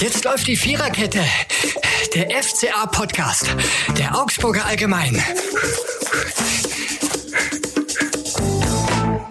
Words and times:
Jetzt 0.00 0.24
läuft 0.24 0.46
die 0.46 0.56
Viererkette. 0.56 1.24
Der 2.14 2.30
FCA-Podcast. 2.30 3.56
Der 3.98 4.16
Augsburger 4.16 4.64
Allgemein. 4.64 5.20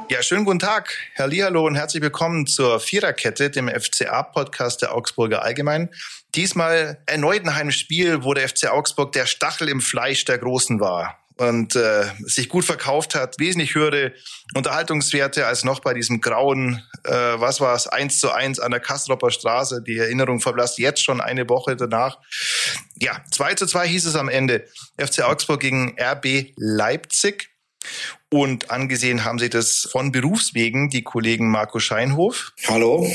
Ja, 0.10 0.22
schönen 0.22 0.44
guten 0.44 0.60
Tag, 0.60 0.94
Herr 1.14 1.28
Lihallo 1.28 1.66
und 1.66 1.76
herzlich 1.76 2.04
willkommen 2.04 2.48
zur 2.48 2.82
Viererkette, 2.82 3.50
dem 3.50 3.70
FCA-Podcast 3.70 4.82
der 4.82 4.94
Augsburger 4.94 5.42
Allgemein. 5.42 5.90
Diesmal 6.36 7.02
erneut 7.06 7.46
ein 7.46 7.56
Heimspiel, 7.56 8.26
wo 8.26 8.34
der 8.34 8.50
FC 8.50 8.68
Augsburg 8.68 9.14
der 9.14 9.26
Stachel 9.26 9.70
im 9.70 9.80
Fleisch 9.80 10.26
der 10.26 10.38
Großen 10.38 10.82
war 10.82 11.18
und 11.38 11.76
äh, 11.76 12.06
sich 12.26 12.50
gut 12.50 12.66
verkauft 12.66 13.16
hat, 13.16 13.40
wesentlich 13.40 13.76
höhere 13.76 14.14
Unterhaltungswerte 14.56 15.46
als 15.46 15.64
noch 15.64 15.80
bei 15.80 15.94
diesem 15.94 16.22
grauen, 16.22 16.84
äh, 17.04 17.12
was 17.12 17.62
war 17.62 17.76
es, 17.76 17.88
eins 17.88 18.20
zu 18.20 18.32
eins 18.32 18.60
an 18.60 18.72
der 18.72 18.80
Kastropper 18.80 19.32
Straße. 19.32 19.82
Die 19.82 19.98
Erinnerung 19.98 20.40
verblasst 20.40 20.80
jetzt 20.80 21.04
schon 21.04 21.22
eine 21.22 21.48
Woche 21.50 21.76
danach. 21.76 22.20
Ja, 23.00 23.22
2 23.32 23.56
zu 23.56 23.68
2 23.68 23.88
hieß 23.88 24.06
es 24.06 24.16
am 24.16 24.30
Ende. 24.30 24.66
FC 24.98 25.22
Augsburg 25.22 25.60
gegen 25.60 25.96
RB 26.00 26.54
Leipzig. 26.56 27.50
Und 28.30 28.72
angesehen 28.72 29.24
haben 29.24 29.40
sie 29.40 29.50
das 29.50 29.88
von 29.92 30.12
Berufswegen 30.12 30.90
die 30.90 31.04
Kollegen 31.04 31.50
Marco 31.50 31.80
Scheinhof. 31.80 32.52
Hallo. 32.68 33.10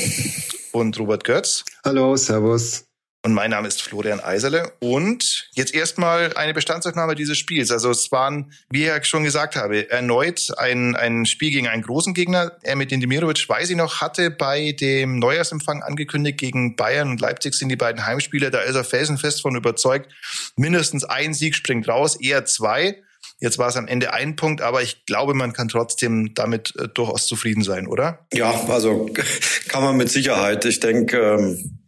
Und 0.71 0.97
Robert 0.99 1.23
Götz. 1.23 1.63
Hallo, 1.85 2.15
Servus. 2.15 2.85
Und 3.25 3.33
mein 3.33 3.51
Name 3.51 3.69
ist 3.69 3.81
Florian 3.81 4.19
Eiserle. 4.19 4.73
Und 4.79 5.47
jetzt 5.53 5.73
erstmal 5.73 6.33
eine 6.33 6.53
Bestandsaufnahme 6.53 7.15
dieses 7.15 7.37
Spiels. 7.37 7.71
Also 7.71 7.89
es 7.89 8.11
waren, 8.11 8.51
wie 8.69 8.81
ich 8.81 8.87
ja 8.87 9.01
schon 9.01 9.23
gesagt 9.23 9.55
habe, 9.55 9.89
erneut 9.89 10.49
ein, 10.57 10.97
ein 10.97 11.25
Spiel 11.25 11.51
gegen 11.51 11.69
einen 11.69 11.83
großen 11.83 12.13
Gegner. 12.13 12.51
Er 12.63 12.75
mit 12.75 12.91
Demirovic, 12.91 13.47
weiß 13.47 13.69
ich 13.69 13.77
noch, 13.77 14.01
hatte 14.01 14.29
bei 14.29 14.73
dem 14.73 15.19
Neujahrsempfang 15.19 15.83
angekündigt, 15.83 16.37
gegen 16.37 16.75
Bayern 16.75 17.11
und 17.11 17.21
Leipzig 17.21 17.53
sind 17.53 17.69
die 17.69 17.77
beiden 17.77 18.05
Heimspiele. 18.05 18.51
Da 18.51 18.59
ist 18.59 18.75
er 18.75 18.83
felsenfest 18.83 19.41
von 19.41 19.55
überzeugt. 19.55 20.11
Mindestens 20.57 21.05
ein 21.05 21.33
Sieg 21.33 21.55
springt 21.55 21.87
raus, 21.87 22.17
eher 22.19 22.43
zwei. 22.43 23.01
Jetzt 23.39 23.57
war 23.57 23.69
es 23.69 23.77
am 23.77 23.87
Ende 23.87 24.11
ein 24.11 24.35
Punkt, 24.35 24.61
aber 24.61 24.81
ich 24.81 25.05
glaube, 25.05 25.33
man 25.33 25.53
kann 25.53 25.69
trotzdem 25.69 26.33
damit 26.33 26.73
äh, 26.77 26.89
durchaus 26.89 27.25
zufrieden 27.25 27.63
sein, 27.63 27.87
oder? 27.87 28.27
Ja, 28.33 28.51
also 28.67 29.09
kann 29.69 29.81
man 29.81 29.95
mit 29.95 30.09
Sicherheit. 30.09 30.65
Ich 30.65 30.81
denke, 30.81 31.37
ähm 31.39 31.79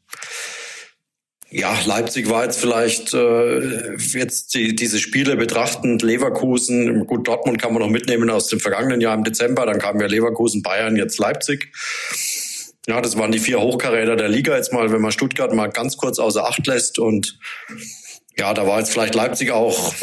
ja, 1.49 1.77
Leipzig 1.85 2.29
war 2.29 2.43
jetzt 2.43 2.59
vielleicht 2.59 3.13
äh, 3.13 3.95
jetzt 3.97 4.55
die, 4.55 4.75
diese 4.75 4.99
Spiele 4.99 5.35
betrachtend, 5.35 6.01
Leverkusen, 6.01 7.05
gut, 7.05 7.27
Dortmund 7.27 7.61
kann 7.61 7.73
man 7.73 7.81
noch 7.81 7.89
mitnehmen 7.89 8.29
aus 8.29 8.47
dem 8.47 8.59
vergangenen 8.59 8.99
Jahr 8.99 9.15
im 9.15 9.23
Dezember, 9.23 9.65
dann 9.65 9.79
kamen 9.79 9.99
ja 10.01 10.07
Leverkusen, 10.07 10.63
Bayern, 10.63 10.95
jetzt 10.95 11.19
Leipzig. 11.19 11.71
Ja, 12.87 13.01
das 13.01 13.17
waren 13.17 13.31
die 13.31 13.39
vier 13.39 13.59
Hochkaräter 13.59 14.15
der 14.15 14.29
Liga 14.29 14.55
jetzt 14.55 14.71
mal, 14.71 14.91
wenn 14.91 15.01
man 15.01 15.11
Stuttgart 15.11 15.53
mal 15.53 15.67
ganz 15.67 15.97
kurz 15.97 16.19
außer 16.19 16.45
Acht 16.45 16.67
lässt. 16.67 16.99
Und 16.99 17.39
ja, 18.37 18.53
da 18.53 18.67
war 18.67 18.79
jetzt 18.79 18.91
vielleicht 18.91 19.15
Leipzig 19.15 19.51
auch 19.51 19.93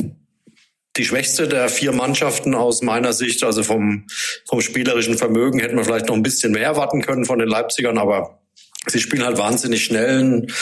die 0.96 1.04
schwächste 1.04 1.48
der 1.48 1.68
vier 1.68 1.92
Mannschaften 1.92 2.54
aus 2.54 2.82
meiner 2.82 3.12
Sicht. 3.12 3.44
Also 3.44 3.62
vom, 3.62 4.06
vom 4.48 4.60
spielerischen 4.60 5.16
Vermögen 5.16 5.60
hätten 5.60 5.76
wir 5.76 5.84
vielleicht 5.84 6.08
noch 6.08 6.16
ein 6.16 6.24
bisschen 6.24 6.52
mehr 6.52 6.64
erwarten 6.66 7.02
können 7.02 7.24
von 7.24 7.38
den 7.38 7.48
Leipzigern, 7.48 7.98
aber 7.98 8.42
sie 8.86 9.00
spielen 9.00 9.24
halt 9.24 9.38
wahnsinnig 9.38 9.84
schnellen, 9.84 10.52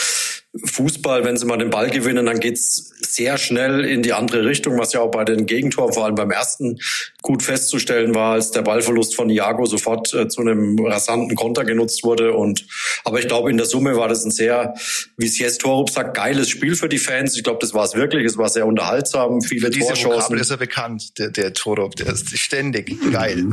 Fußball, 0.65 1.23
wenn 1.23 1.37
sie 1.37 1.45
mal 1.45 1.57
den 1.57 1.69
Ball 1.69 1.89
gewinnen, 1.89 2.25
dann 2.25 2.39
geht's 2.39 2.91
sehr 2.99 3.37
schnell 3.37 3.85
in 3.85 4.03
die 4.03 4.11
andere 4.11 4.45
Richtung, 4.45 4.77
was 4.77 4.91
ja 4.91 4.99
auch 4.99 5.11
bei 5.11 5.23
den 5.23 5.45
Gegentoren, 5.45 5.93
vor 5.93 6.05
allem 6.05 6.15
beim 6.15 6.31
ersten, 6.31 6.77
gut 7.21 7.43
festzustellen 7.43 8.15
war, 8.15 8.33
als 8.33 8.51
der 8.51 8.63
Ballverlust 8.63 9.15
von 9.15 9.29
Iago 9.29 9.65
sofort 9.65 10.13
äh, 10.13 10.27
zu 10.27 10.41
einem 10.41 10.77
rasanten 10.79 11.35
Konter 11.35 11.63
genutzt 11.63 12.03
wurde. 12.03 12.33
Und 12.33 12.65
aber 13.05 13.19
ich 13.19 13.27
glaube, 13.27 13.49
in 13.49 13.57
der 13.57 13.65
Summe 13.65 13.95
war 13.95 14.07
das 14.07 14.25
ein 14.25 14.31
sehr, 14.31 14.73
wie 15.17 15.27
es 15.27 15.37
jetzt 15.37 15.61
Torup 15.61 15.89
sagt, 15.89 16.15
geiles 16.15 16.49
Spiel 16.49 16.75
für 16.75 16.89
die 16.89 16.97
Fans. 16.97 17.37
Ich 17.37 17.43
glaube, 17.43 17.59
das 17.61 17.73
war 17.73 17.85
es 17.85 17.95
wirklich. 17.95 18.25
Es 18.25 18.37
war 18.37 18.49
sehr 18.49 18.65
unterhaltsam, 18.65 19.41
viele 19.41 19.69
diese 19.69 19.93
Torchancen. 19.93 20.37
ist 20.37 20.49
er 20.49 20.57
bekannt, 20.57 21.17
der, 21.19 21.29
der 21.29 21.53
Torup, 21.53 21.95
der 21.95 22.07
ist 22.07 22.37
ständig 22.37 22.95
geil. 23.11 23.45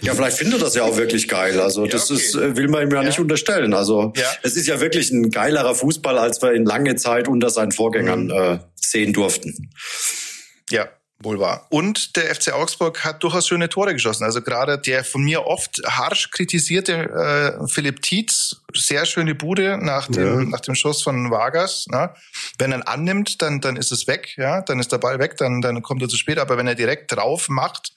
ja, 0.00 0.14
vielleicht 0.14 0.38
findet 0.38 0.60
er 0.60 0.64
das 0.64 0.74
ja 0.74 0.84
auch 0.84 0.96
wirklich 0.96 1.28
geil. 1.28 1.60
Also 1.60 1.86
das 1.86 2.08
ja, 2.08 2.16
okay. 2.16 2.24
ist, 2.24 2.34
äh, 2.34 2.56
will 2.56 2.68
man 2.68 2.84
ihm 2.84 2.90
ja, 2.90 3.02
ja, 3.02 3.06
nicht 3.06 3.20
unterstellen. 3.20 3.74
Also 3.74 4.12
ja. 4.16 4.24
es 4.42 4.56
ist 4.56 4.66
ja 4.66 4.80
wirklich 4.80 5.10
ein 5.10 5.30
geilerer 5.30 5.74
Fußball 5.74 6.18
als 6.24 6.42
wir 6.42 6.54
ihn 6.54 6.64
lange 6.64 6.96
Zeit 6.96 7.28
unter 7.28 7.50
seinen 7.50 7.72
Vorgängern 7.72 8.24
mhm. 8.24 8.30
äh, 8.30 8.58
sehen 8.74 9.12
durften. 9.12 9.70
Ja, 10.70 10.88
wohl 11.20 11.38
wahr. 11.38 11.66
Und 11.70 12.16
der 12.16 12.34
FC 12.34 12.52
Augsburg 12.52 13.04
hat 13.04 13.22
durchaus 13.22 13.46
schöne 13.46 13.68
Tore 13.68 13.92
geschossen. 13.92 14.24
Also 14.24 14.42
gerade 14.42 14.78
der 14.78 15.04
von 15.04 15.22
mir 15.22 15.46
oft 15.46 15.80
harsch 15.86 16.30
kritisierte 16.30 17.60
äh, 17.62 17.68
Philipp 17.68 18.02
Tietz, 18.02 18.56
sehr 18.74 19.06
schöne 19.06 19.34
Bude 19.34 19.78
nach 19.78 20.08
dem, 20.08 20.40
ja. 20.40 20.44
nach 20.44 20.60
dem 20.60 20.74
Schuss 20.74 21.02
von 21.02 21.30
Vargas. 21.30 21.86
Ne? 21.88 22.12
Wenn 22.58 22.72
er 22.72 22.86
annimmt, 22.88 23.42
dann, 23.42 23.60
dann 23.60 23.76
ist 23.76 23.92
es 23.92 24.06
weg, 24.06 24.34
ja, 24.36 24.62
dann 24.62 24.80
ist 24.80 24.92
der 24.92 24.98
Ball 24.98 25.18
weg, 25.18 25.36
dann, 25.36 25.60
dann 25.60 25.82
kommt 25.82 26.02
er 26.02 26.08
zu 26.08 26.16
spät. 26.16 26.38
Aber 26.38 26.56
wenn 26.56 26.66
er 26.66 26.74
direkt 26.74 27.12
drauf 27.12 27.48
macht, 27.48 27.92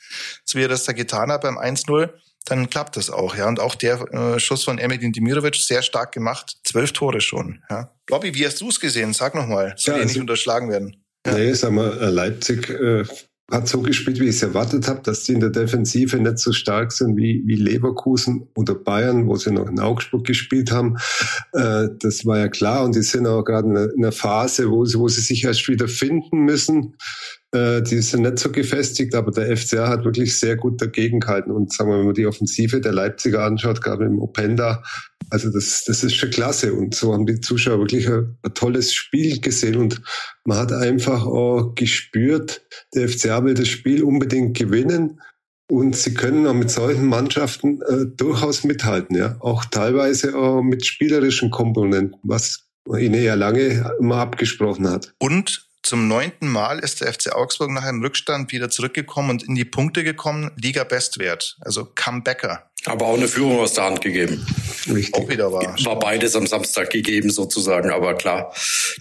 so 0.45 0.59
wie 0.59 0.63
er 0.63 0.69
das 0.69 0.83
da 0.83 0.93
getan 0.93 1.31
hat 1.31 1.41
beim 1.41 1.57
1-0, 1.57 2.09
dann 2.47 2.69
klappt 2.69 2.97
das 2.97 3.09
auch, 3.09 3.35
ja. 3.35 3.47
Und 3.47 3.59
auch 3.59 3.75
der 3.75 4.01
äh, 4.13 4.39
Schuss 4.39 4.63
von 4.63 4.77
Emedin 4.77 5.11
Dimirovic 5.11 5.55
sehr 5.55 5.81
stark 5.81 6.11
gemacht, 6.11 6.57
zwölf 6.63 6.91
Tore 6.93 7.21
schon, 7.21 7.61
ja. 7.69 7.91
Bobby, 8.07 8.33
wie 8.33 8.45
hast 8.45 8.61
du 8.61 8.69
es 8.69 8.79
gesehen? 8.79 9.13
Sag 9.13 9.35
nochmal, 9.35 9.73
soll 9.77 9.95
ja, 9.95 10.01
also, 10.01 10.13
nicht 10.13 10.21
unterschlagen 10.21 10.69
werden. 10.69 11.03
Ja. 11.25 11.33
Nee, 11.33 11.53
sag 11.53 11.71
mal, 11.71 11.97
äh, 12.01 12.09
Leipzig 12.09 12.69
äh, 12.69 13.03
hat 13.51 13.67
so 13.69 13.81
gespielt, 13.81 14.19
wie 14.19 14.25
ich 14.25 14.35
es 14.35 14.43
erwartet 14.43 14.87
habe, 14.87 15.01
dass 15.03 15.23
die 15.23 15.33
in 15.33 15.39
der 15.39 15.49
Defensive 15.49 16.17
nicht 16.17 16.39
so 16.39 16.51
stark 16.51 16.91
sind 16.91 17.15
wie, 17.15 17.43
wie 17.45 17.55
Leverkusen 17.55 18.49
oder 18.55 18.75
Bayern, 18.75 19.27
wo 19.27 19.37
sie 19.37 19.51
noch 19.51 19.67
in 19.67 19.79
Augsburg 19.79 20.25
gespielt 20.25 20.71
haben. 20.71 20.97
Äh, 21.53 21.87
das 21.99 22.25
war 22.25 22.39
ja 22.39 22.49
klar 22.49 22.83
und 22.83 22.95
die 22.95 23.01
sind 23.01 23.25
auch 23.25 23.43
gerade 23.43 23.91
in 23.95 24.03
einer 24.03 24.11
Phase, 24.11 24.69
wo 24.69 24.83
sie, 24.83 24.99
wo 24.99 25.07
sie 25.07 25.21
sich 25.21 25.45
erst 25.45 25.67
wieder 25.69 25.87
finden 25.87 26.39
müssen. 26.39 26.95
Äh, 27.57 27.81
die 27.81 28.01
sind 28.01 28.21
nicht 28.21 28.39
so 28.39 28.51
gefestigt, 28.51 29.15
aber 29.15 29.31
der 29.31 29.55
FCA 29.55 29.87
hat 29.87 30.05
wirklich 30.05 30.39
sehr 30.39 30.55
gut 30.55 30.81
dagegen 30.81 31.19
gehalten. 31.19 31.51
Und 31.51 31.73
sagen 31.73 31.89
wir, 31.89 31.99
wenn 31.99 32.05
man 32.05 32.13
die 32.13 32.27
Offensive 32.27 32.81
der 32.81 32.93
Leipziger 32.93 33.43
anschaut, 33.43 33.81
gerade 33.81 34.05
im 34.05 34.19
Openda, 34.19 34.83
also 35.29 35.51
das, 35.51 35.83
das 35.85 36.03
ist 36.03 36.15
schon 36.15 36.29
klasse. 36.29 36.73
Und 36.73 36.93
so 36.95 37.13
haben 37.13 37.25
die 37.25 37.41
Zuschauer 37.41 37.79
wirklich 37.79 38.07
ein, 38.07 38.37
ein 38.43 38.53
tolles 38.53 38.93
Spiel 38.93 39.39
gesehen. 39.41 39.77
Und 39.77 40.01
man 40.45 40.57
hat 40.57 40.71
einfach 40.71 41.25
auch 41.25 41.73
gespürt, 41.75 42.61
der 42.93 43.09
FCA 43.09 43.43
will 43.43 43.55
das 43.55 43.67
Spiel 43.67 44.03
unbedingt 44.03 44.57
gewinnen. 44.57 45.19
Und 45.69 45.97
sie 45.97 46.13
können 46.13 46.47
auch 46.47 46.53
mit 46.53 46.71
solchen 46.71 47.07
Mannschaften 47.07 47.81
äh, 47.81 48.05
durchaus 48.15 48.63
mithalten, 48.63 49.17
ja. 49.17 49.35
Auch 49.41 49.65
teilweise 49.65 50.33
auch 50.37 50.61
mit 50.61 50.85
spielerischen 50.85 51.51
Komponenten, 51.51 52.17
was 52.23 52.69
ihnen 52.97 53.21
ja 53.21 53.33
lange 53.33 53.91
immer 53.99 54.15
abgesprochen 54.15 54.89
hat. 54.89 55.13
Und 55.19 55.66
zum 55.87 56.09
neunten 56.09 56.49
Mal 56.49 56.79
ist 56.79 56.99
der 56.99 57.13
FC 57.13 57.33
Augsburg 57.33 57.71
nach 57.71 57.83
einem 57.83 58.01
Rückstand 58.01 58.51
wieder 58.51 58.69
zurückgekommen 58.69 59.29
und 59.29 59.43
in 59.43 59.55
die 59.55 59.63
Punkte 59.63 60.03
gekommen, 60.03 60.51
Liga-Bestwert, 60.61 61.55
also 61.61 61.87
Comebacker. 61.95 62.69
Aber 62.83 63.05
auch 63.05 63.15
eine 63.15 63.29
Führung 63.29 63.59
aus 63.59 63.73
der 63.73 63.85
Hand 63.85 64.01
gegeben. 64.01 64.45
Richtig. 64.93 65.15
Auch 65.15 65.29
wieder 65.29 65.49
war. 65.53 65.63
War 65.85 65.97
beides 65.97 66.35
am 66.35 66.45
Samstag 66.45 66.89
gegeben 66.89 67.29
sozusagen, 67.29 67.89
aber 67.89 68.15
klar, 68.15 68.53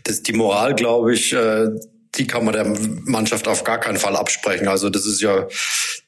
das, 0.04 0.22
die 0.22 0.32
Moral, 0.32 0.76
glaube 0.76 1.12
ich, 1.12 1.32
äh, 1.32 1.70
die 2.16 2.26
kann 2.26 2.44
man 2.44 2.54
der 2.54 2.66
Mannschaft 3.04 3.48
auf 3.48 3.64
gar 3.64 3.78
keinen 3.78 3.98
Fall 3.98 4.16
absprechen. 4.16 4.68
Also 4.68 4.90
das 4.90 5.06
ist 5.06 5.20
ja, 5.20 5.46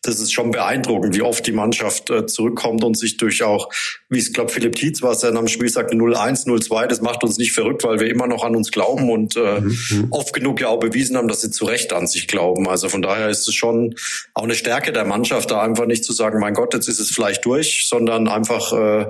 das 0.02 0.20
ist 0.20 0.32
schon 0.32 0.50
beeindruckend, 0.50 1.14
wie 1.14 1.22
oft 1.22 1.46
die 1.46 1.52
Mannschaft 1.52 2.10
äh, 2.10 2.26
zurückkommt 2.26 2.84
und 2.84 2.96
sich 2.96 3.16
durch 3.16 3.42
auch, 3.42 3.68
wie 4.08 4.18
es 4.18 4.32
glaube 4.32 4.50
Philipp 4.50 4.74
Tietz 4.74 5.02
was 5.02 5.22
er 5.22 5.34
am 5.34 5.48
Spiel 5.48 5.68
sagte, 5.68 5.96
0-1, 5.96 6.46
0-2, 6.46 6.86
das 6.86 7.00
macht 7.00 7.22
uns 7.24 7.38
nicht 7.38 7.52
verrückt, 7.52 7.84
weil 7.84 8.00
wir 8.00 8.10
immer 8.10 8.26
noch 8.26 8.44
an 8.44 8.56
uns 8.56 8.70
glauben 8.70 9.10
und 9.10 9.36
äh, 9.36 9.60
mhm. 9.60 10.08
oft 10.10 10.32
genug 10.32 10.60
ja 10.60 10.68
auch 10.68 10.80
bewiesen 10.80 11.16
haben, 11.16 11.28
dass 11.28 11.40
sie 11.40 11.50
zu 11.50 11.64
Recht 11.64 11.92
an 11.92 12.06
sich 12.06 12.26
glauben. 12.28 12.68
Also 12.68 12.88
von 12.88 13.02
daher 13.02 13.28
ist 13.28 13.46
es 13.46 13.54
schon 13.54 13.94
auch 14.34 14.44
eine 14.44 14.54
Stärke 14.54 14.92
der 14.92 15.04
Mannschaft, 15.04 15.50
da 15.50 15.62
einfach 15.62 15.86
nicht 15.86 16.04
zu 16.04 16.12
sagen, 16.12 16.40
mein 16.40 16.54
Gott, 16.54 16.74
jetzt 16.74 16.88
ist 16.88 17.00
es 17.00 17.10
vielleicht 17.10 17.44
durch, 17.44 17.86
sondern 17.88 18.28
einfach 18.28 18.72
äh, 18.72 19.06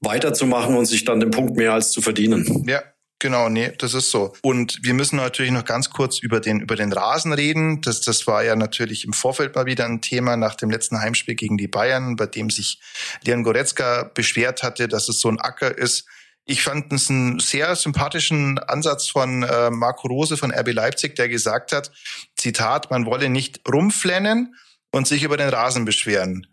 weiterzumachen 0.00 0.76
und 0.76 0.86
sich 0.86 1.04
dann 1.04 1.20
den 1.20 1.30
Punkt 1.30 1.56
mehr 1.56 1.72
als 1.72 1.90
zu 1.90 2.02
verdienen. 2.02 2.64
Ja, 2.66 2.82
Genau, 3.20 3.50
nee, 3.50 3.70
das 3.76 3.92
ist 3.92 4.10
so. 4.10 4.32
Und 4.40 4.78
wir 4.82 4.94
müssen 4.94 5.16
natürlich 5.16 5.52
noch 5.52 5.66
ganz 5.66 5.90
kurz 5.90 6.18
über 6.18 6.40
den, 6.40 6.60
über 6.60 6.74
den 6.74 6.90
Rasen 6.90 7.34
reden. 7.34 7.82
Das, 7.82 8.00
das 8.00 8.26
war 8.26 8.42
ja 8.42 8.56
natürlich 8.56 9.04
im 9.04 9.12
Vorfeld 9.12 9.54
mal 9.54 9.66
wieder 9.66 9.84
ein 9.84 10.00
Thema 10.00 10.38
nach 10.38 10.54
dem 10.54 10.70
letzten 10.70 10.98
Heimspiel 10.98 11.34
gegen 11.34 11.58
die 11.58 11.68
Bayern, 11.68 12.16
bei 12.16 12.24
dem 12.24 12.48
sich 12.48 12.80
Leon 13.22 13.42
Goretzka 13.42 14.10
beschwert 14.14 14.62
hatte, 14.62 14.88
dass 14.88 15.10
es 15.10 15.20
so 15.20 15.28
ein 15.28 15.38
Acker 15.38 15.76
ist. 15.76 16.06
Ich 16.46 16.62
fand 16.62 16.90
es 16.94 17.10
einen 17.10 17.38
sehr 17.40 17.76
sympathischen 17.76 18.58
Ansatz 18.58 19.08
von 19.08 19.42
äh, 19.42 19.70
Marco 19.70 20.08
Rose 20.08 20.38
von 20.38 20.50
RB 20.50 20.72
Leipzig, 20.72 21.14
der 21.14 21.28
gesagt 21.28 21.72
hat, 21.72 21.92
Zitat, 22.36 22.90
man 22.90 23.04
wolle 23.04 23.28
nicht 23.28 23.60
rumflennen 23.70 24.56
und 24.92 25.06
sich 25.06 25.24
über 25.24 25.36
den 25.36 25.50
Rasen 25.50 25.84
beschweren. 25.84 26.46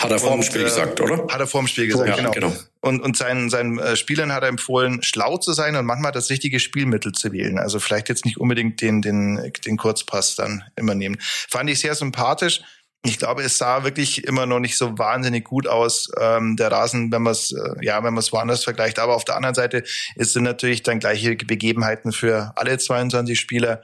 Hat 0.00 0.10
er 0.10 0.18
vor 0.18 0.32
dem 0.32 0.42
Spiel 0.42 0.62
äh, 0.62 0.64
gesagt, 0.64 1.00
oder? 1.00 1.26
Hat 1.28 1.40
er 1.40 1.46
vor 1.46 1.60
dem 1.60 1.68
Spiel 1.68 1.86
gesagt, 1.86 2.08
ja, 2.08 2.16
genau. 2.16 2.30
genau. 2.32 2.52
Und, 2.80 3.00
und 3.00 3.16
seinen, 3.16 3.50
seinen 3.50 3.78
äh, 3.78 3.96
Spielern 3.96 4.32
hat 4.32 4.44
er 4.44 4.48
empfohlen, 4.48 5.02
schlau 5.02 5.36
zu 5.36 5.52
sein 5.52 5.74
und 5.74 5.84
manchmal 5.84 6.12
das 6.12 6.30
richtige 6.30 6.60
Spielmittel 6.60 7.12
zu 7.12 7.32
wählen. 7.32 7.58
Also 7.58 7.80
vielleicht 7.80 8.08
jetzt 8.08 8.24
nicht 8.24 8.38
unbedingt 8.38 8.80
den, 8.80 9.02
den, 9.02 9.52
den 9.64 9.76
Kurzpass 9.76 10.36
dann 10.36 10.62
immer 10.76 10.94
nehmen. 10.94 11.16
Fand 11.20 11.68
ich 11.70 11.80
sehr 11.80 11.96
sympathisch. 11.96 12.62
ich 13.04 13.18
glaube, 13.18 13.42
es 13.42 13.58
sah 13.58 13.84
wirklich 13.84 14.24
immer 14.24 14.46
noch 14.46 14.60
nicht 14.60 14.76
so 14.76 14.96
wahnsinnig 14.98 15.44
gut 15.44 15.66
aus, 15.66 16.08
ähm, 16.20 16.56
der 16.56 16.70
Rasen, 16.70 17.10
wenn 17.10 17.22
man 17.22 17.32
es, 17.32 17.52
äh, 17.52 17.84
ja, 17.84 17.96
wenn 18.04 18.14
man 18.14 18.22
es 18.22 18.32
woanders 18.32 18.64
vergleicht. 18.64 18.98
Aber 18.98 19.16
auf 19.16 19.24
der 19.24 19.36
anderen 19.36 19.54
Seite 19.54 19.82
es 20.16 20.34
natürlich 20.36 20.82
dann 20.82 21.00
gleiche 21.00 21.34
Begebenheiten 21.36 22.12
für 22.12 22.52
alle 22.56 22.78
22 22.78 23.38
Spieler. 23.38 23.82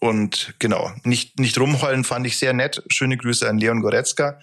Und 0.00 0.54
genau, 0.58 0.90
nicht, 1.04 1.38
nicht 1.38 1.58
rumheulen 1.58 2.02
fand 2.02 2.26
ich 2.26 2.36
sehr 2.36 2.52
nett. 2.52 2.82
Schöne 2.88 3.16
Grüße 3.16 3.48
an 3.48 3.58
Leon 3.58 3.82
Goretzka, 3.82 4.40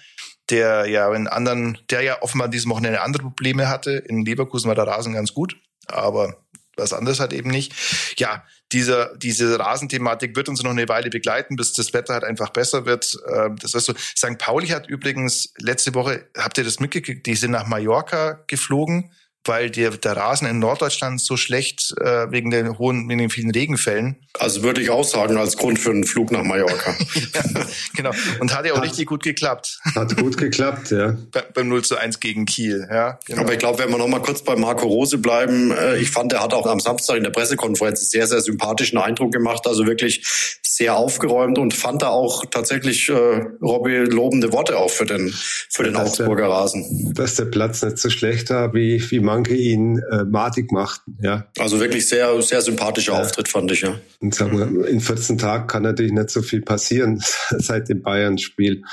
der 0.50 0.86
ja 0.88 1.14
in 1.14 1.28
anderen, 1.28 1.78
der 1.90 2.02
ja 2.02 2.22
offenbar 2.22 2.48
diesem 2.48 2.72
Wochenende 2.72 3.02
andere 3.02 3.24
Probleme 3.24 3.70
hatte. 3.70 3.92
In 3.92 4.26
Leverkusen 4.26 4.68
war 4.68 4.76
der 4.76 4.88
Rasen 4.88 5.14
ganz 5.14 5.34
gut, 5.34 5.56
aber 5.88 6.38
was 6.76 6.94
anderes 6.94 7.20
hat 7.20 7.34
eben 7.34 7.50
nicht. 7.50 7.74
Ja, 8.18 8.44
diese, 8.72 9.16
diese 9.18 9.60
Rasenthematik 9.60 10.36
wird 10.36 10.50
uns 10.50 10.64
noch 10.64 10.72
eine 10.72 10.88
Weile 10.88 11.10
begleiten, 11.10 11.56
bis 11.56 11.74
das 11.74 11.94
Wetter 11.94 12.14
halt 12.14 12.24
einfach 12.24 12.50
besser 12.50 12.86
wird. 12.86 13.18
Ähm, 13.32 13.58
das 13.62 13.74
ist 13.74 13.86
so. 13.86 13.94
St. 13.94 14.38
Pauli 14.38 14.68
hat 14.68 14.88
übrigens 14.88 15.54
letzte 15.58 15.94
Woche, 15.94 16.30
habt 16.38 16.58
ihr 16.58 16.64
das 16.64 16.80
mitgekriegt, 16.80 17.26
die 17.26 17.36
sind 17.36 17.52
nach 17.52 17.68
Mallorca 17.68 18.44
geflogen 18.48 19.12
weil 19.50 19.72
der, 19.72 19.90
der 19.90 20.16
Rasen 20.16 20.48
in 20.48 20.60
Norddeutschland 20.60 21.20
so 21.20 21.36
schlecht 21.36 21.96
äh, 22.00 22.32
wegen 22.32 22.52
den 22.52 22.78
hohen, 22.78 23.10
wegen 23.10 23.18
den 23.18 23.30
vielen 23.32 23.50
Regenfällen. 23.50 24.16
Also 24.38 24.62
würde 24.62 24.80
ich 24.80 24.92
auch 24.92 25.04
sagen, 25.04 25.38
als 25.38 25.58
Grund 25.58 25.80
für 25.80 25.90
einen 25.90 26.04
Flug 26.04 26.32
nach 26.32 26.44
Mallorca. 26.44 26.96
ja, 27.34 27.66
genau. 27.96 28.12
Und 28.40 28.56
hat 28.56 28.68
ja 28.68 28.74
auch 28.74 28.78
hat, 28.78 28.86
richtig 28.86 29.08
gut 29.08 29.24
geklappt. 29.24 29.80
Hat 29.96 30.16
gut 30.18 30.38
geklappt, 30.38 30.92
ja. 30.92 31.18
Bei, 31.32 31.42
beim 31.42 31.68
0 31.68 31.84
zu 31.84 31.98
1 31.98 32.20
gegen 32.20 32.46
Kiel, 32.46 32.88
ja. 32.92 33.18
Genau. 33.26 33.42
Aber 33.42 33.54
ich 33.54 33.60
glaube, 33.60 33.80
wenn 33.80 33.90
wir 33.90 33.98
noch 33.98 34.08
mal 34.08 34.22
kurz 34.22 34.44
bei 34.44 34.56
Marco 34.56 34.86
Rose 34.86 35.18
bleiben, 35.18 35.72
äh, 35.72 35.98
ich 35.98 36.12
fand, 36.12 36.32
er 36.32 36.44
hat 36.44 36.54
auch 36.54 36.68
am 36.68 36.80
Samstag 36.80 37.18
in 37.18 37.24
der 37.24 37.32
Pressekonferenz 37.32 38.02
einen 38.02 38.08
sehr, 38.08 38.28
sehr 38.28 38.42
sympathischen 38.42 39.00
Eindruck 39.00 39.34
gemacht. 39.34 39.66
Also 39.66 39.88
wirklich 39.88 40.24
sehr 40.62 40.96
aufgeräumt 40.96 41.58
und 41.58 41.74
fand 41.74 42.04
da 42.04 42.10
auch 42.10 42.46
tatsächlich 42.46 43.10
äh, 43.10 43.14
Robby 43.62 43.98
lobende 43.98 44.54
Worte 44.54 44.78
auch 44.78 44.92
für 44.92 45.06
den, 45.06 45.34
für 45.70 45.84
den 45.84 45.96
Augsburger 45.96 46.44
der, 46.44 46.52
Rasen. 46.52 47.14
Dass 47.16 47.36
der 47.36 47.46
Platz 47.46 47.82
nicht 47.82 47.98
so 47.98 48.10
schlecht 48.10 48.50
war, 48.52 48.74
wie, 48.74 49.04
wie 49.12 49.20
manche 49.40 49.56
ihn 49.56 50.02
äh, 50.12 50.24
matig 50.26 50.72
machten. 50.72 51.18
Ja. 51.22 51.48
Also 51.58 51.80
wirklich 51.80 52.08
sehr, 52.08 52.42
sehr 52.42 52.62
sympathischer 52.62 53.14
ja. 53.14 53.22
Auftritt, 53.22 53.48
fand 53.48 53.72
ich, 53.72 53.82
ja. 53.82 53.96
Und 54.20 54.36
sagen 54.36 54.58
wir, 54.58 54.88
in 54.88 55.00
14 55.00 55.38
Tagen 55.38 55.68
kann 55.68 55.84
natürlich 55.84 56.12
nicht 56.12 56.30
so 56.30 56.42
viel 56.42 56.62
passieren 56.62 57.22
seit 57.50 57.90
dem 57.90 58.02
Bayern-Spiel. 58.02 58.84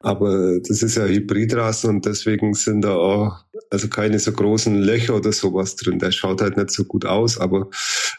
Aber 0.00 0.58
das 0.66 0.82
ist 0.82 0.96
ja 0.96 1.04
Hybridrasen 1.04 1.90
und 1.90 2.06
deswegen 2.06 2.54
sind 2.54 2.82
da 2.82 2.94
auch 2.94 3.44
also 3.70 3.88
keine 3.88 4.18
so 4.18 4.32
großen 4.32 4.74
Löcher 4.74 5.14
oder 5.14 5.32
sowas 5.32 5.76
drin. 5.76 6.00
Der 6.00 6.10
schaut 6.10 6.42
halt 6.42 6.56
nicht 6.56 6.70
so 6.70 6.84
gut 6.84 7.04
aus, 7.04 7.38
aber 7.38 7.68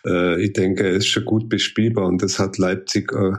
äh, 0.06 0.41
ich 0.41 0.53
denke, 0.53 0.83
er 0.83 0.94
ist 0.94 1.07
schon 1.07 1.25
gut 1.25 1.50
bespielbar 1.50 2.06
und 2.06 2.24
das 2.24 2.39
hat 2.39 2.57
Leipzig 2.57 3.12
äh, 3.12 3.33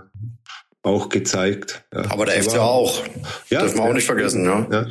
auch 0.84 1.08
gezeigt. 1.08 1.82
Ja. 1.92 2.10
Aber 2.10 2.26
der 2.26 2.42
FC 2.42 2.58
auch. 2.58 3.02
Ja, 3.48 3.60
Dürfen 3.60 3.78
wir 3.78 3.84
auch 3.84 3.92
nicht 3.92 4.06
vergessen, 4.06 4.44
ja. 4.44 4.66
ja. 4.70 4.86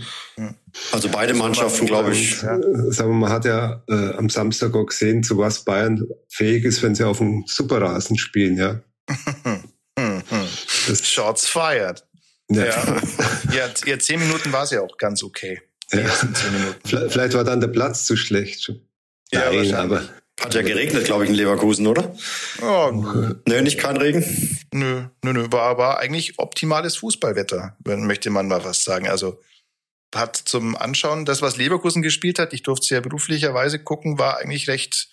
Also 0.91 1.07
beide 1.09 1.35
Mannschaften, 1.35 1.85
glaube 1.85 2.11
ich. 2.11 2.41
Ja. 2.41 2.59
Sagen 2.91 3.11
wir, 3.11 3.15
man 3.15 3.31
hat 3.31 3.45
ja 3.45 3.83
äh, 3.87 4.15
am 4.15 4.29
Samstag 4.29 4.73
auch 4.75 4.85
gesehen, 4.85 5.23
zu 5.23 5.37
was 5.37 5.63
Bayern 5.63 6.05
fähig 6.29 6.65
ist, 6.65 6.81
wenn 6.81 6.95
sie 6.95 7.05
auf 7.05 7.19
dem 7.19 7.45
Superrasen 7.47 8.17
spielen, 8.17 8.57
ja. 8.57 8.81
das 10.87 11.07
Shots 11.07 11.47
fired. 11.47 12.03
Ja. 12.49 12.65
Ja. 13.51 13.69
ja, 13.85 13.99
zehn 13.99 14.19
Minuten 14.19 14.51
war 14.51 14.63
es 14.63 14.71
ja 14.71 14.81
auch 14.81 14.97
ganz 14.97 15.23
okay. 15.23 15.61
Ja. 15.91 16.09
Vielleicht 16.83 17.35
war 17.35 17.43
dann 17.43 17.61
der 17.61 17.67
Platz 17.67 18.05
zu 18.05 18.17
schlecht. 18.17 18.73
Ja, 19.31 19.51
Nein, 19.51 19.73
aber 19.75 20.01
hat 20.39 20.53
ja 20.55 20.61
geregnet, 20.61 21.05
glaube 21.05 21.23
ich, 21.23 21.29
in 21.29 21.35
Leverkusen, 21.35 21.87
oder? 21.87 22.15
Ja, 22.61 22.91
nö. 22.91 23.35
Nö, 23.47 23.61
nicht 23.61 23.77
kein 23.77 23.97
Regen? 23.97 24.23
Nö, 24.73 25.05
nö, 25.23 25.33
nö. 25.33 25.47
War, 25.51 25.77
war 25.77 25.99
eigentlich 25.99 26.39
optimales 26.39 26.97
Fußballwetter, 26.97 27.77
möchte 27.85 28.29
man 28.29 28.47
mal 28.47 28.63
was 28.63 28.83
sagen. 28.83 29.07
Also 29.07 29.39
hat 30.15 30.35
zum 30.35 30.75
Anschauen, 30.75 31.25
das, 31.25 31.41
was 31.41 31.57
Leverkusen 31.57 32.01
gespielt 32.01 32.39
hat, 32.39 32.53
ich 32.53 32.63
durfte 32.63 32.83
es 32.83 32.89
ja 32.89 32.99
beruflicherweise 32.99 33.79
gucken, 33.79 34.19
war 34.19 34.37
eigentlich 34.37 34.67
recht, 34.67 35.09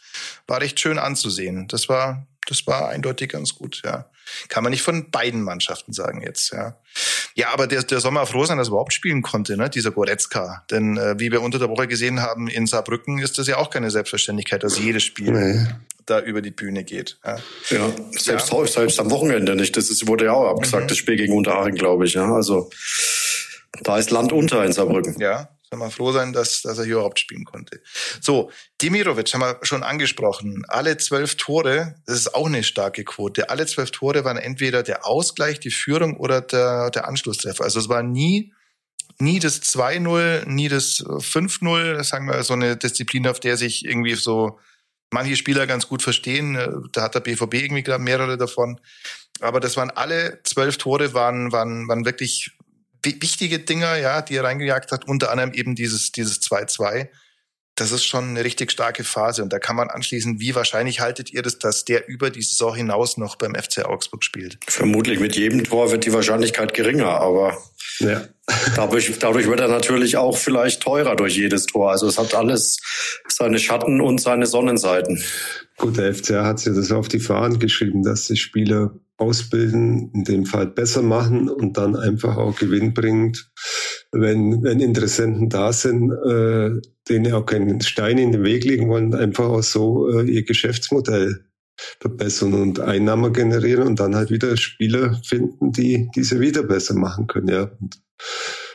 war 0.47 0.61
recht 0.61 0.79
schön 0.81 0.99
anzusehen. 0.99 1.69
Das 1.69 1.89
war, 1.89 2.27
das 2.47 2.67
war 2.67 2.89
eindeutig 2.89 3.31
ganz 3.31 3.55
gut, 3.55 3.83
ja. 3.85 4.11
Kann 4.49 4.63
man 4.63 4.71
nicht 4.71 4.83
von 4.83 5.11
beiden 5.11 5.43
Mannschaften 5.43 5.93
sagen 5.93 6.23
jetzt, 6.23 6.53
ja. 6.53 6.79
Ja, 7.35 7.53
aber 7.53 7.67
der, 7.67 7.83
der 7.83 8.01
soll 8.01 8.11
mal 8.11 8.27
froh 8.27 8.45
sein, 8.45 8.59
dass 8.59 8.69
er 8.69 8.73
überhaupt 8.73 8.93
spielen 8.93 9.23
konnte, 9.23 9.57
ne, 9.57 9.71
dieser 9.71 9.91
Goretzka. 9.91 10.65
Denn 10.71 10.97
äh, 10.97 11.19
wie 11.19 11.31
wir 11.31 11.43
unter 11.43 11.59
der 11.59 11.69
Woche 11.69 11.87
gesehen 11.87 12.21
haben, 12.21 12.49
in 12.49 12.67
Saarbrücken 12.67 13.19
ist 13.19 13.39
das 13.39 13.47
ja 13.47 13.59
auch 13.59 13.71
keine 13.71 13.91
Selbstverständlichkeit, 13.91 14.63
dass 14.63 14.79
jedes 14.79 15.03
Spiel 15.03 15.33
nee. 15.33 15.67
da 16.07 16.21
über 16.21 16.43
die 16.43 16.51
Bühne 16.51 16.85
geht. 16.85 17.19
Ja, 17.25 17.39
ja 17.71 17.91
selbst, 18.11 18.53
ja. 18.53 18.67
selbst 18.67 19.01
am 19.01 19.11
Wochenende 19.11 19.55
nicht. 19.55 19.77
Das 19.77 19.91
ist, 19.91 20.07
wurde 20.07 20.27
ja 20.27 20.33
auch 20.33 20.51
abgesagt, 20.51 20.85
mhm. 20.85 20.89
das 20.89 20.99
Spiel 20.99 21.17
gegen 21.17 21.35
Unterhaching, 21.37 21.77
glaube 21.77 22.07
ich. 22.07 22.15
Ja, 22.15 22.33
also 22.33 22.71
da 23.83 23.99
ist 23.99 24.11
Land 24.11 24.33
unter 24.33 24.65
in 24.65 24.73
Saarbrücken. 24.73 25.17
Ja, 25.21 25.49
soll 25.73 25.79
man 25.79 25.91
froh 25.93 26.11
sein, 26.11 26.33
dass, 26.33 26.63
dass 26.63 26.79
er 26.79 26.85
hier 26.85 26.95
überhaupt 26.95 27.21
spielen 27.21 27.45
konnte. 27.45 27.81
So, 28.21 28.51
Dimirovic 28.83 29.33
haben 29.33 29.41
wir 29.41 29.59
schon 29.63 29.85
angesprochen. 29.85 30.65
Alle 30.67 30.97
zwölf 30.97 31.37
Tore, 31.37 31.95
das 32.07 32.17
ist 32.17 32.35
auch 32.35 32.47
eine 32.47 32.65
starke 32.65 33.05
Quote. 33.05 33.51
Alle 33.51 33.67
zwölf 33.67 33.93
Tore 33.93 34.25
waren 34.25 34.37
entweder 34.37 34.83
der 34.83 35.07
Ausgleich, 35.07 35.61
die 35.61 35.71
Führung 35.71 36.17
oder 36.17 36.41
der, 36.41 36.91
der 36.91 37.07
Anschlusstreffer. 37.07 37.63
Also 37.63 37.79
es 37.79 37.89
war 37.89 38.03
nie, 38.03 38.53
nie 39.21 39.39
das 39.39 39.63
2-0, 39.63 40.47
nie 40.47 40.69
das 40.69 41.05
5-0, 41.05 42.03
sagen 42.03 42.27
wir, 42.27 42.43
so 42.43 42.55
eine 42.55 42.77
Disziplin, 42.77 43.29
auf 43.29 43.39
der 43.39 43.57
sich 43.57 43.85
irgendwie 43.85 44.17
so 44.17 44.59
manche 45.13 45.37
Spieler 45.37 45.69
ganz 45.69 45.87
gut 45.87 46.03
verstehen. 46.03 46.91
Da 46.91 47.03
hat 47.03 47.15
der 47.15 47.21
BVB 47.21 47.55
irgendwie 47.55 47.85
gerade 47.85 48.03
mehrere 48.03 48.37
davon. 48.37 48.81
Aber 49.39 49.61
das 49.61 49.77
waren 49.77 49.91
alle 49.91 50.41
zwölf 50.43 50.79
Tore, 50.79 51.15
waren, 51.15 51.53
waren, 51.53 51.87
waren 51.87 52.05
wirklich 52.05 52.51
wichtige 53.05 53.59
Dinger, 53.59 53.97
ja, 53.97 54.23
die 54.23 54.37
er 54.37 54.45
reingejagt 54.45 54.93
hat, 54.93 55.09
unter 55.09 55.31
anderem 55.31 55.53
eben 55.53 55.75
dieses, 55.75 56.13
dieses 56.13 56.41
2-2. 56.43 57.09
Das 57.77 57.93
ist 57.93 58.05
schon 58.05 58.31
eine 58.31 58.45
richtig 58.45 58.73
starke 58.73 59.05
Phase. 59.05 59.43
Und 59.43 59.53
da 59.53 59.59
kann 59.59 59.77
man 59.77 59.89
anschließen, 59.89 60.39
wie 60.39 60.55
wahrscheinlich 60.55 61.01
haltet 61.01 61.33
ihr 61.33 61.41
das, 61.41 61.59
dass 61.59 61.85
der 61.85 62.09
über 62.09 62.29
die 62.29 62.43
Saison 62.43 62.75
hinaus 62.75 63.17
noch 63.17 63.37
beim 63.37 63.55
FC 63.55 63.87
Augsburg 63.87 64.23
spielt? 64.23 64.59
Vermutlich 64.67 65.19
mit 65.19 65.35
jedem 65.37 65.65
Tor 65.65 65.91
wird 65.91 66.05
die 66.05 66.13
Wahrscheinlichkeit 66.13 66.75
geringer, 66.75 67.09
aber 67.09 67.57
ja. 68.01 68.23
dadurch, 68.77 69.19
dadurch 69.19 69.47
wird 69.47 69.61
er 69.61 69.69
natürlich 69.69 70.17
auch 70.19 70.37
vielleicht 70.37 70.83
teurer 70.83 71.17
durch 71.17 71.37
jedes 71.37 71.67
Tor. 71.67 71.91
Also 71.91 72.07
es 72.07 72.19
hat 72.19 72.35
alles 72.35 72.79
seine 73.29 73.59
Schatten 73.59 74.01
und 74.01 74.21
seine 74.21 74.47
Sonnenseiten. 74.47 75.23
Gut, 75.79 75.97
der 75.97 76.15
FCA 76.15 76.45
hat 76.45 76.59
sich 76.59 76.75
das 76.75 76.93
auf 76.93 77.09
die 77.09 77.21
Fahnen 77.21 77.59
geschrieben, 77.59 78.03
dass 78.03 78.27
die 78.27 78.37
Spieler 78.37 78.95
ausbilden, 79.21 80.11
in 80.15 80.25
dem 80.25 80.47
Fall 80.47 80.67
besser 80.67 81.03
machen 81.03 81.49
und 81.49 81.77
dann 81.77 81.95
einfach 81.95 82.37
auch 82.37 82.57
Gewinn 82.57 82.95
bringt, 82.95 83.51
wenn, 84.13 84.63
wenn 84.63 84.81
Interessenten 84.81 85.49
da 85.49 85.73
sind, 85.73 86.11
äh, 86.11 86.71
denen 87.09 87.33
auch 87.33 87.47
keinen 87.47 87.81
Stein 87.81 88.19
in 88.19 88.33
den 88.33 88.45
Weg 88.45 88.65
legen 88.65 88.89
wollen, 88.89 89.15
einfach 89.15 89.49
auch 89.49 89.63
so 89.63 90.09
äh, 90.09 90.25
ihr 90.25 90.45
Geschäftsmodell 90.45 91.45
verbessern 92.01 92.55
und 92.55 92.81
Einnahmen 92.81 93.33
generieren 93.33 93.87
und 93.87 94.01
dann 94.01 94.15
halt 94.15 94.31
wieder 94.31 94.57
Spieler 94.57 95.21
finden, 95.25 95.73
die 95.73 96.09
diese 96.15 96.41
wieder 96.41 96.63
besser 96.63 96.95
machen 96.95 97.27
können. 97.27 97.49
Ja. 97.49 97.71
Und 97.81 98.01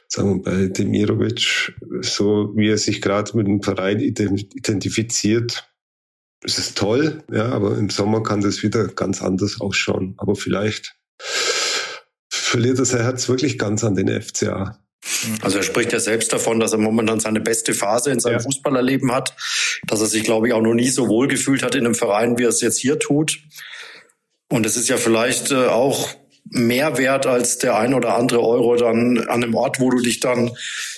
sagen 0.07 0.37
wir 0.37 0.43
bei 0.43 0.67
Demirovic, 0.67 1.75
so 2.01 2.53
wie 2.55 2.69
er 2.69 2.77
sich 2.77 3.01
gerade 3.01 3.35
mit 3.37 3.47
dem 3.47 3.61
Verein 3.61 3.99
identifiziert, 3.99 5.69
es 6.45 6.57
ist 6.57 6.77
toll, 6.77 7.23
ja, 7.31 7.49
aber 7.49 7.77
im 7.77 7.89
Sommer 7.89 8.21
kann 8.21 8.41
das 8.41 8.61
wieder 8.63 8.87
ganz 8.87 9.21
anders 9.21 9.59
ausschauen. 9.59 10.13
Aber 10.17 10.35
vielleicht 10.35 10.95
verliert 12.29 12.79
er 12.79 12.85
sein 12.85 13.01
Herz 13.01 13.27
wirklich 13.27 13.57
ganz 13.57 13.83
an 13.83 13.95
den 13.95 14.21
FCA. 14.21 14.79
Also 15.41 15.57
er 15.57 15.63
spricht 15.63 15.93
ja 15.93 15.99
selbst 15.99 16.33
davon, 16.33 16.59
dass 16.59 16.71
er 16.71 16.77
momentan 16.77 17.19
seine 17.19 17.39
beste 17.39 17.73
Phase 17.73 18.11
in 18.11 18.19
seinem 18.19 18.33
ja. 18.33 18.39
Fußballerleben 18.39 19.11
hat, 19.11 19.35
dass 19.87 20.01
er 20.01 20.07
sich, 20.07 20.23
glaube 20.23 20.47
ich, 20.47 20.53
auch 20.53 20.61
noch 20.61 20.73
nie 20.73 20.89
so 20.89 21.07
wohl 21.07 21.27
gefühlt 21.27 21.63
hat 21.63 21.75
in 21.75 21.85
einem 21.85 21.95
Verein, 21.95 22.37
wie 22.37 22.43
er 22.43 22.49
es 22.49 22.61
jetzt 22.61 22.79
hier 22.79 22.99
tut. 22.99 23.39
Und 24.49 24.65
es 24.65 24.77
ist 24.77 24.89
ja 24.89 24.97
vielleicht 24.97 25.51
äh, 25.51 25.67
auch 25.67 26.09
mehr 26.43 26.97
wert 26.97 27.25
als 27.25 27.57
der 27.57 27.77
ein 27.77 27.93
oder 27.93 28.15
andere 28.15 28.41
Euro 28.41 28.75
dann 28.75 29.17
an 29.19 29.43
einem 29.43 29.55
Ort, 29.55 29.79
wo 29.79 29.89
du 29.89 29.99
dich 29.99 30.19
dann 30.19 30.51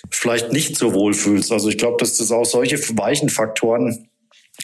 vielleicht 0.09 0.51
nicht 0.51 0.77
so 0.77 0.93
wohl 0.93 1.13
fühlst. 1.13 1.51
Also 1.51 1.69
ich 1.69 1.77
glaube, 1.77 1.97
dass 1.99 2.17
das 2.17 2.31
auch 2.31 2.45
solche 2.45 2.77
weichen 2.97 3.29
Faktoren 3.29 4.09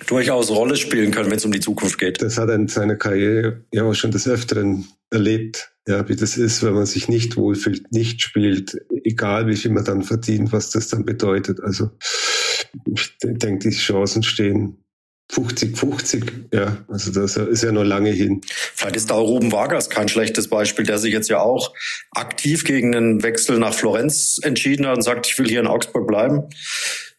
durchaus 0.08 0.50
Rolle 0.50 0.76
spielen 0.76 1.12
können, 1.12 1.30
wenn 1.30 1.38
es 1.38 1.46
um 1.46 1.52
die 1.52 1.60
Zukunft 1.60 2.00
geht. 2.00 2.22
Das 2.22 2.38
hat 2.38 2.50
er 2.50 2.56
in 2.56 2.68
seiner 2.68 2.96
Karriere 2.96 3.64
ja 3.72 3.84
auch 3.84 3.94
schon 3.94 4.12
des 4.12 4.28
Öfteren 4.28 4.88
erlebt, 5.12 5.72
ja, 5.88 6.08
wie 6.10 6.16
das 6.16 6.38
ist, 6.38 6.64
wenn 6.64 6.74
man 6.74 6.86
sich 6.86 7.08
nicht 7.08 7.36
wohlfühlt, 7.36 7.92
nicht 7.92 8.22
spielt, 8.22 8.78
egal 9.04 9.48
wie 9.48 9.56
viel 9.56 9.72
man 9.72 9.86
dann 9.86 10.04
verdient, 10.04 10.52
was 10.52 10.72
das 10.72 10.88
dann 10.88 11.06
bedeutet. 11.06 11.60
Also 11.62 11.92
ich 12.92 13.18
denke, 13.22 13.70
die 13.70 13.76
Chancen 13.76 14.24
stehen 14.24 14.78
50-50, 15.32 16.24
ja, 16.54 16.78
also 16.88 17.12
das 17.12 17.38
ist 17.38 17.64
ja 17.64 17.72
noch 17.72 17.84
lange 17.84 18.12
hin. 18.12 18.42
Vielleicht 18.76 18.96
ist 18.96 19.10
da 19.10 19.16
auch 19.16 19.28
Ruben 19.28 19.52
Vargas 19.52 19.90
kein 19.90 20.08
schlechtes 20.08 20.48
Beispiel, 20.48 20.86
der 20.86 20.98
sich 20.98 21.14
jetzt 21.14 21.30
ja 21.30 21.40
auch 21.40 21.74
aktiv 22.12 22.64
gegen 22.66 22.96
einen 22.96 23.24
Wechsel 23.24 23.58
nach 23.58 23.74
Florenz 23.74 24.40
entschieden 24.42 24.86
hat 24.86 24.98
und 24.98 25.02
sagt, 25.02 25.28
ich 25.28 25.38
will 25.40 25.48
hier 25.48 25.60
in 25.60 25.68
Augsburg 25.68 26.08
bleiben. 26.08 26.44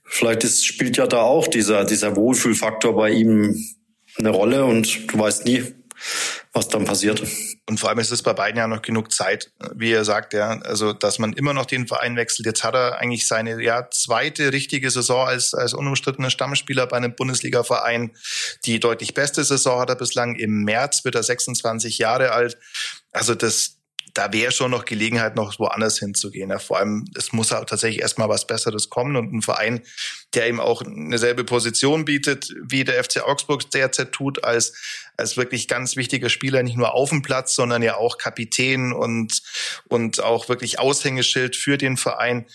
Vielleicht 0.05 0.45
ist, 0.45 0.67
spielt 0.67 0.97
ja 0.97 1.07
da 1.07 1.23
auch 1.23 1.49
dieser, 1.49 1.85
dieser 1.85 2.17
Wohlfühlfaktor 2.17 2.95
bei 2.95 3.11
ihm 3.11 3.57
eine 4.19 4.31
Rolle 4.31 4.65
und 4.65 5.13
du 5.13 5.19
weißt 5.19 5.45
nie, 5.45 5.75
was 6.53 6.69
dann 6.69 6.85
passiert. 6.85 7.23
Und 7.67 7.81
vor 7.81 7.89
allem 7.89 7.99
ist 7.99 8.11
es 8.11 8.23
bei 8.23 8.33
beiden 8.33 8.59
ja 8.59 8.69
noch 8.69 8.83
genug 8.83 9.11
Zeit, 9.11 9.51
wie 9.75 9.91
er 9.91 10.05
sagt, 10.05 10.35
ja, 10.35 10.61
also 10.61 10.93
dass 10.93 11.19
man 11.19 11.33
immer 11.33 11.55
noch 11.55 11.67
den 11.67 11.87
Verein 11.87 12.17
wechselt. 12.17 12.47
Jetzt 12.47 12.63
hat 12.63 12.75
er 12.75 12.99
eigentlich 12.99 13.27
seine 13.27 13.63
ja, 13.63 13.89
zweite 13.91 14.53
richtige 14.53 14.91
Saison 14.91 15.27
als, 15.27 15.55
als 15.55 15.73
unumstrittener 15.73 16.31
Stammspieler 16.31 16.87
bei 16.87 16.97
einem 16.97 17.15
Bundesliga-Verein. 17.15 18.13
Die 18.67 18.81
deutlich 18.81 19.15
beste 19.15 19.43
Saison 19.45 19.81
hat 19.81 19.89
er 19.89 19.97
bislang. 19.97 20.37
Im 20.37 20.65
März 20.65 21.05
wird 21.05 21.15
er 21.15 21.23
26 21.23 21.99
Jahre 21.99 22.33
alt. 22.33 22.59
Also 23.13 23.35
das, 23.35 23.79
da 24.15 24.33
wäre 24.33 24.53
schon 24.53 24.71
noch 24.71 24.85
Gelegenheit, 24.85 25.35
noch 25.35 25.59
woanders 25.59 25.99
hinzugehen. 25.99 26.51
Ja, 26.51 26.61
vor 26.61 26.79
allem, 26.79 27.05
es 27.17 27.33
muss 27.33 27.53
auch 27.53 27.65
tatsächlich 27.65 28.01
erstmal 28.01 28.29
was 28.29 28.47
Besseres 28.47 28.89
kommen 28.89 29.17
und 29.17 29.33
ein 29.33 29.43
Verein, 29.43 29.83
der 30.35 30.49
ihm 30.49 30.61
auch 30.61 30.83
eine 30.83 31.19
selbe 31.19 31.45
Position 31.45 32.05
bietet, 32.05 32.55
wie 32.63 32.85
der 32.85 33.03
FC 33.03 33.23
Augsburg 33.23 33.71
derzeit 33.71 34.13
tut, 34.13 34.45
als, 34.45 34.75
als 35.17 35.37
wirklich 35.37 35.69
ganz 35.69 35.97
wichtiger 35.97 36.29
Spieler, 36.29 36.63
nicht 36.63 36.77
nur 36.77 36.95
auf 36.95 37.11
dem 37.11 37.23
Platz, 37.23 37.55
sondern 37.55 37.83
ja 37.83 37.97
auch 37.97 38.19
Kapitän 38.19 38.93
und, 38.93 39.43
und 39.89 40.23
auch 40.23 40.49
wirklich 40.49 40.79
Aushängeschild 40.79 41.57
für 41.57 41.79
den 41.79 41.97
Verein 41.97 42.47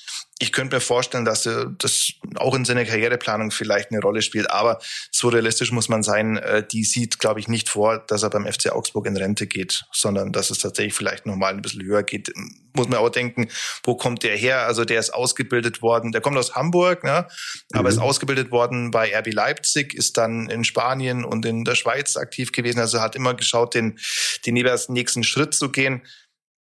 ich 0.41 0.53
könnte 0.53 0.77
mir 0.77 0.81
vorstellen, 0.81 1.25
dass 1.25 1.45
er 1.45 1.65
das 1.65 2.13
auch 2.36 2.55
in 2.55 2.63
seiner 2.63 2.86
Karriereplanung 2.86 3.51
vielleicht 3.51 3.91
eine 3.91 4.00
Rolle 4.00 4.21
spielt. 4.21 4.50
Aber 4.50 4.79
so 5.12 5.27
realistisch 5.27 5.74
muss 5.74 5.89
man 5.89 6.01
sein, 6.01 6.38
äh, 6.38 6.65
die 6.65 6.86
sieht, 6.86 7.19
glaube 7.19 7.41
ich, 7.41 7.50
nicht 7.50 7.67
vor, 7.67 8.00
dass 8.00 8.24
er 8.24 8.29
beim 8.29 8.45
FC 8.45 8.71
Augsburg 8.71 9.05
in 9.05 9.17
Rente 9.17 9.48
geht, 9.48 9.83
sondern 9.91 10.31
dass 10.31 10.50
es 10.50 10.59
tatsächlich 10.59 10.93
vielleicht 10.93 11.25
nochmal 11.25 11.53
ein 11.53 11.62
bisschen 11.62 11.83
höher 11.83 12.03
geht. 12.03 12.31
Muss 12.74 12.88
man 12.88 13.00
auch 13.00 13.09
denken, 13.09 13.50
wo 13.83 13.95
kommt 13.95 14.24
der 14.24 14.38
her? 14.38 14.65
Also 14.65 14.86
der 14.86 15.01
ist 15.01 15.13
ausgebildet 15.13 15.81
worden, 15.81 16.13
der 16.13 16.21
kommt 16.21 16.38
aus 16.38 16.55
Hamburg, 16.55 17.03
ne? 17.03 17.27
Aber 17.73 17.89
mhm. 17.89 17.95
ist 17.95 18.01
ausgebildet 18.01 18.51
worden 18.51 18.91
bei 18.91 19.15
RB 19.15 19.33
Leipzig, 19.33 19.93
ist 19.93 20.17
dann 20.17 20.49
in 20.49 20.63
Spanien 20.63 21.23
und 21.23 21.45
in 21.45 21.65
der 21.65 21.75
Schweiz 21.75 22.15
aktiv 22.17 22.51
gewesen. 22.51 22.79
Also 22.79 22.99
hat 22.99 23.15
immer 23.15 23.35
geschaut, 23.35 23.75
den, 23.75 23.99
den 24.45 24.55
nächsten 24.55 25.23
Schritt 25.23 25.53
zu 25.53 25.71
gehen, 25.71 26.01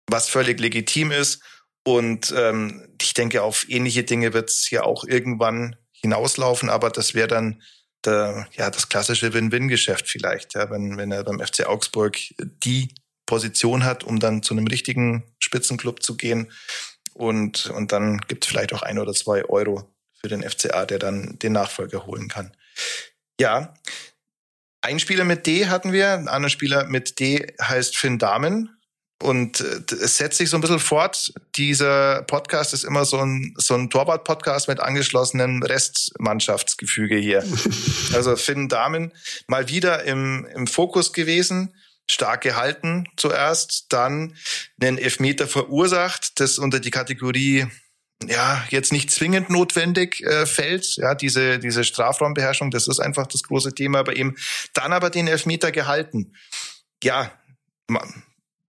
was 0.08 0.30
völlig 0.30 0.60
legitim 0.60 1.12
ist. 1.12 1.42
Und 1.86 2.34
ähm, 2.38 2.88
ich 3.02 3.14
denke, 3.14 3.44
auf 3.44 3.66
ähnliche 3.68 4.04
Dinge 4.04 4.34
wird 4.34 4.50
es 4.50 4.70
ja 4.70 4.84
auch 4.84 5.04
irgendwann 5.04 5.76
hinauslaufen, 5.92 6.70
aber 6.70 6.90
das 6.90 7.14
wäre 7.14 7.28
dann 7.28 7.62
der, 8.06 8.48
ja, 8.54 8.70
das 8.70 8.90
klassische 8.90 9.34
Win-Win-Geschäft 9.34 10.08
vielleicht, 10.08 10.54
ja, 10.56 10.70
wenn, 10.70 10.98
wenn 10.98 11.12
er 11.12 11.24
beim 11.24 11.40
FC 11.40 11.66
Augsburg 11.66 12.18
die 12.40 12.94
Position 13.26 13.86
hat, 13.86 14.04
um 14.04 14.20
dann 14.20 14.44
zu 14.44 14.54
einem 14.54 14.68
richtigen 14.68 15.24
Spitzenclub 15.40 16.04
zu 16.04 16.18
gehen. 16.18 16.52
Und, 17.14 17.68
und 17.68 17.92
dann 17.92 18.20
gibt 18.20 18.44
es 18.44 18.50
vielleicht 18.50 18.74
auch 18.74 18.82
ein 18.82 19.00
oder 19.00 19.14
zwei 19.14 19.46
Euro 19.46 19.94
für 20.24 20.30
den 20.30 20.48
FCA, 20.48 20.86
der 20.86 21.00
dann 21.00 21.38
den 21.40 21.54
Nachfolger 21.54 22.06
holen 22.06 22.30
kann. 22.30 22.56
Ja, 23.40 23.74
ein 24.82 25.00
Spieler 25.00 25.26
mit 25.26 25.46
D 25.48 25.68
hatten 25.68 25.92
wir, 25.92 26.14
ein 26.14 26.28
anderer 26.28 26.50
Spieler 26.50 26.86
mit 26.86 27.20
D 27.20 27.48
heißt 27.62 27.98
Finn 27.98 28.20
Dahmen. 28.20 28.70
Und 29.22 29.62
äh, 29.62 29.82
es 29.94 30.18
setzt 30.18 30.38
sich 30.38 30.50
so 30.50 30.58
ein 30.58 30.62
bisschen 30.62 30.80
fort. 30.80 31.34
Dieser 31.56 32.24
Podcast 32.24 32.74
ist 32.74 32.84
immer 32.84 33.06
so 33.06 33.18
ein, 33.20 33.54
so 33.58 33.76
ein 33.76 33.90
Torwart-Podcast 33.90 34.68
mit 34.68 34.82
angeschlossenem 34.82 35.64
Restmannschaftsgefüge 35.64 37.16
hier. 37.16 37.46
also 38.14 38.36
Finn 38.36 38.68
Damen 38.68 39.14
mal 39.48 39.70
wieder 39.70 40.04
im, 40.04 40.46
im 40.54 40.68
Fokus 40.68 41.14
gewesen, 41.14 41.74
stark 42.10 42.42
gehalten 42.42 43.08
zuerst, 43.16 43.86
dann 43.90 44.36
einen 44.82 44.98
Elfmeter 44.98 45.48
verursacht, 45.48 46.42
das 46.42 46.58
unter 46.58 46.82
die 46.82 46.92
Kategorie 46.92 47.68
ja, 48.28 48.64
jetzt 48.70 48.92
nicht 48.92 49.12
zwingend 49.12 49.50
notwendig 49.50 50.22
äh, 50.22 50.46
fällt, 50.46 50.96
ja, 50.96 51.16
diese, 51.16 51.60
diese 51.60 51.84
Strafraumbeherrschung, 51.84 52.72
das 52.72 52.88
ist 52.88 53.00
einfach 53.00 53.28
das 53.28 53.44
große 53.44 53.74
Thema 53.76 54.04
bei 54.04 54.14
ihm. 54.14 54.36
Dann 54.74 54.94
aber 54.94 55.10
den 55.10 55.28
Elfmeter 55.28 55.72
gehalten. 55.72 56.34
Ja, 57.04 57.32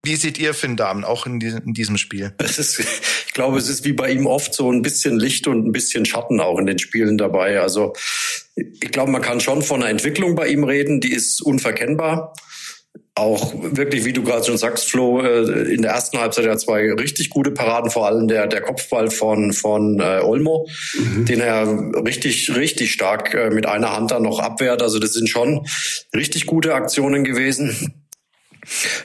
wie 0.05 0.17
seht 0.17 0.39
ihr 0.39 0.55
Finn 0.55 0.77
Dahmen 0.77 1.05
auch 1.05 1.27
in, 1.27 1.41
diesem, 1.41 1.97
Spiel? 1.97 2.35
Ist, 2.39 2.79
ich 2.79 3.33
glaube, 3.33 3.59
es 3.59 3.69
ist 3.69 3.85
wie 3.85 3.93
bei 3.93 4.11
ihm 4.13 4.27
oft 4.27 4.55
so 4.55 4.71
ein 4.71 4.83
bisschen 4.83 5.19
Licht 5.19 5.47
und 5.47 5.67
ein 5.67 5.73
bisschen 5.73 6.05
Schatten 6.05 6.41
auch 6.41 6.59
in 6.59 6.67
den 6.67 6.79
Spielen 6.79 7.17
dabei. 7.17 7.61
Also 7.61 7.95
ich 8.55 8.93
glaube, 8.93 9.11
man 9.11 9.23
kann 9.23 9.41
schon 9.41 9.63
von 9.63 9.83
einer 9.83 9.91
Entwicklung 9.91 10.35
bei 10.35 10.49
ihm 10.49 10.65
reden, 10.65 11.01
die 11.01 11.13
ist 11.13 11.43
unverkennbar. 11.43 12.35
Auch 13.17 13.55
wirklich, 13.55 14.05
wie 14.05 14.13
du 14.13 14.25
gerade 14.25 14.45
schon 14.45 14.59
sagst, 14.59 14.91
Flo, 14.91 15.21
äh, 15.21 15.73
in 15.73 15.83
der 15.83 15.93
ersten 15.93 16.19
Halbzeit 16.19 16.47
ja 16.47 16.57
zwei 16.57 16.93
richtig 16.95 17.31
gute 17.31 17.53
Paraden, 17.53 17.89
vor 17.91 18.07
allem 18.07 18.27
der, 18.27 18.49
der 18.49 18.61
Kopfball 18.61 19.09
von, 19.09 19.53
von 19.53 20.01
äh, 20.01 20.21
Olmo, 20.21 20.69
mhm. 20.95 21.25
den 21.25 21.41
er 21.41 21.65
richtig, 22.05 22.57
richtig 22.57 22.93
stark 22.93 23.33
äh, 23.35 23.51
mit 23.51 23.67
einer 23.67 23.95
Hand 23.95 24.11
dann 24.11 24.25
noch 24.25 24.41
abwehrt. 24.41 24.83
Also 24.83 24.99
das 24.99 25.13
sind 25.13 25.29
schon 25.29 25.65
richtig 26.13 26.47
gute 26.47 26.75
Aktionen 26.75 27.23
gewesen. 27.23 27.95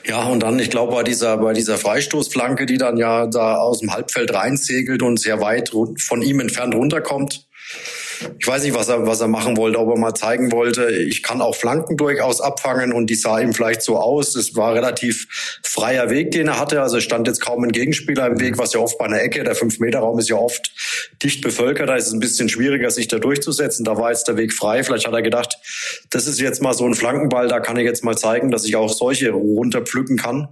Ja, 0.04 0.24
und 0.24 0.40
dann, 0.42 0.58
ich 0.58 0.70
glaube, 0.70 0.92
bei 0.92 1.02
dieser, 1.04 1.36
bei 1.36 1.52
dieser 1.52 1.78
Freistoßflanke, 1.78 2.66
die 2.66 2.78
dann 2.78 2.96
ja 2.96 3.26
da 3.26 3.58
aus 3.58 3.80
dem 3.80 3.92
Halbfeld 3.92 4.34
reinsegelt 4.34 5.02
und 5.02 5.20
sehr 5.20 5.40
weit 5.40 5.70
von 5.98 6.22
ihm 6.22 6.40
entfernt 6.40 6.74
runterkommt, 6.74 7.46
ich 8.38 8.46
weiß 8.46 8.62
nicht, 8.62 8.74
was 8.74 8.88
er, 8.88 9.06
was 9.06 9.20
er 9.20 9.28
machen 9.28 9.56
wollte, 9.56 9.78
ob 9.78 9.90
er 9.90 9.98
mal 9.98 10.14
zeigen 10.14 10.52
wollte, 10.52 10.90
ich 10.90 11.22
kann 11.22 11.40
auch 11.40 11.54
Flanken 11.54 11.96
durchaus 11.96 12.40
abfangen 12.40 12.92
und 12.92 13.08
die 13.08 13.14
sah 13.14 13.38
ihm 13.40 13.52
vielleicht 13.52 13.82
so 13.82 13.98
aus. 13.98 14.34
Es 14.34 14.56
war 14.56 14.74
relativ 14.74 15.26
freier 15.62 16.10
Weg, 16.10 16.30
den 16.32 16.48
er 16.48 16.58
hatte. 16.58 16.82
Also 16.82 17.00
stand 17.00 17.26
jetzt 17.26 17.40
kaum 17.40 17.64
ein 17.64 17.72
Gegenspieler 17.72 18.26
im 18.26 18.40
Weg, 18.40 18.58
was 18.58 18.72
ja 18.72 18.80
oft 18.80 18.98
bei 18.98 19.06
einer 19.06 19.20
Ecke, 19.20 19.42
der 19.44 19.56
5-Meter-Raum 19.56 20.18
ist 20.18 20.28
ja 20.28 20.36
oft 20.36 20.72
dicht 21.22 21.42
bevölkert, 21.42 21.88
da 21.88 21.96
ist 21.96 22.08
es 22.08 22.12
ein 22.12 22.20
bisschen 22.20 22.48
schwieriger, 22.48 22.90
sich 22.90 23.08
da 23.08 23.18
durchzusetzen. 23.18 23.84
Da 23.84 23.96
war 23.96 24.10
jetzt 24.10 24.28
der 24.28 24.36
Weg 24.36 24.52
frei. 24.52 24.82
Vielleicht 24.84 25.06
hat 25.06 25.14
er 25.14 25.22
gedacht, 25.22 25.56
das 26.10 26.26
ist 26.26 26.40
jetzt 26.40 26.62
mal 26.62 26.74
so 26.74 26.86
ein 26.86 26.94
Flankenball, 26.94 27.48
da 27.48 27.60
kann 27.60 27.76
ich 27.76 27.84
jetzt 27.84 28.04
mal 28.04 28.16
zeigen, 28.16 28.50
dass 28.50 28.64
ich 28.64 28.76
auch 28.76 28.92
solche 28.92 29.30
runterpflücken 29.30 30.16
kann 30.16 30.48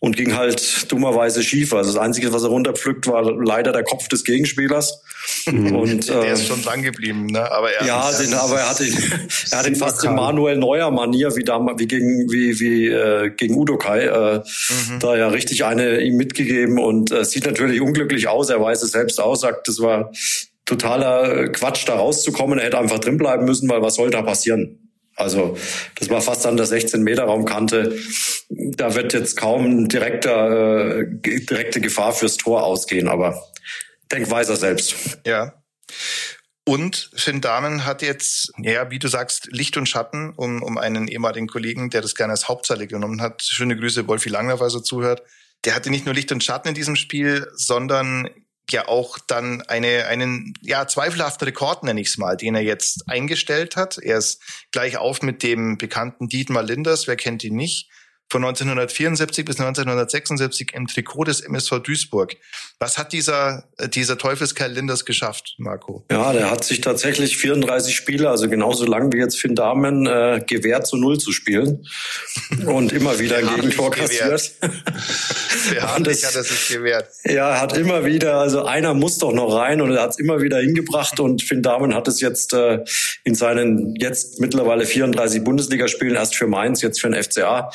und 0.00 0.16
ging 0.16 0.34
halt 0.34 0.90
dummerweise 0.90 1.42
schief. 1.42 1.74
Also 1.74 1.92
das 1.92 2.02
Einzige, 2.02 2.32
was 2.32 2.42
er 2.42 2.48
runterpflückt, 2.48 3.06
war 3.06 3.22
leider 3.22 3.70
der 3.70 3.84
Kopf 3.84 4.08
des 4.08 4.24
Gegenspielers. 4.24 5.02
Mhm. 5.46 5.76
Und, 5.76 6.08
der 6.08 6.22
äh, 6.22 6.32
ist 6.32 6.46
schon 6.46 6.62
dran 6.62 6.82
geblieben, 6.82 7.26
ne? 7.26 7.52
Aber 7.52 7.70
er, 7.70 7.86
ja, 7.86 8.10
den, 8.10 8.32
aber 8.32 8.60
er 8.60 8.70
hat 8.70 8.80
ihn, 8.80 8.96
er 9.50 9.58
hat 9.58 9.66
ihn 9.66 9.76
fast 9.76 10.02
in 10.02 10.14
Manuel 10.14 10.56
Neuer 10.56 10.90
Manier, 10.90 11.36
wie 11.36 11.44
damals, 11.44 11.78
wie 11.78 11.86
gegen, 11.86 12.32
wie, 12.32 12.58
wie 12.58 12.88
äh, 12.88 13.30
gegen 13.30 13.54
Udokai, 13.54 14.06
äh, 14.06 14.38
mhm. 14.38 14.98
da 15.00 15.16
ja 15.16 15.28
richtig 15.28 15.66
eine 15.66 16.00
ihm 16.00 16.16
mitgegeben 16.16 16.78
und 16.78 17.12
äh, 17.12 17.24
sieht 17.24 17.44
natürlich 17.44 17.82
unglücklich 17.82 18.26
aus. 18.26 18.48
Er 18.48 18.60
weiß 18.60 18.82
es 18.82 18.92
selbst 18.92 19.20
aus, 19.20 19.42
sagt, 19.42 19.68
das 19.68 19.80
war 19.80 20.12
totaler 20.64 21.50
Quatsch, 21.50 21.86
da 21.86 21.96
rauszukommen. 21.96 22.58
Er 22.58 22.66
hätte 22.66 22.78
einfach 22.78 23.00
drin 23.00 23.18
bleiben 23.18 23.44
müssen, 23.44 23.68
weil 23.68 23.82
was 23.82 23.96
soll 23.96 24.10
da 24.10 24.22
passieren? 24.22 24.89
Also 25.16 25.56
das 25.96 26.08
war 26.08 26.22
fast 26.22 26.46
an 26.46 26.56
der 26.56 26.66
16 26.66 27.02
Meter 27.02 27.24
Raumkante. 27.24 27.98
Da 28.48 28.94
wird 28.94 29.12
jetzt 29.12 29.36
kaum 29.36 29.88
direkter, 29.88 31.00
äh, 31.00 31.06
direkte 31.22 31.80
Gefahr 31.80 32.12
fürs 32.12 32.36
Tor 32.36 32.64
ausgehen, 32.64 33.08
aber 33.08 33.42
denk 34.10 34.30
weiß 34.30 34.48
er 34.48 34.56
selbst. 34.56 34.94
Ja. 35.26 35.54
Und 36.64 37.10
Finn 37.14 37.40
Dahmen 37.40 37.84
hat 37.84 38.02
jetzt, 38.02 38.52
ja, 38.58 38.90
wie 38.90 38.98
du 38.98 39.08
sagst, 39.08 39.48
Licht 39.50 39.76
und 39.76 39.88
Schatten 39.88 40.32
um, 40.36 40.62
um 40.62 40.78
einen 40.78 41.08
ehemaligen 41.08 41.48
Kollegen, 41.48 41.90
der 41.90 42.00
das 42.00 42.14
gerne 42.14 42.32
als 42.32 42.48
Hauptzeile 42.48 42.86
genommen 42.86 43.20
hat. 43.20 43.42
Schöne 43.42 43.76
Grüße, 43.76 44.06
Wolfi 44.06 44.28
Langner, 44.28 44.58
falls 44.58 44.74
er 44.74 44.82
zuhört. 44.82 45.22
Der 45.64 45.74
hatte 45.74 45.90
nicht 45.90 46.06
nur 46.06 46.14
Licht 46.14 46.32
und 46.32 46.44
Schatten 46.44 46.68
in 46.68 46.74
diesem 46.74 46.96
Spiel, 46.96 47.48
sondern 47.54 48.30
ja 48.72 48.88
auch 48.88 49.18
dann 49.26 49.62
eine, 49.62 50.06
einen 50.06 50.54
ja, 50.60 50.86
zweifelhaften 50.86 51.46
Rekord, 51.46 51.84
nenne 51.84 52.00
ich 52.00 52.08
es 52.08 52.18
mal, 52.18 52.36
den 52.36 52.54
er 52.54 52.62
jetzt 52.62 53.08
eingestellt 53.08 53.76
hat. 53.76 53.98
Er 53.98 54.18
ist 54.18 54.42
gleich 54.72 54.96
auf 54.96 55.22
mit 55.22 55.42
dem 55.42 55.78
bekannten 55.78 56.28
Dietmar 56.28 56.62
Linders, 56.62 57.06
wer 57.06 57.16
kennt 57.16 57.44
ihn 57.44 57.56
nicht, 57.56 57.90
von 58.30 58.44
1974 58.44 59.44
bis 59.44 59.58
1976 59.58 60.72
im 60.74 60.86
Trikot 60.86 61.24
des 61.24 61.40
MSV 61.40 61.80
Duisburg. 61.80 62.36
Was 62.78 62.96
hat 62.96 63.12
dieser, 63.12 63.64
äh, 63.78 63.88
dieser 63.88 64.16
Teufelskerl 64.16 64.72
Linders 64.72 65.04
geschafft, 65.04 65.56
Marco? 65.58 66.06
Ja, 66.10 66.32
der 66.32 66.50
hat 66.50 66.64
sich 66.64 66.80
tatsächlich 66.80 67.36
34 67.36 67.94
Spiele, 67.94 68.30
also 68.30 68.48
genauso 68.48 68.86
lang 68.86 69.12
wie 69.12 69.18
jetzt 69.18 69.38
Finn 69.38 69.56
Dahmen, 69.56 70.06
äh, 70.06 70.42
gewährt 70.46 70.86
zu 70.86 70.96
Null 70.96 71.18
zu 71.18 71.32
spielen 71.32 71.86
und 72.66 72.92
immer 72.92 73.18
wieder 73.18 73.38
ein 73.38 73.48
Gegentor 73.56 73.90
kassiert. 73.90 74.52
Beharrlich 75.70 76.24
hat 76.24 76.36
er 76.36 76.44
sich 76.44 76.68
gewährt. 76.68 77.08
Ja, 77.24 77.50
er 77.50 77.60
hat 77.60 77.76
immer 77.76 78.04
wieder, 78.04 78.36
also 78.36 78.64
einer 78.64 78.94
muss 78.94 79.18
doch 79.18 79.32
noch 79.32 79.54
rein 79.56 79.80
und 79.80 79.92
er 79.92 80.02
hat 80.02 80.10
es 80.10 80.18
immer 80.18 80.40
wieder 80.40 80.58
hingebracht 80.58 81.18
und 81.18 81.42
Finn 81.42 81.62
Dahmen 81.62 81.94
hat 81.94 82.06
es 82.06 82.20
jetzt 82.20 82.52
äh, 82.52 82.84
in 83.24 83.34
seinen 83.34 83.96
jetzt 83.96 84.40
mittlerweile 84.40 84.86
34 84.86 85.42
Bundesligaspielen 85.42 86.14
erst 86.14 86.36
für 86.36 86.46
Mainz, 86.46 86.80
jetzt 86.80 87.00
für 87.00 87.10
den 87.10 87.20
FCA 87.20 87.70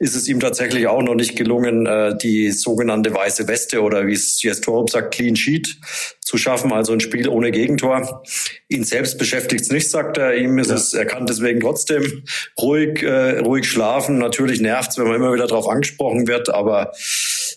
ist 0.00 0.16
es 0.16 0.28
ihm 0.28 0.40
tatsächlich 0.40 0.86
auch 0.86 1.02
noch 1.02 1.14
nicht 1.14 1.36
gelungen, 1.36 1.84
äh, 1.84 2.16
die 2.16 2.50
sogenannte 2.52 3.12
weiße 3.12 3.46
Weste 3.48 3.82
oder 3.82 4.06
wie 4.06 4.14
es 4.14 4.42
Jess 4.42 4.62
Torup 4.62 4.88
sagt, 4.88 5.14
Clean 5.14 5.36
Sheet 5.36 5.76
zu 6.22 6.38
schaffen, 6.38 6.72
also 6.72 6.94
ein 6.94 7.00
Spiel 7.00 7.28
ohne 7.28 7.50
Gegentor. 7.50 8.24
Ihn 8.68 8.84
selbst 8.84 9.18
beschäftigt 9.18 9.60
es 9.60 9.70
nicht, 9.70 9.90
sagt 9.90 10.16
er. 10.16 10.36
Ihm 10.36 10.58
ist 10.58 10.70
ja. 10.70 10.76
es, 10.76 10.94
er 10.94 11.04
kann 11.04 11.26
deswegen 11.26 11.60
trotzdem 11.60 12.24
ruhig, 12.58 13.02
äh, 13.02 13.40
ruhig 13.40 13.68
schlafen. 13.68 14.16
Natürlich 14.16 14.62
nervt 14.62 14.92
es, 14.92 14.98
wenn 14.98 15.06
man 15.06 15.16
immer 15.16 15.34
wieder 15.34 15.46
darauf 15.46 15.68
angesprochen 15.68 16.26
wird, 16.26 16.48
aber 16.48 16.92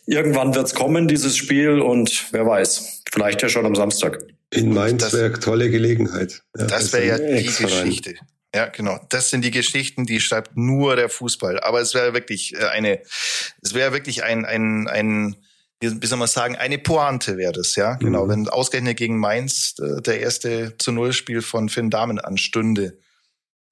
irgendwann 0.06 0.54
wird 0.54 0.66
es 0.66 0.76
kommen, 0.76 1.08
dieses 1.08 1.38
Spiel, 1.38 1.80
und 1.80 2.26
wer 2.34 2.46
weiß, 2.46 3.04
vielleicht 3.10 3.42
ja 3.42 3.48
schon 3.48 3.66
am 3.66 3.76
Samstag. 3.76 4.20
In 4.50 4.74
Mainz 4.74 5.14
wäre 5.14 5.40
tolle 5.40 5.70
Gelegenheit. 5.70 6.42
Ja, 6.58 6.66
das 6.66 6.92
wäre 6.92 7.08
ja 7.08 7.18
die 7.18 7.46
Geschichte. 7.46 8.16
Ja, 8.56 8.68
genau. 8.68 9.00
Das 9.10 9.30
sind 9.30 9.44
die 9.44 9.52
Geschichten, 9.52 10.06
die 10.06 10.20
schreibt 10.20 10.56
nur 10.56 10.96
der 10.96 11.10
Fußball. 11.10 11.60
Aber 11.62 11.82
es 11.82 11.94
wäre 11.94 12.14
wirklich 12.14 12.54
äh, 12.54 12.66
eine, 12.66 13.02
es 13.62 13.74
wäre 13.74 13.94
wirklich 13.94 14.24
ein, 14.24 14.46
ein, 14.46 14.88
ein, 14.88 15.36
wie 15.80 16.06
soll 16.06 16.20
man 16.20 16.28
sagen, 16.28 16.56
eine 16.56 16.78
Pointe 16.78 17.38
wäre 17.38 17.52
das, 17.52 17.76
ja. 17.76 17.96
Genau. 17.96 18.26
Mhm. 18.26 18.30
Wenn 18.30 18.50
ausgerechnet 18.50 18.98
gegen 18.98 19.18
Mainz 19.18 19.76
äh, 19.80 20.02
der 20.02 20.20
erste 20.20 20.78
zu 20.78 20.92
Null 20.92 21.14
Spiel 21.14 21.42
von 21.42 21.68
Finn 21.68 21.90
Damen 21.90 22.20
anstünde. 22.20 23.00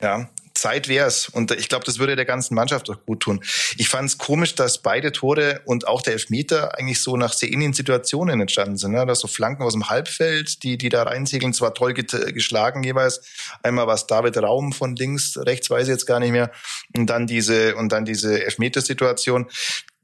Ja, 0.02 0.30
Zeit 0.62 0.88
wär's. 0.88 1.28
Und 1.28 1.52
ich 1.52 1.70
glaube, 1.70 1.86
das 1.86 1.98
würde 1.98 2.16
der 2.16 2.26
ganzen 2.26 2.54
Mannschaft 2.54 2.88
auch 2.92 3.04
gut 3.06 3.22
tun. 3.22 3.44
Ich 3.78 3.90
fand 3.90 4.10
es 4.10 4.18
komisch, 4.20 4.54
dass 4.54 4.78
beide 4.78 5.12
Tore 5.12 5.62
und 5.66 5.88
auch 5.88 6.04
der 6.04 6.14
Elfmeter 6.14 6.78
eigentlich 6.78 7.02
so 7.02 7.18
nach 7.18 7.34
sehr 7.34 7.52
ähnlichen 7.52 7.74
Situationen 7.74 8.40
entstanden 8.40 8.78
sind. 8.78 8.92
Ne? 8.92 9.06
Dass 9.08 9.22
so 9.22 9.28
Flanken 9.28 9.64
aus 9.64 9.74
dem 9.74 9.90
Halbfeld, 9.90 10.62
die, 10.62 10.78
die 10.78 10.90
da 10.90 11.04
reinsegeln, 11.04 11.54
zwar 11.54 11.74
toll 11.74 11.94
geschlagen 11.94 12.84
jeweils. 12.84 13.22
Einmal 13.64 13.88
war 13.88 13.96
es 13.96 14.06
David 14.06 14.38
Raum 14.38 14.72
von 14.72 14.96
links, 14.96 15.36
rechts 15.36 15.70
weiß 15.70 15.84
ich 15.84 15.94
jetzt 15.94 16.06
gar 16.06 16.20
nicht 16.20 16.32
mehr. 16.32 16.52
Und 16.96 17.08
dann 17.08 17.26
diese, 17.26 17.76
und 17.76 17.92
dann 17.92 18.06
diese 18.06 18.44
Elfmetersituation. 18.44 19.50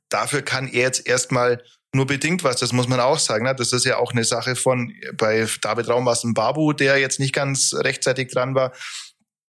Dafür 0.10 0.42
kann 0.42 0.68
er 0.68 0.82
jetzt 0.82 1.08
erstmal 1.08 1.62
nur 1.94 2.08
bedingt 2.08 2.44
was, 2.44 2.58
das 2.58 2.74
muss 2.74 2.88
man 2.88 3.00
auch 3.00 3.20
sagen. 3.20 3.46
Ne? 3.46 3.54
Das 3.56 3.74
ist 3.74 3.86
ja 3.86 3.98
auch 3.98 4.12
eine 4.12 4.24
Sache 4.24 4.56
von, 4.56 4.92
bei 5.14 5.48
David 5.62 5.88
Raum 5.88 6.06
war 6.06 6.14
es 6.14 6.24
ein 6.24 6.34
Babu, 6.34 6.74
der 6.74 6.98
jetzt 6.98 7.20
nicht 7.20 7.34
ganz 7.34 7.76
rechtzeitig 7.76 8.32
dran 8.32 8.56
war 8.56 8.74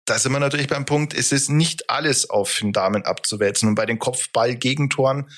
da 0.06 0.20
sind 0.20 0.32
wir 0.32 0.40
natürlich 0.40 0.68
beim 0.68 0.86
Punkt, 0.86 1.14
es 1.14 1.32
ist 1.32 1.50
nicht 1.50 1.90
alles 1.90 2.30
auf 2.30 2.60
den 2.60 2.74
Damen 2.74 3.04
abzuwälzen. 3.04 3.70
Und 3.70 3.76
bei 3.76 3.88
den 3.88 4.00
Kopfball-Gegentoren, 4.00 5.30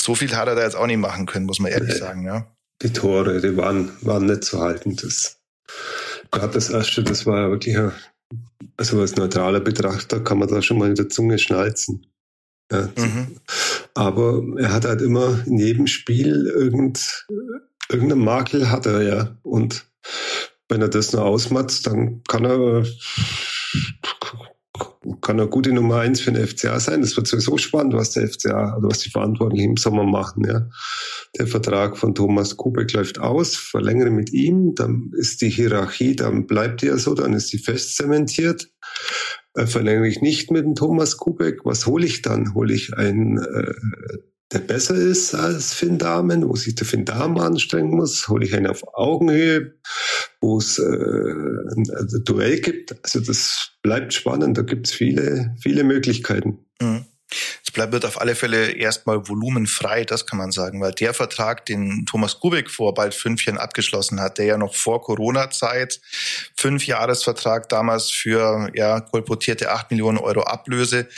so 0.00 0.14
viel 0.14 0.34
hat 0.34 0.48
er 0.48 0.54
da 0.54 0.62
jetzt 0.62 0.76
auch 0.76 0.86
nicht 0.86 0.98
machen 0.98 1.26
können, 1.26 1.46
muss 1.46 1.60
man 1.60 1.70
ehrlich 1.70 1.96
sagen. 1.96 2.24
Ja. 2.24 2.50
Die 2.80 2.92
Tore, 2.92 3.40
die 3.40 3.56
waren, 3.56 3.92
waren 4.00 4.26
nicht 4.26 4.44
zu 4.44 4.60
halten. 4.60 4.96
Das, 4.96 5.38
gerade 6.30 6.54
das 6.54 6.70
erste, 6.70 7.04
das 7.04 7.26
war 7.26 7.42
ja 7.42 7.50
wirklich, 7.50 7.76
also 8.76 9.00
als 9.00 9.16
neutraler 9.16 9.60
Betrachter 9.60 10.20
kann 10.20 10.38
man 10.38 10.48
da 10.48 10.62
schon 10.62 10.78
mal 10.78 10.88
in 10.88 10.94
der 10.94 11.10
Zunge 11.10 11.38
schnalzen. 11.38 12.06
Ja. 12.72 12.88
Mhm. 12.96 13.36
Aber 13.94 14.42
er 14.56 14.72
hat 14.72 14.86
halt 14.86 15.02
immer 15.02 15.44
in 15.46 15.58
jedem 15.58 15.86
Spiel 15.86 16.46
irgend, 16.46 17.26
irgendeinen 17.90 18.24
Makel 18.24 18.70
hat 18.70 18.86
er 18.86 19.02
ja. 19.02 19.36
Und 19.42 19.86
wenn 20.68 20.80
er 20.80 20.88
das 20.88 21.12
nur 21.12 21.22
ausmatzt, 21.22 21.86
dann 21.86 22.22
kann 22.24 22.46
er 22.46 22.86
kann 25.20 25.38
eine 25.38 25.48
gute 25.48 25.72
Nummer 25.72 25.98
eins 25.98 26.20
für 26.20 26.32
den 26.32 26.46
FCA 26.46 26.78
sein. 26.80 27.00
Das 27.00 27.16
wird 27.16 27.26
sowieso 27.26 27.58
spannend, 27.58 27.94
was 27.94 28.12
der 28.12 28.28
FCA, 28.28 28.74
also 28.74 28.88
was 28.88 29.00
die 29.00 29.10
Verantwortlichen 29.10 29.70
im 29.70 29.76
Sommer 29.76 30.04
machen. 30.04 30.44
Ja. 30.46 30.68
Der 31.38 31.46
Vertrag 31.46 31.96
von 31.96 32.14
Thomas 32.14 32.56
Kubek 32.56 32.92
läuft 32.92 33.18
aus, 33.18 33.56
verlängere 33.56 34.10
mit 34.10 34.32
ihm, 34.32 34.74
dann 34.74 35.10
ist 35.16 35.40
die 35.42 35.50
Hierarchie, 35.50 36.16
dann 36.16 36.46
bleibt 36.46 36.82
die 36.82 36.86
ja 36.86 36.98
so, 36.98 37.14
dann 37.14 37.32
ist 37.32 37.48
sie 37.48 37.58
fest 37.58 37.96
zementiert. 37.96 38.70
Äh, 39.54 39.66
verlängere 39.66 40.08
ich 40.08 40.22
nicht 40.22 40.50
mit 40.50 40.64
dem 40.64 40.74
Thomas 40.74 41.16
Kubek, 41.16 41.64
was 41.64 41.86
hole 41.86 42.06
ich 42.06 42.22
dann? 42.22 42.54
Hole 42.54 42.72
ich 42.72 42.96
einen 42.96 43.38
äh, 43.38 43.74
der 44.52 44.60
besser 44.60 44.94
ist 44.94 45.34
als 45.34 45.72
Finn 45.72 45.98
Damen, 45.98 46.48
wo 46.48 46.54
sich 46.54 46.74
der 46.74 46.86
Finn 46.86 47.04
Damen 47.04 47.38
anstrengen 47.38 47.90
muss, 47.90 48.28
hole 48.28 48.44
ich 48.44 48.54
einen 48.54 48.66
auf 48.66 48.82
Augenhöhe, 48.94 49.74
wo 50.40 50.58
es 50.58 50.78
äh, 50.78 50.82
ein 50.84 52.24
Duell 52.24 52.60
gibt. 52.60 52.94
Also 53.02 53.20
das 53.20 53.70
bleibt 53.82 54.12
spannend, 54.12 54.58
da 54.58 54.62
gibt 54.62 54.88
es 54.88 54.92
viele, 54.92 55.54
viele 55.60 55.84
Möglichkeiten. 55.84 56.58
Mhm. 56.80 56.91
Bleibt 57.72 57.92
wird 57.92 58.04
auf 58.04 58.20
alle 58.20 58.34
Fälle 58.34 58.72
erstmal 58.72 59.28
volumenfrei, 59.28 60.04
das 60.04 60.26
kann 60.26 60.38
man 60.38 60.52
sagen, 60.52 60.80
weil 60.80 60.92
der 60.92 61.14
Vertrag, 61.14 61.64
den 61.66 62.06
Thomas 62.06 62.38
Kubik 62.38 62.70
vor 62.70 62.94
bald 62.94 63.14
fünf 63.14 63.44
Jahren 63.44 63.58
abgeschlossen 63.58 64.20
hat, 64.20 64.38
der 64.38 64.46
ja 64.46 64.58
noch 64.58 64.74
vor 64.74 65.02
Corona-Zeit 65.02 66.00
fünf 66.56 66.86
Jahresvertrag 66.86 67.68
damals 67.68 68.10
für 68.10 68.70
ja 68.74 69.00
kolportierte 69.00 69.70
acht 69.70 69.90
Millionen 69.90 70.18
Euro 70.18 70.42
Ablöse, 70.42 71.08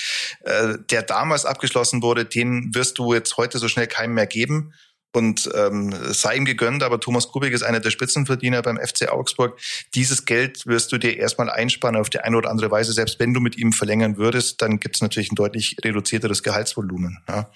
äh, 0.45 0.75
der 0.91 1.03
damals 1.03 1.45
abgeschlossen 1.45 2.03
wurde, 2.03 2.25
den 2.25 2.75
wirst 2.75 2.99
du 2.99 3.15
jetzt 3.15 3.37
heute 3.37 3.59
so 3.59 3.69
schnell 3.69 3.87
keinem 3.87 4.15
mehr 4.15 4.27
geben. 4.27 4.73
Und 5.15 5.49
ähm, 5.55 5.95
sei 6.13 6.35
ihm 6.35 6.45
gegönnt, 6.45 6.83
aber 6.83 6.99
Thomas 6.99 7.29
Kubik 7.29 7.53
ist 7.53 7.63
einer 7.63 7.79
der 7.79 7.91
Spitzenverdiener 7.91 8.63
beim 8.63 8.79
FC 8.79 9.09
Augsburg. 9.09 9.61
Dieses 9.95 10.25
Geld 10.25 10.67
wirst 10.67 10.91
du 10.91 10.99
dir 10.99 11.17
erstmal 11.17 11.49
einsparen 11.49 11.95
auf 11.95 12.11
die 12.11 12.19
eine 12.19 12.37
oder 12.37 12.51
andere 12.51 12.73
Weise. 12.73 12.93
Selbst 12.93 13.21
wenn 13.21 13.33
du 13.33 13.39
mit 13.39 13.57
ihm 13.57 13.73
verlängern 13.73 14.17
würdest, 14.17 14.61
dann 14.61 14.81
gibt 14.81 14.97
es 14.97 15.03
natürlich 15.03 15.31
ein 15.31 15.37
deutlich 15.37 15.77
reduzierteres 15.85 16.43
Gehaltsvolumen. 16.43 17.23
Ja? 17.29 17.49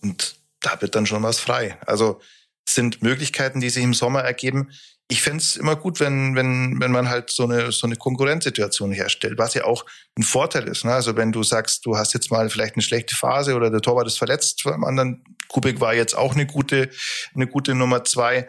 Und 0.00 0.36
da 0.60 0.80
wird 0.80 0.94
dann 0.94 1.06
schon 1.06 1.24
was 1.24 1.40
frei. 1.40 1.76
Also 1.86 2.20
sind 2.68 3.02
Möglichkeiten, 3.02 3.58
die 3.58 3.70
sich 3.70 3.82
im 3.82 3.94
Sommer 3.94 4.20
ergeben. 4.20 4.70
Ich 5.08 5.22
fände 5.22 5.42
immer 5.58 5.74
gut, 5.74 5.98
wenn, 5.98 6.36
wenn, 6.36 6.80
wenn 6.80 6.92
man 6.92 7.08
halt 7.08 7.30
so 7.30 7.44
eine, 7.44 7.72
so 7.72 7.88
eine 7.88 7.96
Konkurrenzsituation 7.96 8.92
herstellt, 8.92 9.38
was 9.38 9.54
ja 9.54 9.64
auch 9.64 9.84
ein 10.16 10.22
Vorteil 10.22 10.68
ist. 10.68 10.84
Ne? 10.84 10.92
Also 10.92 11.16
wenn 11.16 11.32
du 11.32 11.42
sagst, 11.42 11.84
du 11.84 11.96
hast 11.96 12.14
jetzt 12.14 12.30
mal 12.30 12.48
vielleicht 12.48 12.76
eine 12.76 12.82
schlechte 12.82 13.16
Phase 13.16 13.56
oder 13.56 13.70
der 13.70 13.80
Torwart 13.80 14.06
ist 14.06 14.18
verletzt 14.18 14.62
beim 14.64 14.84
anderen, 14.84 15.24
Kubik 15.48 15.80
war 15.80 15.94
jetzt 15.94 16.16
auch 16.16 16.34
eine 16.34 16.46
gute, 16.46 16.90
eine 17.34 17.46
gute 17.46 17.74
Nummer 17.74 18.04
zwei. 18.04 18.48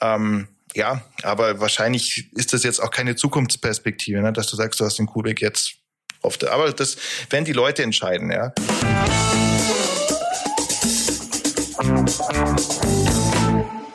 Ähm, 0.00 0.48
ja, 0.74 1.02
aber 1.22 1.60
wahrscheinlich 1.60 2.30
ist 2.34 2.52
das 2.52 2.62
jetzt 2.62 2.80
auch 2.80 2.90
keine 2.90 3.16
Zukunftsperspektive, 3.16 4.20
ne? 4.20 4.32
dass 4.32 4.46
du 4.46 4.56
sagst, 4.56 4.80
du 4.80 4.84
hast 4.84 4.98
den 4.98 5.06
Kubik 5.06 5.40
jetzt 5.40 5.74
auf 6.22 6.38
der, 6.38 6.52
aber 6.52 6.72
das 6.72 6.96
werden 7.30 7.44
die 7.44 7.52
Leute 7.52 7.82
entscheiden, 7.82 8.30
ja. 8.30 8.52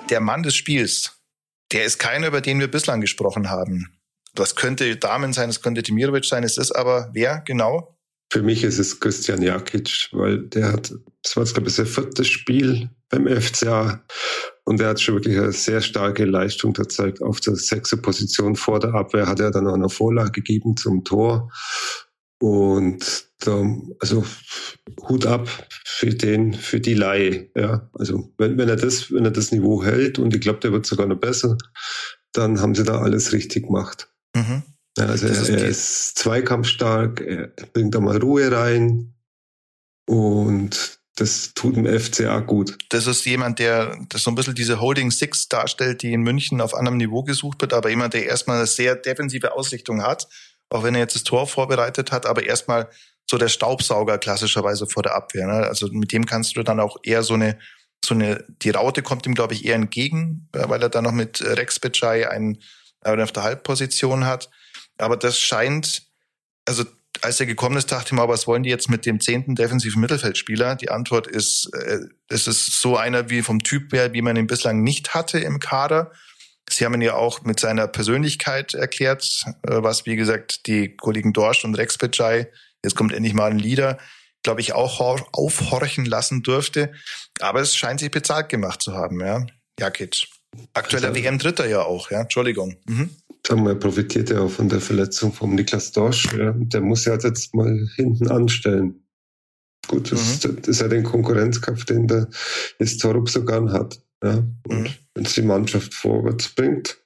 Der 0.10 0.20
Mann 0.20 0.44
des 0.44 0.56
Spiels, 0.56 1.14
der 1.72 1.86
ist 1.86 2.00
keiner, 2.00 2.28
über 2.28 2.42
den 2.42 2.60
wir 2.60 2.70
bislang 2.70 3.02
gesprochen 3.02 3.50
haben. 3.50 3.98
Das 4.34 4.56
könnte 4.56 4.98
Damen 4.98 5.34
sein, 5.34 5.50
das 5.50 5.62
könnte 5.62 5.82
Dimirovic 5.82 6.26
sein, 6.26 6.44
es 6.44 6.58
ist 6.58 6.72
aber 6.72 7.10
wer 7.14 7.42
genau? 7.42 7.95
Für 8.36 8.44
mich 8.44 8.66
ist 8.66 8.80
es 8.80 9.00
Christian 9.00 9.42
Jakic, 9.42 10.10
weil 10.12 10.40
der 10.40 10.74
hat, 10.74 10.94
das 11.24 11.38
war 11.38 11.44
jetzt 11.44 11.54
glaube 11.54 11.70
ich 11.70 11.76
sein 11.76 11.86
viertes 11.86 12.28
Spiel 12.28 12.90
beim 13.08 13.30
FCA 13.30 14.04
und 14.66 14.82
er 14.82 14.90
hat 14.90 15.00
schon 15.00 15.16
wirklich 15.16 15.38
eine 15.38 15.54
sehr 15.54 15.80
starke 15.80 16.26
Leistung 16.26 16.74
gezeigt. 16.74 17.22
Auf 17.22 17.40
der 17.40 17.56
sechste 17.56 17.96
Position 17.96 18.58
vor 18.58 18.82
der 18.82 18.94
Abwehr 18.94 19.28
hat 19.28 19.40
er 19.40 19.52
dann 19.52 19.70
auch 19.70 19.74
eine 19.76 19.88
Vorlage 19.88 20.32
gegeben 20.32 20.76
zum 20.76 21.06
Tor 21.06 21.50
und 22.42 23.26
da, 23.40 23.64
also 24.02 24.26
Hut 25.08 25.26
ab 25.26 25.48
für 25.86 26.14
den, 26.14 26.54
für 26.54 26.82
die 26.82 26.94
Laie. 26.94 27.50
Ja, 27.56 27.90
also 27.94 28.34
wenn, 28.38 28.58
wenn 28.58 28.68
er 28.68 28.76
das, 28.76 29.14
wenn 29.14 29.24
er 29.24 29.32
das 29.32 29.54
Niveau 29.54 29.82
hält 29.82 30.20
und 30.20 30.36
ich 30.36 30.42
glaube, 30.42 30.60
der 30.60 30.74
wird 30.74 30.86
sogar 30.86 31.08
noch 31.08 31.22
besser, 31.22 31.58
dann 32.34 32.60
haben 32.60 32.76
sie 32.76 32.84
da 32.84 33.00
alles 33.00 33.32
richtig 33.32 33.68
gemacht. 33.68 34.10
Mhm. 34.36 34.64
Also 34.98 35.28
er, 35.28 35.60
er 35.60 35.68
ist 35.68 36.18
zweikampfstark, 36.18 37.22
er 37.22 37.48
bringt 37.74 37.96
da 37.96 38.00
mal 38.00 38.18
Ruhe 38.18 38.52
rein 38.52 39.14
und 40.08 41.00
das 41.16 41.54
tut 41.54 41.78
dem 41.78 41.86
FCA 41.86 42.40
gut. 42.40 42.78
Das 42.90 43.08
ist 43.08 43.26
jemand, 43.26 43.60
der 43.60 43.98
das 44.10 44.24
so 44.24 44.32
ein 44.32 44.36
bisschen 44.36 44.56
diese 44.56 44.82
Holding 44.82 45.12
Six 45.12 45.48
darstellt, 45.48 46.02
die 46.02 46.14
in 46.14 46.22
München 46.22 46.60
auf 46.60 46.74
anderem 46.74 46.98
Niveau 46.98 47.24
gesucht 47.24 47.62
wird, 47.62 47.74
aber 47.74 47.90
jemand, 47.90 48.14
der 48.14 48.26
erstmal 48.26 48.58
eine 48.58 48.68
sehr 48.68 48.96
defensive 48.96 49.54
Ausrichtung 49.54 50.04
hat, 50.04 50.28
auch 50.70 50.84
wenn 50.84 50.94
er 50.94 51.02
jetzt 51.02 51.16
das 51.16 51.24
Tor 51.24 51.48
vorbereitet 51.48 52.12
hat, 52.12 52.26
aber 52.26 52.46
erstmal 52.46 52.90
so 53.30 53.38
der 53.38 53.48
Staubsauger 53.48 54.18
klassischerweise 54.18 54.88
vor 54.88 55.04
der 55.04 55.16
Abwehr. 55.16 55.48
Ne? 55.48 55.68
Also 55.68 55.88
mit 55.88 56.12
dem 56.12 56.26
kannst 56.26 56.58
du 56.58 56.64
dann 56.64 56.80
auch 56.80 56.98
eher 57.04 57.24
so 57.24 57.34
eine, 57.34 57.58
so 58.04 58.14
eine, 58.14 58.44
die 58.62 58.70
Raute 58.72 59.02
kommt 59.02 59.26
ihm, 59.26 59.36
glaube 59.36 59.54
ich, 59.54 59.66
eher 59.66 59.76
entgegen, 59.76 60.50
weil 60.52 60.82
er 60.82 60.90
dann 60.90 61.06
noch 61.06 61.12
mit 61.12 61.42
Rex 61.42 61.80
einen, 62.04 62.60
einen 63.02 63.22
auf 63.22 63.32
der 63.32 63.44
Halbposition 63.44 64.26
hat. 64.26 64.50
Aber 64.98 65.18
das 65.18 65.40
scheint, 65.40 66.04
also 66.66 66.84
als 67.22 67.40
er 67.40 67.46
gekommen 67.46 67.78
ist, 67.78 67.92
dachte 67.92 68.08
ich 68.08 68.12
mal, 68.14 68.28
was 68.28 68.48
wollen 68.48 68.64
die 68.64 68.70
jetzt 68.70 68.90
mit 68.90 69.06
dem 69.06 69.20
zehnten 69.20 69.56
defensiven 69.56 70.02
Mittelfeldspieler? 70.02 70.76
Die 70.76 70.90
Antwort 70.90 71.28
ist, 71.28 71.70
äh, 71.74 72.00
es 72.28 72.48
ist 72.48 72.82
so 72.82 72.98
einer 72.98 73.30
wie 73.30 73.42
vom 73.42 73.64
Typ 73.64 73.94
her, 73.94 74.14
wie 74.14 74.22
man 74.22 74.36
ihn 74.36 74.48
bislang 74.48 74.84
nicht 74.84 75.14
hatte 75.14 75.40
im 75.40 75.60
Kader. 75.60 76.12
Sie 76.70 76.84
haben 76.84 76.96
ihn 76.96 77.02
ja 77.02 77.16
auch 77.16 77.44
mit 77.44 77.60
seiner 77.60 77.88
Persönlichkeit 77.88 78.74
erklärt, 78.74 79.44
äh, 79.64 79.84
was, 79.84 80.06
wie 80.06 80.16
gesagt, 80.16 80.68
die 80.68 80.96
Kollegen 80.96 81.34
Dorsch 81.34 81.64
und 81.64 81.76
Rex 81.76 81.98
Bitschei 81.98 82.50
jetzt 82.86 82.96
kommt 82.96 83.12
endlich 83.12 83.34
mal 83.34 83.52
ein 83.52 83.60
Lieder, 83.60 83.98
glaube 84.44 84.62
ich, 84.62 84.74
auch 84.74 85.00
aufhorchen 85.34 86.06
lassen 86.06 86.44
dürfte. 86.44 86.94
Aber 87.42 87.60
es 87.60 87.76
scheint 87.76 88.00
sich 88.00 88.12
bezahlt 88.12 88.48
gemacht 88.48 88.82
zu 88.82 88.94
haben, 88.94 89.20
ja. 89.20 89.46
Jakic. 89.80 90.28
Aktueller 90.74 91.10
also, 91.10 91.22
WM-Dritter 91.22 91.68
ja 91.68 91.82
auch, 91.82 92.12
ja. 92.12 92.22
Entschuldigung. 92.22 92.78
Mhm. 92.86 93.10
Sagen 93.48 93.66
wir, 93.66 93.76
profitiert 93.76 94.30
ja 94.32 94.40
auch 94.42 94.50
von 94.50 94.70
der 94.70 94.82
Verletzung 94.82 95.32
vom 95.32 95.54
Niklas 95.54 95.92
Dorsch. 95.92 96.34
Ja. 96.34 96.54
Der 96.56 96.82
muss 96.82 97.06
ja 97.06 97.16
jetzt 97.18 97.54
mal 97.54 97.88
hinten 97.96 98.30
anstellen. 98.30 99.06
Gut, 99.88 100.12
das, 100.12 100.44
mhm. 100.44 100.56
das 100.58 100.68
ist 100.68 100.82
ja 100.82 100.88
den 100.88 101.04
Konkurrenzkampf, 101.04 101.86
den 101.86 102.08
der 102.08 102.28
Torup 103.00 103.30
so 103.30 103.46
gern 103.46 103.72
hat. 103.72 104.02
Ja. 104.24 104.44
Und 104.68 104.82
mhm. 104.82 104.94
wenn 105.14 105.26
es 105.26 105.34
die 105.34 105.44
Mannschaft 105.44 105.94
vorwärts 105.94 106.50
bringt, 106.50 106.98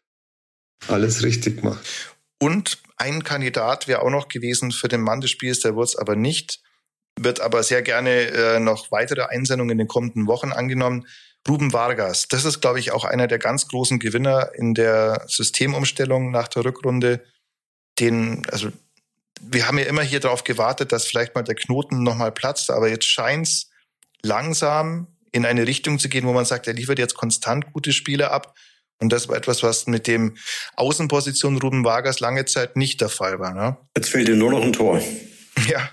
alles 0.88 1.24
richtig 1.24 1.62
macht. 1.64 2.16
Und 2.42 2.78
ein 2.96 3.24
Kandidat 3.24 3.88
wäre 3.88 4.02
auch 4.02 4.10
noch 4.10 4.30
gewesen 4.30 4.72
für 4.72 4.88
den 4.88 5.02
Mann 5.02 5.20
des 5.20 5.32
Spiels, 5.32 5.60
der 5.60 5.76
wurde 5.76 5.88
es 5.88 5.96
aber 5.98 6.16
nicht, 6.16 6.62
wird 7.20 7.42
aber 7.42 7.64
sehr 7.64 7.82
gerne 7.82 8.28
äh, 8.28 8.60
noch 8.60 8.92
weitere 8.92 9.24
Einsendungen 9.24 9.72
in 9.72 9.78
den 9.80 9.88
kommenden 9.88 10.28
Wochen 10.28 10.54
angenommen. 10.54 11.06
Ruben 11.48 11.74
Vargas, 11.74 12.28
das 12.28 12.46
ist, 12.46 12.62
glaube 12.62 12.80
ich, 12.80 12.92
auch 12.92 13.06
einer 13.06 13.28
der 13.28 13.40
ganz 13.40 13.68
großen 13.68 14.00
Gewinner 14.00 14.52
in 14.56 14.74
der 14.74 15.26
Systemumstellung 15.28 16.32
nach 16.32 16.48
der 16.48 16.66
Rückrunde. 16.66 17.24
Den, 18.00 18.46
also 18.52 18.70
wir 19.42 19.68
haben 19.68 19.78
ja 19.78 19.86
immer 19.86 20.02
hier 20.04 20.20
darauf 20.20 20.44
gewartet, 20.44 20.92
dass 20.92 21.06
vielleicht 21.06 21.36
mal 21.36 21.44
der 21.44 21.56
Knoten 21.56 22.04
nochmal 22.04 22.32
platzt, 22.32 22.70
aber 22.70 22.90
jetzt 22.90 23.06
scheint 23.06 23.48
es 23.48 23.70
langsam 24.22 25.08
in 25.32 25.46
eine 25.46 25.66
Richtung 25.66 26.00
zu 26.00 26.10
gehen, 26.10 26.26
wo 26.26 26.34
man 26.34 26.46
sagt, 26.46 26.68
er 26.68 26.74
liefert 26.74 27.00
jetzt 27.00 27.16
konstant 27.16 27.72
gute 27.72 27.94
Spiele 27.94 28.32
ab. 28.32 28.56
Und 29.02 29.14
das 29.14 29.30
war 29.30 29.38
etwas, 29.38 29.64
was 29.64 29.88
mit 29.88 30.08
dem 30.08 30.36
Außenposition 30.76 31.58
Ruben 31.58 31.86
Vargas 31.86 32.20
lange 32.20 32.46
Zeit 32.46 32.76
nicht 32.76 33.00
der 33.00 33.10
Fall 33.10 33.40
war. 33.40 33.54
Ne? 33.54 33.78
Jetzt 33.96 34.10
fehlt 34.10 34.28
ihm 34.28 34.40
nur 34.40 34.52
noch 34.52 34.62
ein 34.62 34.74
Tor. 34.74 35.02
Ja, 35.68 35.90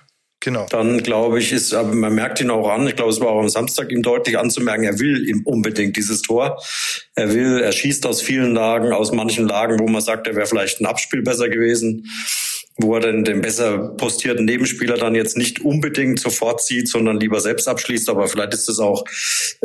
genau. 0.46 0.66
Dann 0.70 1.02
glaube 1.02 1.40
ich, 1.40 1.52
ist, 1.52 1.74
aber 1.74 1.92
man 1.92 2.14
merkt 2.14 2.40
ihn 2.40 2.50
auch 2.50 2.70
an. 2.70 2.87
Ich 2.87 2.96
glaube, 2.96 3.11
es 3.11 3.20
war 3.20 3.28
auch 3.28 3.40
am 3.40 3.48
Samstag 3.48 3.90
ihm 3.90 4.02
deutlich 4.02 4.38
anzumerken, 4.38 4.85
er 4.85 4.98
will 4.98 5.28
ihm 5.28 5.42
unbedingt 5.44 5.96
dieses 5.96 6.22
Tor. 6.22 6.62
Er 7.16 7.35
will, 7.35 7.61
er 7.61 7.72
schießt 7.72 8.06
aus 8.06 8.22
vielen 8.22 8.54
Lagen, 8.54 8.92
aus 8.92 9.12
manchen 9.12 9.48
Lagen, 9.48 9.78
wo 9.80 9.88
man 9.88 10.00
sagt, 10.00 10.26
er 10.26 10.37
wäre 10.37 10.46
vielleicht 10.46 10.80
ein 10.80 10.87
Abspiel 10.87 11.22
besser 11.22 11.48
gewesen 11.48 12.09
wo 12.79 12.95
er 12.95 13.01
dann 13.01 13.25
den 13.25 13.41
besser 13.41 13.79
postierten 13.97 14.45
Nebenspieler 14.45 14.97
dann 14.99 15.15
jetzt 15.15 15.37
nicht 15.37 15.65
unbedingt 15.65 16.21
sofort 16.21 16.62
zieht, 16.62 16.89
sondern 16.89 17.19
lieber 17.19 17.41
selbst 17.41 17.69
abschließt. 17.69 18.11
Aber 18.11 18.29
vielleicht 18.29 18.53
ist 18.53 18.69
es 18.69 18.79
auch 18.79 19.05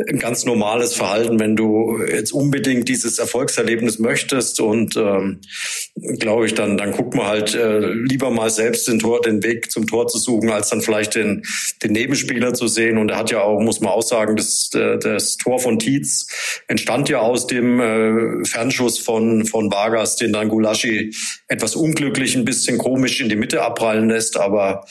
ein 0.08 0.18
ganz 0.18 0.46
normales 0.46 0.94
Verhalten, 0.94 1.38
wenn 1.38 1.54
du 1.54 1.98
jetzt 2.02 2.32
unbedingt 2.32 2.88
dieses 2.88 3.18
Erfolgserlebnis 3.18 3.98
möchtest. 3.98 4.60
Und 4.60 4.96
ähm, 4.96 5.40
glaube 6.18 6.46
ich, 6.46 6.54
dann, 6.54 6.78
dann 6.78 6.92
guckt 6.92 7.14
man 7.14 7.26
halt 7.26 7.54
äh, 7.54 7.80
lieber 7.80 8.30
mal 8.30 8.48
selbst 8.48 8.88
den 8.88 8.98
Tor, 8.98 9.20
den 9.20 9.42
Weg 9.42 9.70
zum 9.70 9.86
Tor 9.86 10.08
zu 10.08 10.18
suchen, 10.18 10.50
als 10.50 10.70
dann 10.70 10.80
vielleicht 10.80 11.14
den, 11.14 11.42
den 11.82 11.92
Nebenspieler 11.92 12.54
zu 12.54 12.66
sehen. 12.66 12.96
Und 12.96 13.10
er 13.10 13.18
hat 13.18 13.30
ja 13.30 13.42
auch, 13.42 13.60
muss 13.60 13.80
man 13.80 13.92
auch 13.92 14.02
sagen, 14.02 14.36
das, 14.36 14.70
äh, 14.74 14.98
das 14.98 15.36
Tor 15.36 15.58
von 15.58 15.78
Tietz 15.78 16.28
entstand 16.66 17.10
ja 17.10 17.20
aus 17.20 17.46
dem 17.46 17.78
äh, 17.78 18.44
Fernschuss 18.46 18.98
von, 18.98 19.44
von 19.44 19.70
Vargas, 19.70 20.16
den 20.16 20.32
dann 20.32 20.48
Gulaschi 20.48 21.14
etwas 21.48 21.76
unglücklich, 21.76 22.36
ein 22.36 22.46
bisschen 22.46 22.78
komisch 22.78 23.01
komisch 23.02 23.20
in 23.20 23.28
die 23.28 23.36
Mitte 23.36 23.60
abprallen 23.62 24.08
lässt. 24.08 24.38
Aber 24.38 24.84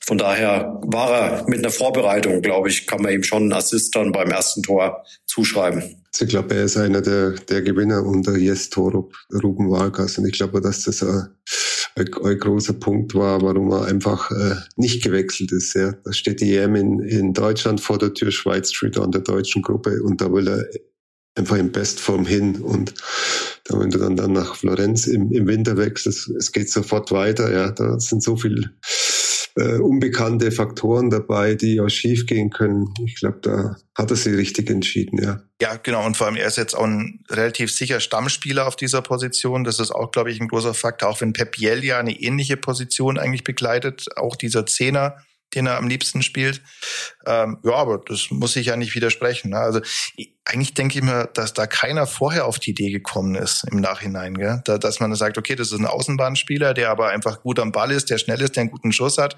von 0.00 0.18
daher 0.18 0.80
war 0.84 1.10
er 1.12 1.48
mit 1.48 1.60
einer 1.60 1.70
Vorbereitung, 1.70 2.42
glaube 2.42 2.68
ich, 2.68 2.88
kann 2.88 3.02
man 3.02 3.12
ihm 3.12 3.22
schon 3.22 3.42
einen 3.42 3.52
Assist 3.52 3.94
dann 3.94 4.10
beim 4.10 4.30
ersten 4.30 4.62
Tor 4.62 5.04
zuschreiben. 5.26 6.02
Ich 6.18 6.28
glaube, 6.28 6.54
er 6.56 6.64
ist 6.64 6.76
einer 6.76 7.00
der, 7.00 7.30
der 7.30 7.62
Gewinner 7.62 8.04
unter 8.04 8.36
Jes 8.36 8.68
Torup, 8.68 9.14
Ruben 9.42 9.70
Vargas. 9.70 10.18
Und 10.18 10.26
ich 10.26 10.32
glaube, 10.32 10.60
dass 10.60 10.82
das 10.82 11.04
ein, 11.04 11.28
ein, 11.94 12.10
ein 12.24 12.38
großer 12.38 12.74
Punkt 12.74 13.14
war, 13.14 13.40
warum 13.42 13.70
er 13.70 13.84
einfach 13.84 14.30
äh, 14.32 14.56
nicht 14.76 15.04
gewechselt 15.04 15.52
ist. 15.52 15.74
Ja. 15.74 15.92
Da 16.04 16.12
steht 16.12 16.40
die 16.40 16.56
EM 16.56 16.74
in, 16.74 16.98
in 16.98 17.32
Deutschland 17.32 17.80
vor 17.80 17.98
der 17.98 18.12
Tür, 18.12 18.32
Schweiz 18.32 18.72
steht 18.72 18.98
an 18.98 19.12
der 19.12 19.22
deutschen 19.22 19.62
Gruppe 19.62 20.02
und 20.02 20.20
da 20.20 20.32
will 20.32 20.48
er 20.48 20.66
einfach 21.36 21.56
in 21.56 21.70
Bestform 21.70 22.26
hin. 22.26 22.56
Und 22.60 22.92
da, 23.72 23.80
wenn 23.80 23.90
du 23.90 23.98
dann, 23.98 24.16
dann 24.16 24.32
nach 24.32 24.54
Florenz 24.54 25.06
im, 25.06 25.32
im 25.32 25.46
Winter 25.46 25.76
wechselst, 25.76 26.28
es 26.28 26.52
geht 26.52 26.70
sofort 26.70 27.10
weiter. 27.12 27.52
Ja, 27.52 27.70
da 27.70 27.98
sind 27.98 28.22
so 28.22 28.36
viel 28.36 28.70
äh, 29.56 29.76
unbekannte 29.76 30.50
Faktoren 30.50 31.10
dabei, 31.10 31.54
die 31.54 31.80
auch 31.80 31.88
schief 31.88 32.26
gehen 32.26 32.50
können. 32.50 32.92
Ich 33.04 33.16
glaube, 33.16 33.38
da 33.42 33.76
hat 33.94 34.10
er 34.10 34.16
sich 34.16 34.34
richtig 34.34 34.70
entschieden, 34.70 35.22
ja. 35.22 35.42
Ja, 35.60 35.76
genau. 35.76 36.04
Und 36.06 36.16
vor 36.16 36.26
allem, 36.26 36.36
er 36.36 36.46
ist 36.46 36.56
jetzt 36.56 36.74
auch 36.74 36.84
ein 36.84 37.20
relativ 37.30 37.70
sicher 37.72 38.00
Stammspieler 38.00 38.66
auf 38.66 38.76
dieser 38.76 39.02
Position. 39.02 39.64
Das 39.64 39.78
ist 39.78 39.90
auch, 39.90 40.10
glaube 40.10 40.30
ich, 40.30 40.40
ein 40.40 40.48
großer 40.48 40.74
Faktor. 40.74 41.08
Auch 41.08 41.20
wenn 41.20 41.32
Pep 41.32 41.52
Biel 41.52 41.84
ja 41.84 41.98
eine 41.98 42.18
ähnliche 42.18 42.56
Position 42.56 43.18
eigentlich 43.18 43.44
begleitet, 43.44 44.06
auch 44.16 44.36
dieser 44.36 44.66
Zehner 44.66 45.16
den 45.54 45.66
er 45.66 45.76
am 45.76 45.88
liebsten 45.88 46.22
spielt. 46.22 46.62
Ähm, 47.26 47.58
ja, 47.64 47.74
aber 47.74 47.98
das 47.98 48.28
muss 48.30 48.56
ich 48.56 48.66
ja 48.66 48.76
nicht 48.76 48.94
widersprechen. 48.94 49.50
Ne? 49.50 49.58
Also 49.58 49.80
eigentlich 50.44 50.74
denke 50.74 50.98
ich 50.98 51.04
mir, 51.04 51.28
dass 51.34 51.54
da 51.54 51.66
keiner 51.66 52.06
vorher 52.06 52.46
auf 52.46 52.58
die 52.58 52.70
Idee 52.70 52.90
gekommen 52.90 53.36
ist 53.36 53.64
im 53.70 53.80
Nachhinein, 53.80 54.34
gell? 54.34 54.60
Da, 54.64 54.76
dass 54.76 54.98
man 54.98 55.14
sagt, 55.14 55.38
okay, 55.38 55.54
das 55.54 55.70
ist 55.70 55.78
ein 55.78 55.86
Außenbahnspieler, 55.86 56.74
der 56.74 56.90
aber 56.90 57.10
einfach 57.10 57.42
gut 57.42 57.60
am 57.60 57.70
Ball 57.70 57.92
ist, 57.92 58.10
der 58.10 58.18
schnell 58.18 58.40
ist, 58.40 58.56
der 58.56 58.62
einen 58.62 58.70
guten 58.70 58.90
Schuss 58.90 59.18
hat. 59.18 59.36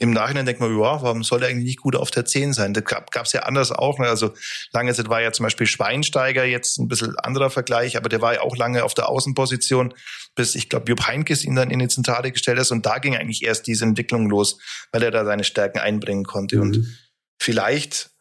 Im 0.00 0.10
Nachhinein 0.10 0.44
denkt 0.44 0.60
man, 0.60 0.76
ja, 0.76 1.00
warum 1.02 1.22
soll 1.22 1.40
der 1.40 1.48
eigentlich 1.48 1.66
nicht 1.66 1.80
gut 1.80 1.94
auf 1.94 2.10
der 2.10 2.24
10 2.24 2.54
sein? 2.54 2.74
Das 2.74 2.84
gab 2.84 3.24
es 3.24 3.32
ja 3.32 3.42
anders 3.42 3.70
auch. 3.70 4.00
Ne? 4.00 4.08
Also 4.08 4.32
lange 4.72 4.92
Zeit 4.94 5.08
war 5.08 5.22
ja 5.22 5.30
zum 5.30 5.44
Beispiel 5.44 5.66
Schweinsteiger 5.66 6.44
jetzt 6.44 6.78
ein 6.78 6.88
bisschen 6.88 7.16
anderer 7.18 7.50
Vergleich, 7.50 7.96
aber 7.96 8.08
der 8.08 8.20
war 8.20 8.34
ja 8.34 8.40
auch 8.40 8.56
lange 8.56 8.82
auf 8.82 8.94
der 8.94 9.08
Außenposition, 9.08 9.94
bis 10.34 10.56
ich 10.56 10.68
glaube, 10.68 10.86
Jupp 10.88 11.06
Heinkes 11.06 11.44
ihn 11.44 11.54
dann 11.54 11.70
in 11.70 11.78
die 11.78 11.88
Zentrale 11.88 12.32
gestellt 12.32 12.58
ist 12.58 12.72
und 12.72 12.84
da 12.84 12.98
ging 12.98 13.16
eigentlich 13.16 13.44
erst 13.44 13.68
diese 13.68 13.84
Entwicklung 13.84 14.28
los, 14.28 14.58
weil 14.90 15.04
er 15.04 15.12
da 15.12 15.24
seine 15.24 15.44
Stärken 15.44 15.78
einbringen 15.78 16.24
konnte. 16.24 16.56
Mhm. 16.56 16.62
Und 16.62 16.98
vielleicht 17.38 18.11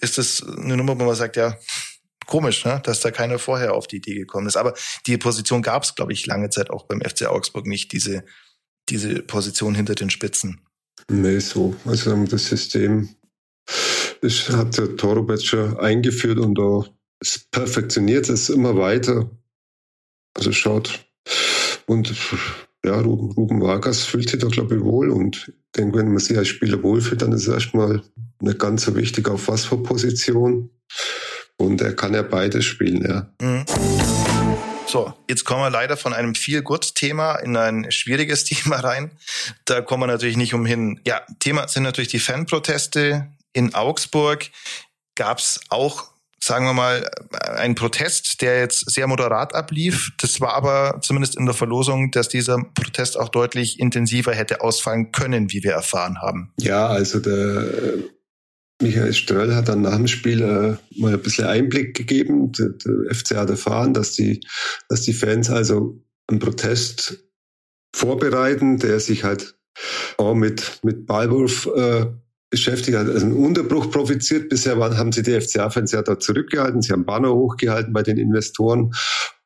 ist 0.00 0.18
das 0.18 0.42
eine 0.42 0.76
Nummer, 0.76 0.98
wo 0.98 1.04
man 1.04 1.14
sagt, 1.14 1.36
ja, 1.36 1.56
komisch, 2.26 2.64
ne? 2.64 2.80
dass 2.84 3.00
da 3.00 3.10
keiner 3.10 3.38
vorher 3.38 3.74
auf 3.74 3.86
die 3.86 3.96
Idee 3.96 4.14
gekommen 4.14 4.46
ist. 4.46 4.56
Aber 4.56 4.74
die 5.06 5.18
Position 5.18 5.62
gab 5.62 5.82
es, 5.82 5.94
glaube 5.94 6.12
ich, 6.12 6.26
lange 6.26 6.50
Zeit 6.50 6.70
auch 6.70 6.86
beim 6.86 7.00
FC 7.00 7.26
Augsburg 7.26 7.66
nicht, 7.66 7.92
diese, 7.92 8.24
diese 8.88 9.22
Position 9.22 9.74
hinter 9.74 9.94
den 9.94 10.10
Spitzen. 10.10 10.60
Nee, 11.10 11.40
so. 11.40 11.74
Also 11.84 12.24
das 12.24 12.46
System 12.46 13.08
das 14.20 14.50
hat 14.50 14.76
der 14.76 14.96
Torobet 14.96 15.42
schon 15.42 15.78
eingeführt 15.78 16.38
und 16.38 16.54
da 16.56 16.84
perfektioniert 17.50 18.28
es 18.28 18.50
immer 18.50 18.76
weiter. 18.76 19.30
Also 20.34 20.52
schaut. 20.52 21.06
Und 21.86 22.14
ja, 22.84 22.98
Ruben, 23.00 23.32
Ruben 23.32 23.60
Vargas 23.60 24.04
fühlt 24.04 24.28
sich 24.28 24.40
da, 24.40 24.48
glaube 24.48 24.76
ich, 24.76 24.82
wohl. 24.82 25.10
Und 25.10 25.48
ich 25.48 25.72
denke, 25.76 25.98
wenn 25.98 26.08
man 26.08 26.18
sich 26.18 26.36
als 26.36 26.48
Spieler 26.48 26.82
wohlfühlt, 26.82 27.22
dann 27.22 27.32
ist 27.32 27.46
es 27.46 27.52
erstmal 27.52 28.02
nicht 28.40 28.58
ganz 28.58 28.84
so 28.84 28.96
wichtig, 28.96 29.28
auf 29.28 29.48
was 29.48 29.64
für 29.64 29.82
Position. 29.82 30.70
Und 31.56 31.80
er 31.82 31.94
kann 31.94 32.14
ja 32.14 32.22
beides 32.22 32.64
spielen, 32.64 33.04
ja. 33.06 33.30
Mhm. 33.40 33.64
So, 34.86 35.12
jetzt 35.28 35.44
kommen 35.44 35.62
wir 35.62 35.70
leider 35.70 35.96
von 35.96 36.12
einem 36.12 36.34
viel 36.34 36.62
gut 36.62 36.96
Thema 36.96 37.36
in 37.36 37.56
ein 37.56 37.92
schwieriges 37.92 38.44
Thema 38.44 38.76
rein. 38.76 39.12
Da 39.66 39.82
kommen 39.82 40.02
wir 40.02 40.06
natürlich 40.08 40.36
nicht 40.36 40.54
umhin. 40.54 41.00
Ja, 41.06 41.22
Thema 41.38 41.68
sind 41.68 41.82
natürlich 41.82 42.08
die 42.08 42.18
Fanproteste 42.18 43.28
in 43.52 43.74
Augsburg. 43.74 44.50
Gab 45.14 45.38
es 45.38 45.60
auch 45.68 46.09
sagen 46.42 46.64
wir 46.64 46.72
mal, 46.72 47.08
ein 47.56 47.74
Protest, 47.74 48.40
der 48.40 48.60
jetzt 48.60 48.90
sehr 48.90 49.06
moderat 49.06 49.54
ablief. 49.54 50.10
Das 50.20 50.40
war 50.40 50.54
aber 50.54 51.00
zumindest 51.02 51.36
in 51.36 51.44
der 51.44 51.54
Verlosung, 51.54 52.10
dass 52.10 52.28
dieser 52.28 52.58
Protest 52.74 53.18
auch 53.18 53.28
deutlich 53.28 53.78
intensiver 53.78 54.32
hätte 54.32 54.60
ausfallen 54.62 55.12
können, 55.12 55.52
wie 55.52 55.62
wir 55.62 55.72
erfahren 55.72 56.20
haben. 56.20 56.52
Ja, 56.58 56.88
also 56.88 57.20
der 57.20 57.34
äh, 57.34 58.02
Michael 58.82 59.12
Ströll 59.12 59.54
hat 59.54 59.68
dann 59.68 59.82
nach 59.82 59.96
dem 59.96 60.08
Spiel 60.08 60.40
äh, 60.40 60.98
mal 60.98 61.12
ein 61.12 61.20
bisschen 61.20 61.46
Einblick 61.46 61.94
gegeben. 61.94 62.52
Der, 62.52 62.70
der 62.70 63.14
FC 63.14 63.36
hat 63.36 63.50
erfahren, 63.50 63.92
dass 63.92 64.12
die, 64.12 64.40
dass 64.88 65.02
die 65.02 65.12
Fans 65.12 65.50
also 65.50 66.02
einen 66.26 66.40
Protest 66.40 67.18
vorbereiten, 67.94 68.78
der 68.78 69.00
sich 69.00 69.24
halt 69.24 69.56
auch 70.16 70.34
mit, 70.34 70.80
mit 70.82 71.06
Ballwurf 71.06 71.68
äh, 71.76 72.06
beschäftigt 72.50 72.98
hat, 72.98 73.08
also 73.08 73.24
einen 73.24 73.36
Unterbruch 73.36 73.90
provoziert. 73.90 74.48
Bisher 74.48 74.78
waren, 74.78 74.98
haben 74.98 75.12
sie 75.12 75.22
die 75.22 75.40
FCA-Fans 75.40 75.92
ja 75.92 76.02
da 76.02 76.18
zurückgehalten. 76.18 76.82
Sie 76.82 76.92
haben 76.92 77.06
Banner 77.06 77.32
hochgehalten 77.32 77.92
bei 77.92 78.02
den 78.02 78.18
Investoren. 78.18 78.92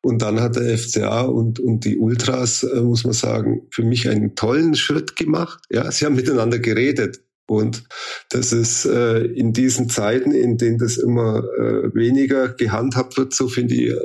Und 0.02 0.22
dann 0.22 0.40
hat 0.40 0.56
der 0.56 0.76
FCA 0.76 1.22
und, 1.22 1.60
und 1.60 1.84
die 1.84 1.98
Ultras, 1.98 2.62
äh, 2.62 2.80
muss 2.80 3.04
man 3.04 3.12
sagen, 3.12 3.66
für 3.70 3.82
mich 3.82 4.08
einen 4.08 4.34
tollen 4.34 4.74
Schritt 4.74 5.16
gemacht. 5.16 5.62
Ja, 5.70 5.90
sie 5.90 6.04
haben 6.04 6.16
miteinander 6.16 6.58
geredet. 6.58 7.20
Und 7.46 7.84
das 8.30 8.52
ist 8.52 8.86
äh, 8.86 9.24
in 9.24 9.52
diesen 9.52 9.90
Zeiten, 9.90 10.32
in 10.32 10.56
denen 10.56 10.78
das 10.78 10.96
immer 10.96 11.44
äh, 11.58 11.94
weniger 11.94 12.48
gehandhabt 12.48 13.18
wird, 13.18 13.34
so 13.34 13.48
finde 13.48 13.74
ich 13.74 13.90
äh, 13.90 13.96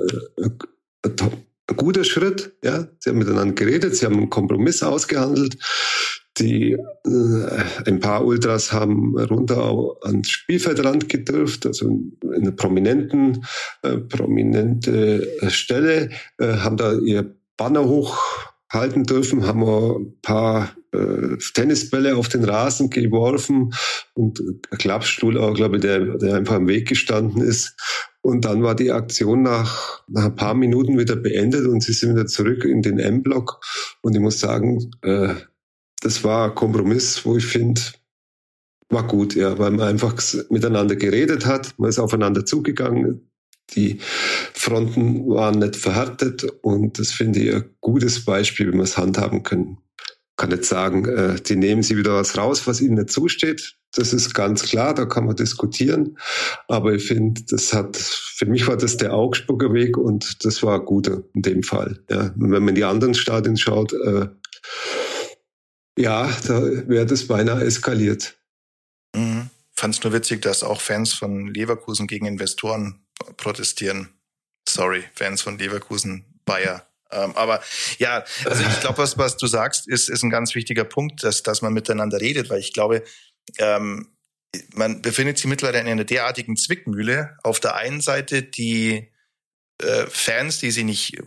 ein, 0.44 0.58
ein 1.68 1.76
guter 1.78 2.04
Schritt. 2.04 2.52
Ja, 2.64 2.88
sie 3.00 3.10
haben 3.10 3.18
miteinander 3.18 3.54
geredet, 3.54 3.96
sie 3.96 4.06
haben 4.06 4.18
einen 4.18 4.30
Kompromiss 4.30 4.84
ausgehandelt. 4.84 5.58
Die, 6.38 6.74
äh, 6.74 7.64
ein 7.86 8.00
paar 8.00 8.26
Ultras 8.26 8.72
haben 8.72 9.18
runter 9.18 9.98
ans 10.04 10.30
Spielfeldrand 10.30 11.10
gedürft, 11.10 11.66
also 11.66 11.88
in 11.88 12.18
einer 12.34 12.52
prominenten, 12.52 13.46
äh, 13.82 13.98
prominente 13.98 15.28
Stelle, 15.50 16.10
äh, 16.38 16.54
haben 16.58 16.78
da 16.78 16.94
ihr 16.94 17.36
Banner 17.58 17.84
hochhalten 17.86 19.04
dürfen, 19.04 19.46
haben 19.46 19.64
ein 19.64 20.14
paar 20.22 20.76
äh, 20.94 21.38
Tennisbälle 21.54 22.16
auf 22.16 22.30
den 22.30 22.46
Rasen 22.46 22.90
geworfen 22.90 23.74
und 24.14 24.42
Klappstuhl 24.72 25.38
auch, 25.38 25.54
glaube 25.54 25.76
ich, 25.76 25.82
der, 25.82 26.18
der 26.18 26.36
einfach 26.36 26.56
im 26.56 26.68
Weg 26.68 26.88
gestanden 26.88 27.42
ist. 27.42 27.76
Und 28.22 28.46
dann 28.46 28.64
war 28.64 28.76
die 28.76 28.92
Aktion 28.92 29.44
nach, 29.44 30.04
nach 30.08 30.26
ein 30.26 30.36
paar 30.36 30.54
Minuten 30.54 30.98
wieder 30.98 31.16
beendet 31.16 31.68
und 31.68 31.84
sie 31.84 31.94
sind 31.94 32.16
wieder 32.16 32.28
zurück 32.28 32.66
in 32.66 32.82
den 32.82 33.00
M-Block. 33.00 33.62
Und 34.02 34.16
ich 34.16 34.22
muss 34.22 34.40
sagen, 34.40 34.92
äh, 35.02 35.36
das 36.02 36.24
war 36.24 36.50
ein 36.50 36.56
Kompromiss, 36.56 37.26
wo 37.26 37.38
ich 37.38 37.46
finde, 37.46 37.82
war 38.90 39.06
gut, 39.08 39.36
ja, 39.36 39.58
weil 39.60 39.72
man 39.72 39.88
einfach 39.88 40.16
miteinander 40.50 40.96
geredet 40.96 41.46
hat, 41.46 41.74
man 41.78 41.90
ist 41.90 42.00
aufeinander 42.00 42.46
zugegangen, 42.46 43.30
die 43.76 44.00
Fronten 44.54 45.28
waren 45.30 45.60
nicht 45.60 45.76
verhärtet 45.76 46.44
und 46.62 46.98
das 46.98 47.12
finde 47.12 47.40
ich 47.40 47.56
ein 47.56 47.70
gutes 47.82 48.26
Beispiel, 48.26 48.68
wie 48.68 48.76
man 48.76 48.86
es 48.86 48.98
handhaben 48.98 49.44
können. 49.44 49.78
Kann 50.38 50.50
nicht 50.50 50.66
sagen, 50.66 51.06
äh, 51.06 51.36
die 51.36 51.56
nehmen 51.56 51.84
sie 51.84 51.98
wieder 51.98 52.16
was 52.16 52.38
raus, 52.38 52.66
was 52.66 52.82
ihnen 52.82 52.96
nicht 52.96 53.12
zusteht. 53.12 53.76
Das 53.94 54.14
ist 54.14 54.34
ganz 54.34 54.64
klar, 54.64 54.94
da 54.94 55.06
kann 55.06 55.26
man 55.26 55.36
diskutieren. 55.36 56.18
Aber 56.68 56.94
ich 56.94 57.06
finde, 57.06 57.42
das 57.50 57.74
hat, 57.74 57.98
für 57.98 58.46
mich 58.46 58.68
war 58.68 58.78
das 58.78 58.98
der 58.98 59.14
Augsburger 59.14 59.74
Weg 59.74 59.98
und 59.98 60.46
das 60.46 60.64
war 60.64 60.84
guter 60.84 61.24
in 61.34 61.42
dem 61.42 61.64
Fall. 61.64 62.00
Ja. 62.10 62.32
Wenn 62.36 62.50
man 62.50 62.70
in 62.70 62.76
die 62.76 62.84
anderen 62.86 63.16
Stadien 63.16 63.58
schaut, 63.58 63.94
äh, 63.94 64.28
Ja, 66.00 66.32
da 66.48 66.62
wäre 66.88 67.06
das 67.06 67.28
beinahe 67.28 67.62
eskaliert. 67.66 68.38
Mhm. 69.14 69.50
Fand 69.76 69.96
es 69.96 70.04
nur 70.04 70.14
witzig, 70.14 70.42
dass 70.42 70.64
auch 70.64 70.80
Fans 70.80 71.14
von 71.14 71.48
Leverkusen 71.48 72.08
gegen 72.08 72.26
Investoren 72.26 73.06
protestieren. 73.36 74.08
Sorry, 74.68 75.04
Fans 75.14 75.42
von 75.42 75.58
Leverkusen, 75.58 76.24
Bayer. 76.46 76.88
Ähm, 77.12 77.36
aber 77.36 77.62
ja, 77.98 78.24
also 78.46 78.64
ich 78.64 78.80
glaube, 78.80 79.00
was, 79.00 79.18
was 79.18 79.36
du 79.36 79.48
sagst, 79.48 79.90
ist, 79.90 80.10
ist 80.10 80.24
ein 80.24 80.30
ganz 80.30 80.56
wichtiger 80.56 80.86
Punkt, 80.86 81.22
dass, 81.24 81.44
dass 81.44 81.62
man 81.62 81.74
miteinander 81.74 82.22
redet, 82.22 82.50
weil 82.50 82.60
ich 82.60 82.72
glaube, 82.72 83.04
ähm, 83.58 84.08
man 84.72 85.02
befindet 85.02 85.38
sich 85.38 85.48
mittlerweile 85.48 85.82
in 85.82 85.88
einer 85.88 86.06
derartigen 86.06 86.56
Zwickmühle. 86.56 87.38
Auf 87.44 87.60
der 87.60 87.76
einen 87.76 88.00
Seite 88.00 88.42
die 88.42 89.12
Fans, 90.10 90.60
die 90.60 90.72
sich 90.72 90.84
nicht 90.84 91.18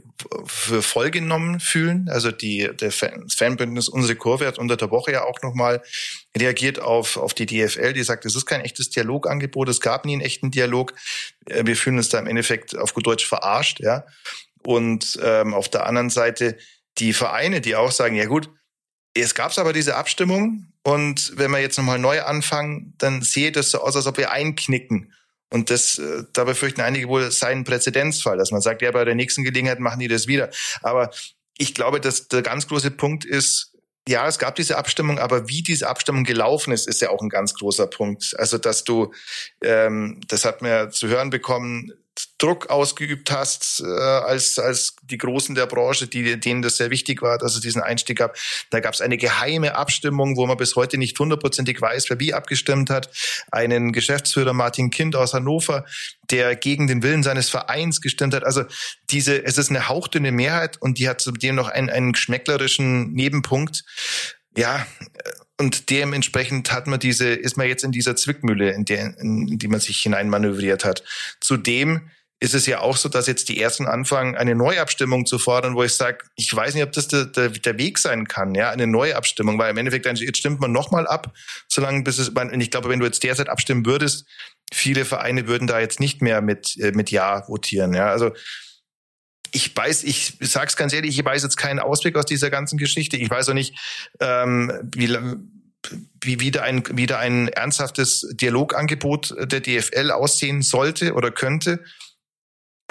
für 0.44 0.82
voll 0.82 1.10
genommen 1.10 1.58
fühlen. 1.58 2.08
Also 2.10 2.30
die, 2.30 2.70
der 2.78 2.92
Fanbündnis 2.92 3.88
Unsere 3.88 4.16
Kurve 4.16 4.46
hat 4.46 4.58
unter 4.58 4.76
der 4.76 4.90
Woche 4.90 5.12
ja 5.12 5.24
auch 5.24 5.40
nochmal 5.42 5.82
reagiert 6.36 6.78
auf, 6.78 7.16
auf 7.16 7.32
die 7.32 7.46
DFL, 7.46 7.94
die 7.94 8.02
sagt, 8.02 8.26
es 8.26 8.36
ist 8.36 8.46
kein 8.46 8.60
echtes 8.60 8.90
Dialogangebot, 8.90 9.68
es 9.68 9.80
gab 9.80 10.04
nie 10.04 10.12
einen 10.12 10.22
echten 10.22 10.50
Dialog. 10.50 10.94
Äh, 11.46 11.64
wir 11.64 11.76
fühlen 11.76 11.96
uns 11.96 12.10
da 12.10 12.18
im 12.18 12.26
Endeffekt 12.26 12.76
auf 12.76 12.94
gut 12.94 13.06
Deutsch 13.06 13.26
verarscht, 13.26 13.80
ja. 13.80 14.04
Und 14.64 15.18
ähm, 15.22 15.54
auf 15.54 15.68
der 15.68 15.86
anderen 15.86 16.10
Seite 16.10 16.56
die 16.98 17.12
Vereine, 17.12 17.60
die 17.60 17.74
auch 17.74 17.90
sagen, 17.90 18.14
ja 18.14 18.26
gut, 18.26 18.50
es 19.14 19.34
gab 19.34 19.56
aber 19.58 19.72
diese 19.72 19.96
Abstimmung 19.96 20.72
und 20.82 21.32
wenn 21.36 21.50
wir 21.50 21.58
jetzt 21.58 21.76
nochmal 21.78 21.98
neu 21.98 22.22
anfangen, 22.22 22.94
dann 22.98 23.22
sehe 23.22 23.52
das 23.52 23.70
so 23.70 23.80
aus, 23.80 23.96
als 23.96 24.06
ob 24.06 24.16
wir 24.18 24.30
einknicken. 24.30 25.12
Und 25.52 25.70
das, 25.70 25.98
äh, 25.98 26.24
da 26.32 26.44
befürchten 26.44 26.80
einige 26.80 27.08
wohl, 27.08 27.30
sei 27.30 27.48
ein 27.48 27.64
Präzedenzfall, 27.64 28.38
dass 28.38 28.50
man 28.50 28.62
sagt, 28.62 28.82
ja, 28.82 28.90
bei 28.90 29.04
der 29.04 29.14
nächsten 29.14 29.44
Gelegenheit 29.44 29.80
machen 29.80 30.00
die 30.00 30.08
das 30.08 30.26
wieder. 30.26 30.50
Aber 30.80 31.10
ich 31.58 31.74
glaube, 31.74 32.00
dass 32.00 32.28
der 32.28 32.42
ganz 32.42 32.66
große 32.66 32.90
Punkt 32.90 33.24
ist, 33.24 33.72
ja, 34.08 34.26
es 34.26 34.38
gab 34.38 34.56
diese 34.56 34.78
Abstimmung, 34.78 35.18
aber 35.18 35.48
wie 35.48 35.62
diese 35.62 35.88
Abstimmung 35.88 36.24
gelaufen 36.24 36.72
ist, 36.72 36.88
ist 36.88 37.00
ja 37.00 37.10
auch 37.10 37.20
ein 37.20 37.28
ganz 37.28 37.54
großer 37.54 37.86
Punkt. 37.86 38.34
Also, 38.36 38.58
dass 38.58 38.82
du, 38.82 39.12
ähm, 39.62 40.20
das 40.26 40.44
hat 40.44 40.60
mir 40.60 40.90
zu 40.90 41.06
hören 41.06 41.30
bekommen, 41.30 41.92
Druck 42.42 42.70
ausgeübt 42.70 43.30
hast 43.30 43.82
äh, 43.86 43.90
als 43.90 44.58
als 44.58 44.96
die 45.02 45.18
Großen 45.18 45.54
der 45.54 45.66
Branche, 45.66 46.08
die 46.08 46.40
denen 46.40 46.62
das 46.62 46.76
sehr 46.76 46.90
wichtig 46.90 47.22
war, 47.22 47.38
dass 47.38 47.54
es 47.54 47.60
diesen 47.60 47.82
Einstieg 47.82 48.18
gab. 48.18 48.36
Da 48.70 48.80
gab 48.80 48.94
es 48.94 49.00
eine 49.00 49.16
geheime 49.16 49.76
Abstimmung, 49.76 50.36
wo 50.36 50.46
man 50.46 50.56
bis 50.56 50.74
heute 50.74 50.98
nicht 50.98 51.18
hundertprozentig 51.18 51.80
weiß, 51.80 52.10
wer 52.10 52.18
wie 52.18 52.34
abgestimmt 52.34 52.90
hat. 52.90 53.10
Einen 53.50 53.92
Geschäftsführer 53.92 54.52
Martin 54.52 54.90
Kind 54.90 55.14
aus 55.14 55.34
Hannover, 55.34 55.84
der 56.30 56.56
gegen 56.56 56.86
den 56.86 57.02
Willen 57.02 57.22
seines 57.22 57.48
Vereins 57.48 58.00
gestimmt 58.00 58.34
hat. 58.34 58.44
Also 58.44 58.64
diese, 59.10 59.44
es 59.44 59.58
ist 59.58 59.70
eine 59.70 59.88
hauchdünne 59.88 60.32
Mehrheit 60.32 60.76
und 60.80 60.98
die 60.98 61.08
hat 61.08 61.20
zudem 61.20 61.54
noch 61.54 61.68
einen, 61.68 61.90
einen 61.90 62.12
geschmäcklerischen 62.12 63.12
Nebenpunkt. 63.12 63.84
Ja, 64.56 64.84
und 65.58 65.90
dementsprechend 65.90 66.72
hat 66.72 66.86
man 66.86 66.98
diese, 66.98 67.28
ist 67.28 67.56
man 67.56 67.68
jetzt 67.68 67.84
in 67.84 67.92
dieser 67.92 68.16
Zwickmühle, 68.16 68.72
in, 68.72 68.84
der, 68.84 69.16
in 69.18 69.58
die 69.58 69.68
man 69.68 69.80
sich 69.80 69.98
hineinmanövriert 69.98 70.84
hat. 70.84 71.04
Zudem 71.40 72.10
ist 72.42 72.54
es 72.54 72.66
ja 72.66 72.80
auch 72.80 72.96
so, 72.96 73.08
dass 73.08 73.28
jetzt 73.28 73.48
die 73.48 73.60
ersten 73.60 73.86
anfangen, 73.86 74.34
eine 74.34 74.56
Neuabstimmung 74.56 75.26
zu 75.26 75.38
fordern, 75.38 75.76
wo 75.76 75.84
ich 75.84 75.94
sage, 75.94 76.24
ich 76.34 76.52
weiß 76.52 76.74
nicht, 76.74 76.82
ob 76.82 76.90
das 76.90 77.06
der, 77.06 77.26
der, 77.26 77.50
der 77.50 77.78
Weg 77.78 77.98
sein 77.98 78.26
kann, 78.26 78.56
ja, 78.56 78.70
eine 78.70 78.88
Neuabstimmung, 78.88 79.58
weil 79.58 79.70
im 79.70 79.76
Endeffekt 79.76 80.06
jetzt 80.06 80.38
stimmt 80.38 80.60
man 80.60 80.72
nochmal 80.72 81.06
ab, 81.06 81.32
solange 81.68 82.02
bis 82.02 82.18
es, 82.18 82.30
und 82.30 82.60
ich 82.60 82.72
glaube, 82.72 82.88
wenn 82.88 82.98
du 82.98 83.06
jetzt 83.06 83.22
derzeit 83.22 83.48
abstimmen 83.48 83.86
würdest, 83.86 84.26
viele 84.74 85.04
Vereine 85.04 85.46
würden 85.46 85.68
da 85.68 85.78
jetzt 85.78 86.00
nicht 86.00 86.20
mehr 86.20 86.42
mit, 86.42 86.76
äh, 86.80 86.90
mit 86.90 87.12
Ja 87.12 87.46
votieren, 87.46 87.94
ja, 87.94 88.08
also 88.08 88.32
ich 89.52 89.76
weiß, 89.76 90.02
ich 90.02 90.38
sag's 90.40 90.76
ganz 90.76 90.92
ehrlich, 90.92 91.16
ich 91.16 91.24
weiß 91.24 91.44
jetzt 91.44 91.56
keinen 91.56 91.78
Ausweg 91.78 92.16
aus 92.16 92.24
dieser 92.24 92.50
ganzen 92.50 92.78
Geschichte. 92.78 93.18
Ich 93.18 93.28
weiß 93.28 93.50
auch 93.50 93.54
nicht, 93.54 93.78
ähm, 94.18 94.72
wie, 94.94 95.14
wie 96.22 96.40
wieder 96.40 96.62
ein, 96.62 96.82
wieder 96.96 97.18
ein 97.18 97.48
ernsthaftes 97.48 98.26
Dialogangebot 98.32 99.34
der 99.38 99.60
DFL 99.60 100.10
aussehen 100.10 100.62
sollte 100.62 101.12
oder 101.12 101.30
könnte. 101.30 101.84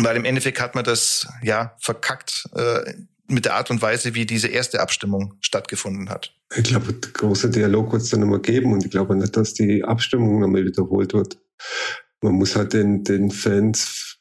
Weil 0.04 0.16
im 0.16 0.26
Endeffekt 0.26 0.60
hat 0.60 0.76
man 0.76 0.84
das 0.84 1.28
ja 1.44 1.76
verkackt 1.80 2.46
äh, 2.56 2.94
mit 3.28 3.46
der 3.46 3.56
Art 3.56 3.72
und 3.72 3.82
Weise, 3.82 4.14
wie 4.14 4.26
diese 4.26 4.48
erste 4.48 4.82
Abstimmung 4.82 5.36
stattgefunden 5.42 6.10
hat. 6.10 6.34
Ich 6.56 6.64
glaube, 6.64 6.94
der 6.94 7.12
große 7.12 7.50
Dialog 7.50 7.94
wird 7.94 8.02
es 8.02 8.10
dann 8.10 8.20
nochmal 8.20 8.42
geben 8.42 8.74
und 8.74 8.84
ich 8.84 8.92
glaube 8.92 9.16
nicht, 9.16 9.36
dass 9.38 9.54
die 9.54 9.84
Abstimmung 9.84 10.40
nochmal 10.40 10.66
wiederholt 10.66 11.14
wird. 11.14 11.38
Man 12.22 12.34
muss 12.34 12.56
halt 12.56 12.74
den, 12.74 13.04
den 13.04 13.32
Fans 13.32 14.20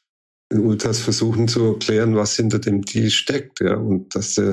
den 0.51 0.65
Ultras 0.65 0.99
versuchen 0.99 1.47
zu 1.47 1.73
erklären, 1.73 2.15
was 2.15 2.35
hinter 2.35 2.59
dem 2.59 2.81
Deal 2.81 3.09
steckt, 3.09 3.61
ja, 3.61 3.75
und 3.75 4.13
dass 4.15 4.37
er 4.37 4.51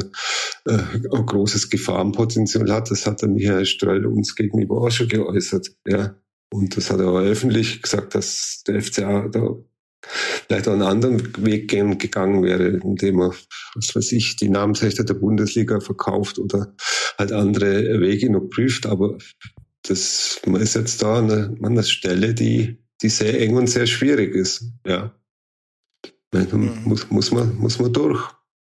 äh, 0.65 0.79
ein 1.13 1.27
großes 1.27 1.71
Gefahrenpotenzial 1.71 2.73
hat. 2.73 2.91
Das 2.91 3.05
hat 3.07 3.23
der 3.23 3.29
Michael 3.29 3.67
Strell 3.67 4.07
uns 4.07 4.37
gegenüber 4.37 4.81
auch 4.81 4.91
schon 4.91 5.09
geäußert, 5.09 5.73
ja. 5.87 6.15
Und 6.51 6.77
das 6.77 6.91
hat 6.91 7.01
er 7.01 7.09
auch 7.09 7.19
öffentlich 7.19 7.83
gesagt, 7.83 8.15
dass 8.15 8.63
der 8.67 8.81
FCA 8.81 9.29
da 9.29 9.57
vielleicht 10.03 10.69
auch 10.69 10.73
einen 10.73 10.83
anderen 10.83 11.45
Weg 11.45 11.69
gegangen 11.69 12.43
wäre, 12.43 12.69
indem 12.69 13.21
er, 13.21 13.35
was 13.75 13.95
weiß 13.95 14.13
ich, 14.13 14.37
die 14.37 14.49
Namensrechte 14.49 15.05
der 15.05 15.15
Bundesliga 15.15 15.81
verkauft 15.81 16.39
oder 16.39 16.75
halt 17.19 17.33
andere 17.33 18.01
Wege 18.01 18.31
noch 18.31 18.49
prüft. 18.49 18.87
Aber 18.87 19.19
das, 19.83 20.41
man 20.47 20.61
ist 20.61 20.75
jetzt 20.75 21.03
da 21.03 21.19
an 21.19 21.59
einer, 21.65 21.83
Stelle, 21.83 22.35
die, 22.35 22.79
die 23.03 23.09
sehr 23.09 23.41
eng 23.41 23.57
und 23.57 23.69
sehr 23.69 23.87
schwierig 23.87 24.35
ist, 24.35 24.65
ja. 24.87 25.15
Mhm. 26.33 26.83
Muss, 26.85 27.11
muss, 27.11 27.31
man, 27.31 27.57
muss 27.57 27.79
man 27.79 27.93
durch. 27.93 28.23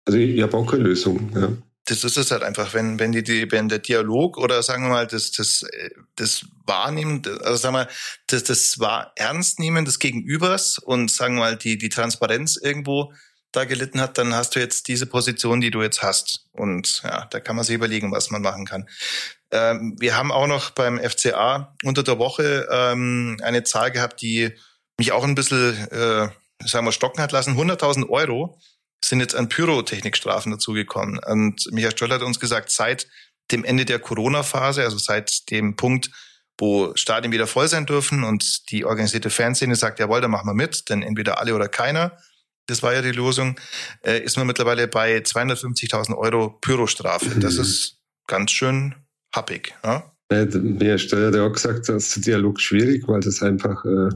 Also 0.04 0.18
ich, 0.18 0.36
ich 0.36 0.42
habe 0.42 0.56
auch 0.56 0.70
keine 0.70 0.84
Lösung. 0.84 1.30
Ja. 1.34 1.52
Das 1.90 2.04
ist 2.04 2.16
es 2.16 2.30
halt 2.30 2.42
einfach, 2.42 2.72
wenn, 2.72 2.98
wenn, 3.00 3.12
die, 3.12 3.50
wenn 3.50 3.68
der 3.68 3.80
Dialog 3.80 4.38
oder 4.38 4.62
sagen 4.62 4.84
wir 4.84 4.90
mal, 4.90 5.06
das, 5.06 5.32
das, 5.32 5.66
das 6.14 6.46
Wahrnehmen, 6.64 7.22
also 7.42 7.56
sagen 7.56 7.74
wir 7.74 7.84
mal, 7.84 7.88
das, 8.28 8.44
das 8.44 8.78
war 8.78 9.12
Ernstnehmen 9.16 9.84
des 9.84 9.98
Gegenübers 9.98 10.78
und 10.78 11.10
sagen 11.10 11.34
wir 11.34 11.40
mal, 11.40 11.56
die, 11.56 11.78
die 11.78 11.88
Transparenz 11.88 12.56
irgendwo 12.56 13.12
da 13.52 13.64
gelitten 13.64 14.00
hat, 14.00 14.18
dann 14.18 14.34
hast 14.34 14.54
du 14.54 14.60
jetzt 14.60 14.86
diese 14.86 15.06
Position, 15.06 15.60
die 15.60 15.72
du 15.72 15.82
jetzt 15.82 16.02
hast. 16.02 16.46
Und 16.52 17.02
ja, 17.02 17.26
da 17.26 17.40
kann 17.40 17.56
man 17.56 17.64
sich 17.64 17.74
überlegen, 17.74 18.12
was 18.12 18.30
man 18.30 18.42
machen 18.42 18.66
kann. 18.66 18.88
Ähm, 19.50 19.96
wir 19.98 20.16
haben 20.16 20.30
auch 20.30 20.46
noch 20.46 20.70
beim 20.70 21.00
FCA 21.00 21.74
unter 21.82 22.04
der 22.04 22.20
Woche 22.20 22.68
ähm, 22.70 23.38
eine 23.42 23.64
Zahl 23.64 23.90
gehabt, 23.90 24.22
die 24.22 24.52
mich 24.96 25.10
auch 25.10 25.24
ein 25.24 25.34
bisschen 25.34 25.76
äh, 25.90 26.28
sagen 26.64 26.86
wir, 26.86 26.92
stocken 26.92 27.22
hat 27.22 27.32
lassen. 27.32 27.56
100.000 27.56 28.08
Euro 28.08 28.58
sind 29.04 29.20
jetzt 29.20 29.34
an 29.34 29.48
Pyrotechnikstrafen 29.48 30.52
dazugekommen. 30.52 31.18
Und 31.18 31.70
Michael 31.72 31.92
Stöll 31.92 32.10
hat 32.10 32.22
uns 32.22 32.40
gesagt, 32.40 32.70
seit 32.70 33.08
dem 33.50 33.64
Ende 33.64 33.84
der 33.84 33.98
Corona-Phase, 33.98 34.82
also 34.82 34.98
seit 34.98 35.50
dem 35.50 35.76
Punkt, 35.76 36.10
wo 36.58 36.92
Stadien 36.94 37.32
wieder 37.32 37.46
voll 37.46 37.68
sein 37.68 37.86
dürfen 37.86 38.22
und 38.22 38.70
die 38.70 38.84
organisierte 38.84 39.30
Fanszene 39.30 39.76
sagt, 39.76 39.98
jawohl, 39.98 40.20
dann 40.20 40.30
machen 40.30 40.46
wir 40.46 40.54
mit, 40.54 40.90
denn 40.90 41.02
entweder 41.02 41.40
alle 41.40 41.54
oder 41.54 41.68
keiner, 41.68 42.18
das 42.66 42.82
war 42.82 42.92
ja 42.92 43.02
die 43.02 43.12
Lösung, 43.12 43.58
äh, 44.04 44.22
ist 44.22 44.36
man 44.36 44.46
mittlerweile 44.46 44.86
bei 44.86 45.18
250.000 45.18 46.16
Euro 46.16 46.50
Pyrostrafe. 46.60 47.40
Das 47.40 47.54
mhm. 47.54 47.62
ist 47.62 47.98
ganz 48.26 48.52
schön 48.52 48.94
happig. 49.34 49.74
Ja? 49.82 50.12
Michael 50.30 50.98
Stöll 50.98 51.26
hat 51.26 51.34
ja 51.34 51.46
auch 51.46 51.52
gesagt, 51.52 51.88
das 51.88 52.04
ist 52.06 52.16
der 52.16 52.22
Dialog 52.22 52.60
schwierig, 52.60 53.08
weil 53.08 53.20
das 53.20 53.42
einfach 53.42 53.84
äh, 53.84 54.10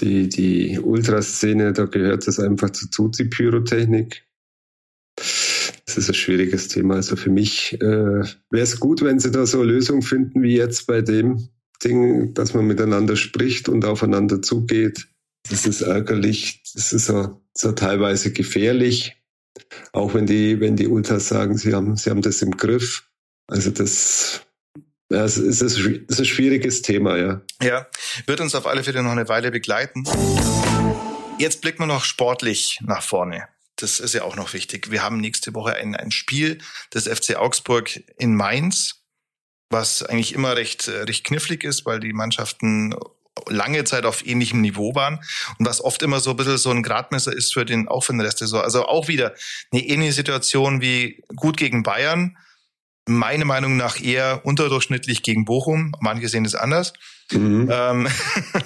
die, 0.00 0.28
die 0.28 0.78
Ultraszene, 0.78 1.72
da 1.72 1.84
gehört 1.84 2.26
das 2.26 2.38
einfach 2.38 2.70
dazu, 2.70 3.08
die 3.08 3.24
Pyrotechnik. 3.24 4.24
Das 5.16 5.98
ist 5.98 6.08
ein 6.08 6.14
schwieriges 6.14 6.68
Thema. 6.68 6.94
Also 6.94 7.16
für 7.16 7.30
mich 7.30 7.74
äh, 7.74 7.80
wäre 7.80 8.32
es 8.50 8.80
gut, 8.80 9.02
wenn 9.02 9.18
Sie 9.18 9.30
da 9.30 9.46
so 9.46 9.60
eine 9.60 9.72
Lösung 9.72 10.02
finden 10.02 10.42
wie 10.42 10.56
jetzt 10.56 10.86
bei 10.86 11.02
dem 11.02 11.48
Ding, 11.84 12.32
dass 12.34 12.54
man 12.54 12.66
miteinander 12.66 13.16
spricht 13.16 13.68
und 13.68 13.84
aufeinander 13.84 14.40
zugeht. 14.40 15.08
Das 15.50 15.66
ist 15.66 15.82
ärgerlich, 15.82 16.62
das 16.74 16.92
ist 16.92 17.06
so, 17.06 17.40
so 17.54 17.72
teilweise 17.72 18.32
gefährlich. 18.32 19.16
Auch 19.92 20.14
wenn 20.14 20.26
die, 20.26 20.60
wenn 20.60 20.76
die 20.76 20.86
Ultras 20.86 21.28
sagen, 21.28 21.58
sie 21.58 21.74
haben, 21.74 21.96
sie 21.96 22.10
haben 22.10 22.22
das 22.22 22.40
im 22.42 22.52
Griff. 22.52 23.04
Also 23.48 23.70
das 23.70 24.46
es 25.12 25.36
ist, 25.36 25.62
es 25.62 25.78
ist 25.78 26.18
ein 26.18 26.24
schwieriges 26.24 26.82
Thema, 26.82 27.16
ja. 27.16 27.40
Ja, 27.62 27.86
wird 28.26 28.40
uns 28.40 28.54
auf 28.54 28.66
alle 28.66 28.84
Fälle 28.84 29.02
noch 29.02 29.12
eine 29.12 29.28
Weile 29.28 29.50
begleiten. 29.50 30.04
Jetzt 31.38 31.60
blicken 31.60 31.80
wir 31.80 31.86
noch 31.86 32.04
sportlich 32.04 32.78
nach 32.82 33.02
vorne. 33.02 33.48
Das 33.76 34.00
ist 34.00 34.14
ja 34.14 34.22
auch 34.22 34.36
noch 34.36 34.52
wichtig. 34.52 34.90
Wir 34.90 35.02
haben 35.02 35.18
nächste 35.18 35.54
Woche 35.54 35.74
ein, 35.74 35.96
ein 35.96 36.12
Spiel 36.12 36.58
des 36.94 37.08
FC 37.08 37.36
Augsburg 37.36 38.02
in 38.16 38.34
Mainz, 38.36 39.02
was 39.70 40.02
eigentlich 40.02 40.34
immer 40.34 40.56
recht, 40.56 40.88
recht 40.88 41.24
knifflig 41.24 41.64
ist, 41.64 41.84
weil 41.86 41.98
die 42.00 42.12
Mannschaften 42.12 42.94
lange 43.48 43.82
Zeit 43.84 44.04
auf 44.04 44.26
ähnlichem 44.26 44.60
Niveau 44.60 44.94
waren 44.94 45.20
und 45.58 45.66
was 45.66 45.80
oft 45.80 46.02
immer 46.02 46.20
so 46.20 46.30
ein 46.30 46.36
bisschen 46.36 46.58
so 46.58 46.70
ein 46.70 46.82
Gradmesser 46.82 47.32
ist 47.32 47.54
für 47.54 47.64
den, 47.64 47.88
auch 47.88 48.04
für 48.04 48.12
den 48.12 48.20
Rest 48.20 48.40
der 48.40 48.46
Saison. 48.46 48.62
Also 48.62 48.86
auch 48.86 49.08
wieder 49.08 49.34
eine 49.72 49.82
ähnliche 49.82 50.12
Situation 50.12 50.80
wie 50.80 51.22
gut 51.34 51.56
gegen 51.56 51.82
Bayern, 51.82 52.36
meiner 53.06 53.44
Meinung 53.44 53.76
nach 53.76 54.00
eher 54.00 54.44
unterdurchschnittlich 54.44 55.22
gegen 55.22 55.44
Bochum. 55.44 55.92
Manche 56.00 56.28
sehen 56.28 56.44
es 56.44 56.54
anders. 56.54 56.92
Mhm. 57.32 57.68
Ähm, 57.70 58.08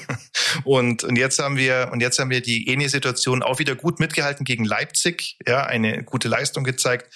und, 0.64 1.04
und 1.04 1.16
jetzt 1.16 1.38
haben 1.38 1.56
wir, 1.56 1.90
und 1.92 2.00
jetzt 2.00 2.18
haben 2.18 2.30
wir 2.30 2.40
die 2.40 2.68
ähnliche 2.68 2.90
Situation 2.90 3.42
auch 3.42 3.58
wieder 3.58 3.74
gut 3.74 4.00
mitgehalten 4.00 4.44
gegen 4.44 4.64
Leipzig. 4.64 5.36
Ja, 5.46 5.64
eine 5.64 6.02
gute 6.04 6.28
Leistung 6.28 6.64
gezeigt. 6.64 7.14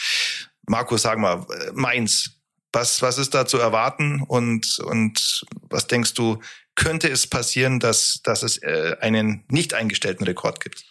Markus, 0.66 1.02
sag 1.02 1.18
mal, 1.18 1.46
Mainz. 1.74 2.36
Was, 2.72 3.02
was 3.02 3.18
ist 3.18 3.34
da 3.34 3.46
zu 3.46 3.58
erwarten 3.58 4.22
und, 4.22 4.78
und 4.84 5.44
was 5.68 5.88
denkst 5.88 6.14
du, 6.14 6.38
könnte 6.76 7.08
es 7.08 7.26
passieren, 7.26 7.80
dass, 7.80 8.20
dass 8.22 8.44
es 8.44 8.58
äh, 8.58 8.96
einen 9.00 9.44
nicht 9.48 9.74
eingestellten 9.74 10.24
Rekord 10.24 10.60
gibt? 10.60 10.84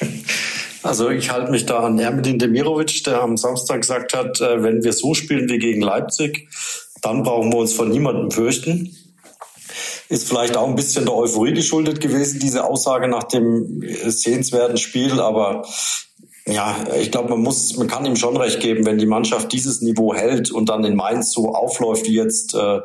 Also 0.86 1.10
ich 1.10 1.30
halte 1.30 1.50
mich 1.50 1.66
da 1.66 1.80
an 1.80 1.98
Ermedin 1.98 2.38
Demirovic, 2.38 3.02
der 3.04 3.20
am 3.20 3.36
Samstag 3.36 3.80
gesagt 3.80 4.14
hat, 4.14 4.40
äh, 4.40 4.62
wenn 4.62 4.84
wir 4.84 4.92
so 4.92 5.14
spielen 5.14 5.48
wie 5.48 5.58
gegen 5.58 5.80
Leipzig, 5.80 6.48
dann 7.02 7.24
brauchen 7.24 7.52
wir 7.52 7.58
uns 7.58 7.72
von 7.72 7.90
niemandem 7.90 8.30
fürchten. 8.30 8.96
Ist 10.08 10.28
vielleicht 10.28 10.56
auch 10.56 10.68
ein 10.68 10.76
bisschen 10.76 11.04
der 11.04 11.14
Euphorie 11.14 11.52
geschuldet 11.52 12.00
gewesen, 12.00 12.38
diese 12.38 12.64
Aussage 12.64 13.08
nach 13.08 13.24
dem 13.24 13.82
sehenswerten 14.06 14.76
Spiel. 14.76 15.20
Aber 15.20 15.64
ja, 16.46 16.76
ich 17.00 17.10
glaube, 17.10 17.30
man 17.30 17.42
muss, 17.42 17.76
man 17.76 17.88
kann 17.88 18.06
ihm 18.06 18.14
schon 18.14 18.36
recht 18.36 18.60
geben, 18.60 18.86
wenn 18.86 18.98
die 18.98 19.06
Mannschaft 19.06 19.52
dieses 19.52 19.82
Niveau 19.82 20.14
hält 20.14 20.52
und 20.52 20.68
dann 20.68 20.84
in 20.84 20.94
Mainz 20.94 21.32
so 21.32 21.52
aufläuft 21.52 22.06
wie 22.06 22.14
jetzt 22.14 22.54
äh, 22.54 22.78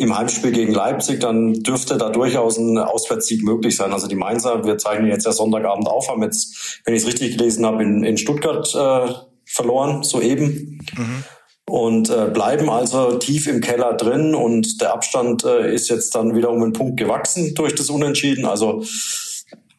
im 0.00 0.16
Heimspiel 0.16 0.50
gegen 0.52 0.72
Leipzig, 0.72 1.20
dann 1.20 1.52
dürfte 1.52 1.98
da 1.98 2.08
durchaus 2.08 2.56
ein 2.56 2.78
Auswärtssieg 2.78 3.44
möglich 3.44 3.76
sein. 3.76 3.92
Also 3.92 4.08
die 4.08 4.14
Mainzer, 4.14 4.64
wir 4.64 4.78
zeichnen 4.78 5.10
jetzt 5.10 5.26
ja 5.26 5.32
Sonntagabend 5.32 5.88
auf, 5.88 6.08
haben 6.08 6.22
jetzt, 6.22 6.80
wenn 6.86 6.94
ich 6.94 7.02
es 7.02 7.06
richtig 7.06 7.36
gelesen 7.36 7.66
habe, 7.66 7.82
in, 7.82 8.02
in 8.02 8.16
Stuttgart 8.16 8.74
äh, 8.74 9.12
verloren, 9.44 10.02
soeben. 10.02 10.80
Mhm. 10.96 11.24
Und 11.66 12.08
äh, 12.08 12.30
bleiben 12.32 12.70
also 12.70 13.18
tief 13.18 13.46
im 13.46 13.60
Keller 13.60 13.92
drin 13.92 14.34
und 14.34 14.80
der 14.80 14.94
Abstand 14.94 15.44
äh, 15.44 15.72
ist 15.72 15.90
jetzt 15.90 16.14
dann 16.14 16.34
wieder 16.34 16.50
um 16.50 16.62
einen 16.62 16.72
Punkt 16.72 16.96
gewachsen 16.96 17.54
durch 17.54 17.74
das 17.74 17.90
Unentschieden. 17.90 18.46
Also 18.46 18.82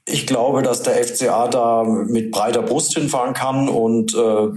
ich 0.06 0.28
glaube, 0.28 0.62
dass 0.62 0.84
der 0.84 1.04
FCA 1.04 1.48
da 1.48 1.84
mit 1.84 2.30
breiter 2.30 2.62
Brust 2.62 2.94
hinfahren 2.94 3.34
kann 3.34 3.68
und 3.68 4.14
äh, 4.14 4.50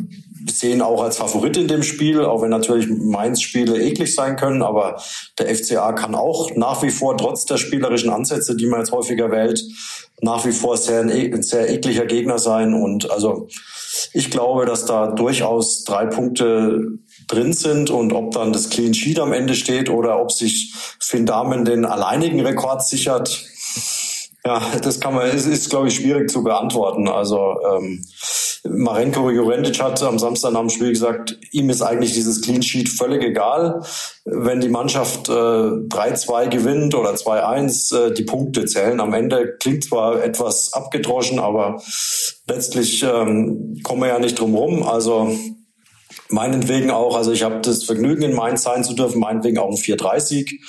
sehen 0.46 0.82
auch 0.82 1.02
als 1.02 1.16
Favorit 1.16 1.56
in 1.56 1.68
dem 1.68 1.82
Spiel, 1.82 2.24
auch 2.24 2.42
wenn 2.42 2.50
natürlich 2.50 2.88
Mainz 2.88 3.40
Spiele 3.40 3.80
eklig 3.80 4.14
sein 4.14 4.36
können, 4.36 4.62
aber 4.62 5.00
der 5.38 5.54
FCA 5.54 5.92
kann 5.92 6.14
auch 6.14 6.54
nach 6.56 6.82
wie 6.82 6.90
vor 6.90 7.16
trotz 7.16 7.46
der 7.46 7.56
spielerischen 7.56 8.10
Ansätze, 8.10 8.56
die 8.56 8.66
man 8.66 8.80
jetzt 8.80 8.92
häufiger 8.92 9.30
wählt, 9.30 9.62
nach 10.20 10.44
wie 10.44 10.52
vor 10.52 10.76
sehr 10.76 11.00
ein, 11.00 11.10
ein 11.10 11.42
sehr 11.42 11.70
ekliger 11.70 12.06
Gegner 12.06 12.38
sein 12.38 12.74
und 12.74 13.10
also 13.10 13.48
ich 14.12 14.30
glaube, 14.30 14.66
dass 14.66 14.86
da 14.86 15.08
durchaus 15.08 15.84
drei 15.84 16.06
Punkte 16.06 16.98
drin 17.28 17.52
sind 17.52 17.90
und 17.90 18.12
ob 18.12 18.32
dann 18.32 18.52
das 18.52 18.70
Clean 18.70 18.94
Sheet 18.94 19.18
am 19.18 19.32
Ende 19.32 19.54
steht 19.54 19.88
oder 19.88 20.20
ob 20.20 20.32
sich 20.32 20.74
Finn 21.00 21.26
Damen 21.26 21.64
den 21.64 21.84
alleinigen 21.84 22.40
Rekord 22.40 22.84
sichert, 22.84 23.44
ja, 24.46 24.60
das 24.82 25.00
kann 25.00 25.14
man, 25.14 25.30
ist, 25.30 25.46
ist 25.46 25.70
glaube 25.70 25.88
ich, 25.88 25.94
schwierig 25.94 26.30
zu 26.30 26.42
beantworten. 26.42 27.08
Also 27.08 27.56
ähm, 27.72 28.04
Marenko 28.66 29.30
Jurendic 29.30 29.80
hat 29.82 30.02
am 30.02 30.18
Samstag 30.18 30.52
nach 30.52 30.60
dem 30.60 30.70
Spiel 30.70 30.88
gesagt, 30.88 31.38
ihm 31.52 31.68
ist 31.68 31.82
eigentlich 31.82 32.14
dieses 32.14 32.40
Clean 32.40 32.62
Sheet 32.62 32.88
völlig 32.88 33.22
egal. 33.22 33.82
Wenn 34.24 34.60
die 34.60 34.70
Mannschaft 34.70 35.28
äh, 35.28 35.32
3-2 35.32 36.48
gewinnt 36.48 36.94
oder 36.94 37.10
2-1, 37.10 37.94
äh, 37.94 38.14
die 38.14 38.22
Punkte 38.22 38.64
zählen. 38.64 39.00
Am 39.00 39.12
Ende 39.12 39.56
klingt 39.60 39.84
zwar 39.84 40.24
etwas 40.24 40.72
abgedroschen, 40.72 41.38
aber 41.38 41.82
letztlich 42.48 43.02
ähm, 43.02 43.80
kommen 43.82 44.00
wir 44.00 44.08
ja 44.08 44.18
nicht 44.18 44.38
drum 44.40 44.54
rum. 44.54 44.82
Also 44.82 45.30
meinetwegen 46.30 46.90
auch, 46.90 47.16
also 47.16 47.32
ich 47.32 47.42
habe 47.42 47.60
das 47.60 47.84
Vergnügen 47.84 48.22
in 48.22 48.34
Mainz 48.34 48.62
sein 48.62 48.82
zu 48.82 48.94
dürfen, 48.94 49.20
meinetwegen 49.20 49.58
auch 49.58 49.68
ein 49.68 49.76
4-3-Sieg. 49.76 50.60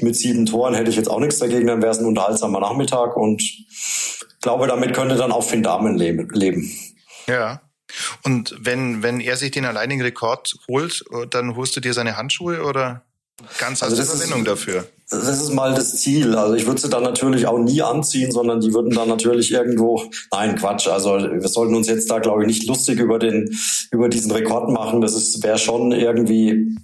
Mit 0.00 0.14
sieben 0.14 0.46
Toren 0.46 0.74
hätte 0.74 0.90
ich 0.90 0.96
jetzt 0.96 1.10
auch 1.10 1.20
nichts 1.20 1.38
dagegen, 1.38 1.66
dann 1.66 1.82
wäre 1.82 1.90
es 1.90 1.98
ein 1.98 2.06
unterhaltsamer 2.06 2.60
Nachmittag 2.60 3.16
und 3.16 3.42
glaube, 4.40 4.66
damit 4.66 4.94
könnte 4.94 5.16
dann 5.16 5.32
auch 5.32 5.44
Finn 5.44 5.62
Damen 5.62 5.96
leben. 5.96 6.72
Ja. 7.30 7.60
Und 8.22 8.54
wenn, 8.58 9.02
wenn 9.02 9.20
er 9.20 9.36
sich 9.36 9.50
den 9.50 9.64
alleinigen 9.64 10.02
Rekord 10.02 10.54
holt, 10.68 11.04
dann 11.30 11.56
holst 11.56 11.76
du 11.76 11.80
dir 11.80 11.92
seine 11.92 12.16
Handschuhe 12.16 12.62
oder 12.62 13.02
ganz 13.58 13.82
also 13.82 13.96
hast 13.98 14.10
Verwendung 14.10 14.44
dafür? 14.44 14.86
Das 15.10 15.26
ist 15.26 15.52
mal 15.52 15.74
das 15.74 15.96
Ziel. 15.96 16.36
Also 16.36 16.54
ich 16.54 16.66
würde 16.66 16.80
sie 16.80 16.88
dann 16.88 17.02
natürlich 17.02 17.46
auch 17.46 17.58
nie 17.58 17.82
anziehen, 17.82 18.30
sondern 18.30 18.60
die 18.60 18.72
würden 18.72 18.90
dann 18.90 19.08
natürlich 19.08 19.50
irgendwo, 19.50 20.04
nein, 20.30 20.54
Quatsch. 20.54 20.86
Also 20.86 21.18
wir 21.18 21.48
sollten 21.48 21.74
uns 21.74 21.88
jetzt 21.88 22.08
da, 22.08 22.20
glaube 22.20 22.42
ich, 22.42 22.46
nicht 22.46 22.66
lustig 22.68 23.00
über 23.00 23.18
den, 23.18 23.50
über 23.90 24.08
diesen 24.08 24.30
Rekord 24.30 24.70
machen. 24.70 25.00
Das 25.00 25.42
wäre 25.42 25.58
schon 25.58 25.90
irgendwie, 25.90 26.76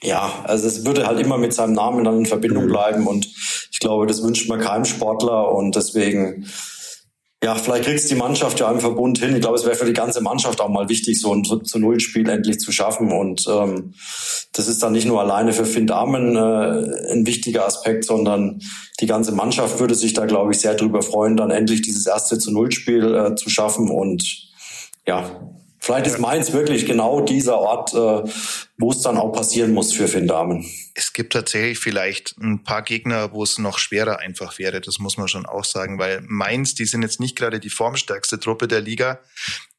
ja, 0.00 0.32
also 0.44 0.68
es 0.68 0.84
würde 0.84 1.08
halt 1.08 1.18
immer 1.18 1.38
mit 1.38 1.54
seinem 1.54 1.72
Namen 1.72 2.04
dann 2.04 2.18
in 2.18 2.26
Verbindung 2.26 2.68
bleiben 2.68 3.06
und 3.08 3.26
ich 3.72 3.80
glaube, 3.80 4.06
das 4.06 4.22
wünscht 4.22 4.48
man 4.48 4.60
keinem 4.60 4.84
Sportler 4.84 5.52
und 5.52 5.74
deswegen, 5.74 6.46
ja, 7.46 7.54
vielleicht 7.54 7.84
kriegst 7.84 8.10
die 8.10 8.16
Mannschaft 8.16 8.58
ja 8.58 8.68
im 8.72 8.80
Verbund 8.80 9.18
hin. 9.18 9.32
Ich 9.36 9.40
glaube, 9.40 9.54
es 9.54 9.64
wäre 9.64 9.76
für 9.76 9.84
die 9.84 9.92
ganze 9.92 10.20
Mannschaft 10.20 10.60
auch 10.60 10.68
mal 10.68 10.88
wichtig, 10.88 11.20
so 11.20 11.32
ein 11.32 11.44
zu 11.44 11.78
Null 11.78 12.00
Spiel 12.00 12.28
endlich 12.28 12.58
zu 12.58 12.72
schaffen. 12.72 13.12
Und 13.12 13.46
ähm, 13.48 13.94
das 14.52 14.66
ist 14.66 14.82
dann 14.82 14.90
nicht 14.90 15.06
nur 15.06 15.20
alleine 15.20 15.52
für 15.52 15.64
Finn 15.64 15.86
Damen 15.86 16.34
äh, 16.34 17.12
ein 17.12 17.24
wichtiger 17.24 17.64
Aspekt, 17.64 18.04
sondern 18.04 18.60
die 18.98 19.06
ganze 19.06 19.30
Mannschaft 19.30 19.78
würde 19.78 19.94
sich 19.94 20.12
da, 20.12 20.26
glaube 20.26 20.50
ich, 20.50 20.58
sehr 20.58 20.74
drüber 20.74 21.02
freuen, 21.02 21.36
dann 21.36 21.52
endlich 21.52 21.82
dieses 21.82 22.04
erste 22.08 22.36
zu 22.36 22.50
Null 22.50 22.72
Spiel 22.72 23.14
äh, 23.14 23.36
zu 23.36 23.48
schaffen. 23.48 23.90
Und 23.92 24.50
ja, 25.06 25.30
Vielleicht 25.86 26.08
ist 26.08 26.18
Mainz 26.18 26.52
wirklich 26.52 26.84
genau 26.84 27.20
dieser 27.20 27.58
Ort, 27.58 27.94
äh, 27.94 28.28
wo 28.76 28.90
es 28.90 29.02
dann 29.02 29.16
auch 29.16 29.30
passieren 29.30 29.72
muss 29.72 29.92
für 29.92 30.08
Finn 30.08 30.26
Damen. 30.26 30.68
Es 30.94 31.12
gibt 31.12 31.32
tatsächlich 31.32 31.78
vielleicht 31.78 32.36
ein 32.38 32.64
paar 32.64 32.82
Gegner, 32.82 33.32
wo 33.32 33.44
es 33.44 33.58
noch 33.58 33.78
schwerer 33.78 34.18
einfach 34.18 34.58
wäre. 34.58 34.80
Das 34.80 34.98
muss 34.98 35.16
man 35.16 35.28
schon 35.28 35.46
auch 35.46 35.64
sagen, 35.64 36.00
weil 36.00 36.22
Mainz, 36.26 36.74
die 36.74 36.86
sind 36.86 37.02
jetzt 37.02 37.20
nicht 37.20 37.36
gerade 37.36 37.60
die 37.60 37.70
formstärkste 37.70 38.40
Truppe 38.40 38.66
der 38.66 38.80
Liga. 38.80 39.20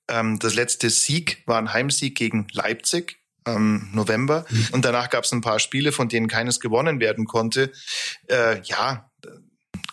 Ähm, 0.07 0.39
das 0.39 0.55
letzte 0.55 0.89
Sieg 0.89 1.43
war 1.45 1.57
ein 1.57 1.73
Heimsieg 1.73 2.15
gegen 2.15 2.47
Leipzig 2.53 3.17
im 3.45 3.89
November. 3.91 4.45
Mhm. 4.49 4.67
Und 4.71 4.85
danach 4.85 5.09
gab 5.09 5.25
es 5.25 5.33
ein 5.33 5.41
paar 5.41 5.59
Spiele, 5.59 5.91
von 5.91 6.07
denen 6.07 6.29
keines 6.29 6.61
gewonnen 6.61 7.01
werden 7.01 7.25
konnte. 7.25 7.69
Äh, 8.29 8.61
ja, 8.61 9.11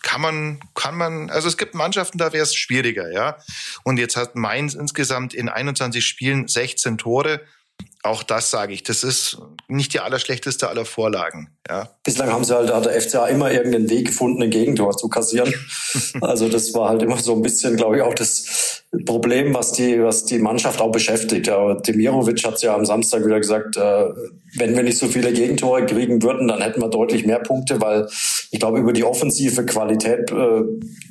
kann 0.05 0.21
man, 0.21 0.59
kann 0.75 0.95
man, 0.95 1.31
also 1.31 1.47
es 1.47 1.57
gibt 1.57 1.73
Mannschaften, 1.73 2.19
da 2.19 2.31
wäre 2.31 2.43
es 2.43 2.55
schwieriger, 2.55 3.11
ja. 3.11 3.37
Und 3.83 3.97
jetzt 3.97 4.15
hat 4.15 4.35
Mainz 4.35 4.75
insgesamt 4.75 5.33
in 5.33 5.49
21 5.49 6.05
Spielen 6.05 6.47
16 6.47 6.99
Tore. 6.99 7.41
Auch 8.03 8.21
das 8.21 8.51
sage 8.51 8.71
ich, 8.71 8.83
das 8.83 9.03
ist 9.03 9.39
nicht 9.67 9.95
die 9.95 9.99
allerschlechteste 9.99 10.69
aller 10.69 10.85
Vorlagen. 10.85 11.49
Ja. 11.67 11.89
Bislang 12.03 12.31
haben 12.31 12.43
sie 12.43 12.55
halt, 12.55 12.71
hat 12.71 12.85
der 12.85 13.01
FCA 13.01 13.25
immer 13.25 13.51
irgendeinen 13.51 13.89
Weg 13.89 14.05
gefunden, 14.05 14.43
ein 14.43 14.51
Gegentor 14.51 14.95
zu 14.95 15.09
kassieren. 15.09 15.51
also 16.21 16.49
das 16.49 16.71
war 16.75 16.89
halt 16.89 17.01
immer 17.01 17.17
so 17.17 17.33
ein 17.33 17.41
bisschen, 17.41 17.75
glaube 17.75 17.97
ich, 17.97 18.03
auch 18.03 18.13
das 18.13 18.44
Problem, 19.03 19.53
was 19.53 19.71
die, 19.71 20.01
was 20.01 20.25
die 20.25 20.39
Mannschaft 20.39 20.79
auch 20.79 20.91
beschäftigt. 20.91 21.47
Ja, 21.47 21.73
Demirovic 21.73 22.43
hat 22.45 22.55
es 22.55 22.61
ja 22.61 22.75
am 22.75 22.85
Samstag 22.85 23.25
wieder 23.25 23.39
gesagt, 23.39 23.77
äh, 23.77 24.05
wenn 24.57 24.75
wir 24.75 24.83
nicht 24.83 24.97
so 24.97 25.07
viele 25.07 25.33
Gegentore 25.33 25.85
kriegen 25.85 26.21
würden, 26.21 26.47
dann 26.47 26.61
hätten 26.61 26.81
wir 26.81 26.89
deutlich 26.89 27.25
mehr 27.25 27.39
Punkte, 27.39 27.81
weil 27.81 28.07
ich 28.51 28.59
glaube, 28.59 28.79
über 28.79 28.93
die 28.93 29.03
offensive 29.03 29.65
Qualität, 29.65 30.31
äh, 30.31 30.63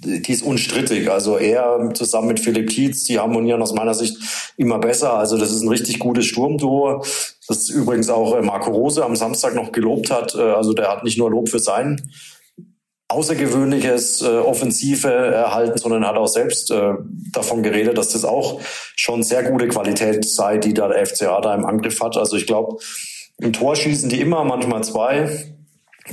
die 0.04 0.32
ist 0.32 0.42
unstrittig. 0.42 1.10
Also 1.10 1.36
er 1.36 1.90
zusammen 1.94 2.28
mit 2.28 2.40
Philipp 2.40 2.70
Tietz, 2.70 3.04
die 3.04 3.18
harmonieren 3.18 3.60
aus 3.60 3.74
meiner 3.74 3.94
Sicht 3.94 4.16
immer 4.56 4.78
besser. 4.78 5.14
Also 5.14 5.36
das 5.36 5.52
ist 5.52 5.62
ein 5.62 5.68
richtig 5.68 5.98
gutes 5.98 6.26
Sturmduo. 6.26 7.04
Das 7.48 7.68
übrigens 7.68 8.08
auch 8.08 8.36
äh, 8.36 8.42
Marco 8.42 8.70
Rose 8.70 9.04
am 9.04 9.16
Samstag 9.16 9.54
noch 9.54 9.72
gelobt 9.72 10.10
hat. 10.10 10.34
Äh, 10.34 10.40
also 10.40 10.72
der 10.72 10.88
hat 10.88 11.04
nicht 11.04 11.18
nur 11.18 11.30
Lob 11.30 11.48
für 11.48 11.58
sein 11.58 12.00
außergewöhnliches 13.14 14.22
äh, 14.22 14.26
Offensive 14.26 15.08
erhalten, 15.08 15.78
sondern 15.78 16.06
hat 16.06 16.16
auch 16.16 16.28
selbst 16.28 16.70
äh, 16.70 16.94
davon 17.32 17.62
geredet, 17.62 17.96
dass 17.96 18.10
das 18.10 18.24
auch 18.24 18.60
schon 18.96 19.22
sehr 19.22 19.44
gute 19.44 19.68
Qualität 19.68 20.24
sei, 20.24 20.58
die 20.58 20.74
da 20.74 20.88
der 20.88 21.06
FCA 21.06 21.40
da 21.40 21.54
im 21.54 21.64
Angriff 21.64 22.00
hat. 22.00 22.16
Also 22.16 22.36
ich 22.36 22.46
glaube, 22.46 22.78
im 23.38 23.52
Tor 23.52 23.76
schießen 23.76 24.08
die 24.08 24.20
immer, 24.20 24.44
manchmal 24.44 24.84
zwei. 24.84 25.54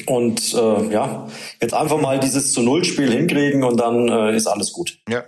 Und 0.06 0.54
äh, 0.54 0.92
ja, 0.92 1.28
jetzt 1.60 1.74
einfach 1.74 2.00
mal 2.00 2.20
dieses 2.20 2.54
zu 2.54 2.62
Null 2.62 2.86
Spiel 2.86 3.12
hinkriegen 3.12 3.64
und 3.64 3.78
dann 3.78 4.08
äh, 4.08 4.36
ist 4.36 4.48
alles 4.48 4.72
gut. 4.72 5.00
Ja. 5.10 5.24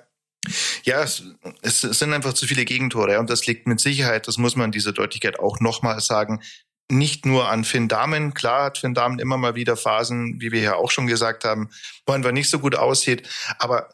Ja, 0.84 1.04
es, 1.04 1.24
es 1.62 1.82
sind 1.82 2.12
einfach 2.12 2.34
zu 2.34 2.46
viele 2.46 2.66
Gegentore 2.66 3.18
und 3.20 3.30
das 3.30 3.46
liegt 3.46 3.66
mit 3.66 3.80
Sicherheit, 3.80 4.28
das 4.28 4.38
muss 4.38 4.58
man 4.58 4.66
in 4.66 4.72
dieser 4.74 4.92
Deutlichkeit 4.92 5.40
auch 5.40 5.62
nochmal 5.62 6.02
sagen, 6.02 6.42
nicht 6.90 7.26
nur 7.26 7.50
an 7.50 7.64
Finn 7.64 7.88
Damen. 7.88 8.34
Klar 8.34 8.66
hat 8.66 8.78
Finn 8.78 8.94
Damen 8.94 9.20
immer 9.20 9.38
mal 9.38 9.56
wieder 9.56 9.78
Phasen, 9.78 10.40
wie 10.40 10.52
wir 10.52 10.62
ja 10.62 10.76
auch 10.76 10.92
schon 10.92 11.08
gesagt 11.08 11.46
haben, 11.46 11.70
wo 12.06 12.14
einfach 12.14 12.32
nicht 12.32 12.50
so 12.50 12.60
gut 12.60 12.76
aussieht. 12.76 13.28
Aber 13.60 13.90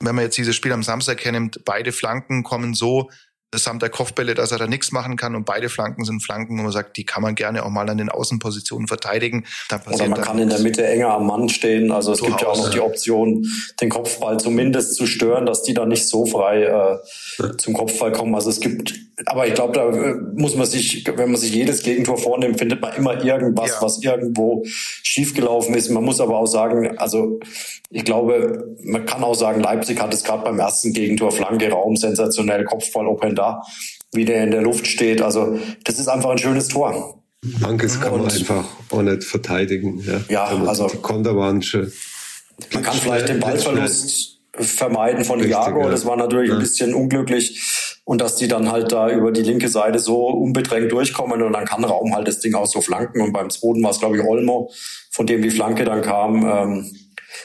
wenn 0.00 0.14
man 0.14 0.24
jetzt 0.24 0.36
dieses 0.36 0.56
Spiel 0.56 0.72
am 0.72 0.82
Samstag 0.82 1.24
hernimmt, 1.24 1.64
beide 1.64 1.92
Flanken 1.92 2.42
kommen 2.42 2.74
so 2.74 3.10
samt 3.54 3.82
der 3.82 3.90
Kopfbälle, 3.90 4.34
dass 4.34 4.52
er 4.52 4.58
da 4.58 4.66
nichts 4.66 4.92
machen 4.92 5.16
kann 5.16 5.34
und 5.34 5.44
beide 5.44 5.68
Flanken 5.68 6.04
sind 6.04 6.22
Flanken, 6.22 6.58
wo 6.58 6.62
man 6.62 6.72
sagt, 6.72 6.96
die 6.96 7.04
kann 7.04 7.22
man 7.22 7.34
gerne 7.34 7.64
auch 7.64 7.70
mal 7.70 7.88
an 7.88 7.98
den 7.98 8.08
Außenpositionen 8.08 8.88
verteidigen. 8.88 9.44
Oder 9.90 10.08
man 10.08 10.20
kann 10.20 10.38
in 10.38 10.48
der 10.48 10.60
Mitte 10.60 10.86
enger 10.86 11.10
am 11.10 11.26
Mann 11.26 11.48
stehen. 11.48 11.92
Also 11.92 12.12
es 12.12 12.22
gibt 12.22 12.40
ja 12.40 12.48
auch 12.48 12.56
noch 12.56 12.70
die 12.70 12.80
Option, 12.80 13.46
den 13.80 13.90
Kopfball 13.90 14.40
zumindest 14.40 14.94
zu 14.94 15.06
stören, 15.06 15.46
dass 15.46 15.62
die 15.62 15.74
dann 15.74 15.88
nicht 15.88 16.06
so 16.06 16.24
frei 16.24 16.62
äh, 16.62 17.56
zum 17.58 17.74
Kopfball 17.74 18.12
kommen. 18.12 18.34
Also 18.34 18.50
es 18.50 18.60
gibt, 18.60 18.94
aber 19.26 19.46
ich 19.46 19.54
glaube, 19.54 19.74
da 19.74 19.90
äh, 19.90 20.14
muss 20.34 20.54
man 20.54 20.66
sich, 20.66 21.04
wenn 21.06 21.30
man 21.30 21.40
sich 21.40 21.52
jedes 21.52 21.82
Gegentor 21.82 22.16
vornimmt, 22.16 22.58
findet 22.58 22.80
man 22.80 22.94
immer 22.94 23.22
irgendwas, 23.22 23.70
ja. 23.70 23.82
was 23.82 24.02
irgendwo 24.02 24.64
schiefgelaufen 24.64 25.74
ist. 25.74 25.90
Man 25.90 26.04
muss 26.04 26.20
aber 26.20 26.38
auch 26.38 26.46
sagen, 26.46 26.96
also 26.98 27.38
ich 27.92 28.04
glaube, 28.04 28.76
man 28.82 29.04
kann 29.04 29.22
auch 29.22 29.34
sagen, 29.34 29.60
Leipzig 29.60 30.00
hat 30.00 30.14
es 30.14 30.24
gerade 30.24 30.44
beim 30.44 30.58
ersten 30.58 30.92
Gegentor 30.92 31.30
Flanke, 31.30 31.70
Raum, 31.70 31.96
sensationell, 31.96 32.64
Kopfball, 32.64 33.06
Open 33.06 33.34
da, 33.34 33.62
wie 34.12 34.24
der 34.24 34.44
in 34.44 34.50
der 34.50 34.62
Luft 34.62 34.86
steht. 34.86 35.20
Also 35.20 35.58
das 35.84 35.98
ist 35.98 36.08
einfach 36.08 36.30
ein 36.30 36.38
schönes 36.38 36.68
Tor. 36.68 37.22
Manches 37.60 38.00
kann 38.00 38.12
man 38.12 38.30
einfach 38.30 38.64
auch 38.90 39.02
nicht 39.02 39.24
verteidigen. 39.24 40.02
Ja, 40.06 40.20
ja 40.28 40.66
also 40.66 40.88
die 40.88 40.98
Konter 40.98 41.36
waren 41.36 41.60
schon. 41.60 41.92
Man 42.72 42.82
kann 42.82 42.94
vielleicht 42.94 43.28
den 43.28 43.40
Ballverlust 43.40 44.38
vermeiden 44.54 45.24
von 45.24 45.40
Richtig, 45.40 45.56
Iago. 45.56 45.90
Das 45.90 46.06
war 46.06 46.16
natürlich 46.16 46.48
ja. 46.48 46.56
ein 46.56 46.60
bisschen 46.60 46.94
unglücklich. 46.94 48.00
Und 48.04 48.20
dass 48.20 48.36
die 48.36 48.48
dann 48.48 48.70
halt 48.72 48.90
da 48.90 49.10
über 49.10 49.32
die 49.32 49.42
linke 49.42 49.68
Seite 49.68 49.98
so 49.98 50.26
unbedrängt 50.26 50.90
durchkommen 50.90 51.40
und 51.42 51.52
dann 51.52 51.64
kann 51.64 51.84
Raum 51.84 52.14
halt 52.14 52.26
das 52.26 52.40
Ding 52.40 52.54
auch 52.54 52.66
so 52.66 52.80
flanken. 52.80 53.20
Und 53.20 53.32
beim 53.32 53.48
zweiten 53.48 53.82
war 53.82 53.90
es, 53.90 54.00
glaube 54.00 54.16
ich, 54.16 54.24
Olmo, 54.24 54.70
von 55.10 55.26
dem 55.26 55.42
die 55.42 55.50
Flanke 55.50 55.84
dann 55.84 56.02
kam. 56.02 56.44
Ähm, 56.44 56.90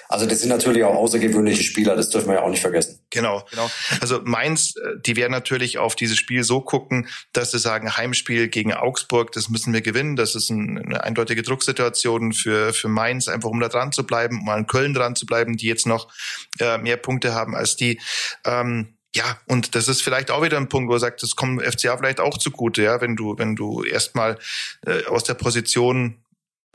also 0.10 0.26
das 0.26 0.40
sind 0.40 0.50
natürlich 0.50 0.84
auch 0.84 0.96
außergewöhnliche 0.96 1.64
Spieler, 1.64 1.96
das 1.96 2.10
dürfen 2.10 2.28
wir 2.28 2.36
ja 2.36 2.42
auch 2.42 2.50
nicht 2.50 2.62
vergessen. 2.62 3.00
Genau, 3.10 3.44
genau. 3.50 3.70
Also 4.02 4.22
Mainz, 4.24 4.76
äh, 4.76 5.00
die 5.06 5.16
werden 5.16 5.32
natürlich 5.32 5.78
auf 5.78 5.96
dieses 5.96 6.18
Spiel 6.18 6.44
so 6.44 6.62
gucken, 6.62 7.08
dass 7.34 7.52
sie 7.52 7.60
sagen, 7.60 7.96
Heimspiel 7.96 8.48
gegen 8.48 8.74
Augsburg, 8.74 9.32
das 9.32 9.50
müssen 9.50 9.74
wir 9.74 9.82
gewinnen. 9.82 10.16
Das 10.16 10.36
ist 10.36 10.52
eine 10.52 11.04
eindeutige 11.04 11.44
Drucksituation 11.44 12.34
für, 12.34 12.74
für 12.74 12.88
Mainz, 12.88 13.28
einfach 13.28 13.50
um 13.50 13.60
da 13.60 13.70
dran 13.70 13.92
zu 13.92 14.06
bleiben, 14.06 14.42
um 14.42 14.50
an 14.50 14.68
Köln 14.68 14.94
dran 14.94 15.16
zu 15.16 15.26
bleiben, 15.26 15.58
die 15.58 15.68
jetzt 15.68 15.88
noch 15.88 16.12
äh, 16.60 16.78
mehr 16.78 16.98
Punkte 16.98 17.34
haben 17.34 17.56
als 17.56 17.76
die. 17.76 18.00
Ähm, 18.46 18.98
ja, 19.16 19.40
und 19.48 19.74
das 19.74 19.88
ist 19.88 20.04
vielleicht 20.04 20.30
auch 20.30 20.44
wieder 20.44 20.58
ein 20.58 20.70
Punkt, 20.70 20.90
wo 20.90 20.94
er 20.94 21.00
sagt, 21.00 21.24
das 21.24 21.36
kommt 21.36 21.64
FCA 21.64 21.98
vielleicht 21.98 22.20
auch 22.20 22.38
zugute, 22.38 22.84
ja, 22.84 23.02
wenn 23.02 23.16
du, 23.16 23.38
wenn 23.38 23.56
du 23.56 23.84
erstmal 23.84 24.38
äh, 24.86 25.06
aus 25.06 25.24
der 25.24 25.34
Position 25.34 26.24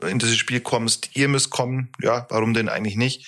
in 0.05 0.19
dieses 0.19 0.37
Spiel 0.37 0.59
kommst, 0.59 1.15
ihr 1.15 1.27
müsst 1.27 1.49
kommen, 1.49 1.91
ja, 2.01 2.27
warum 2.29 2.53
denn 2.53 2.69
eigentlich 2.69 2.95
nicht? 2.95 3.27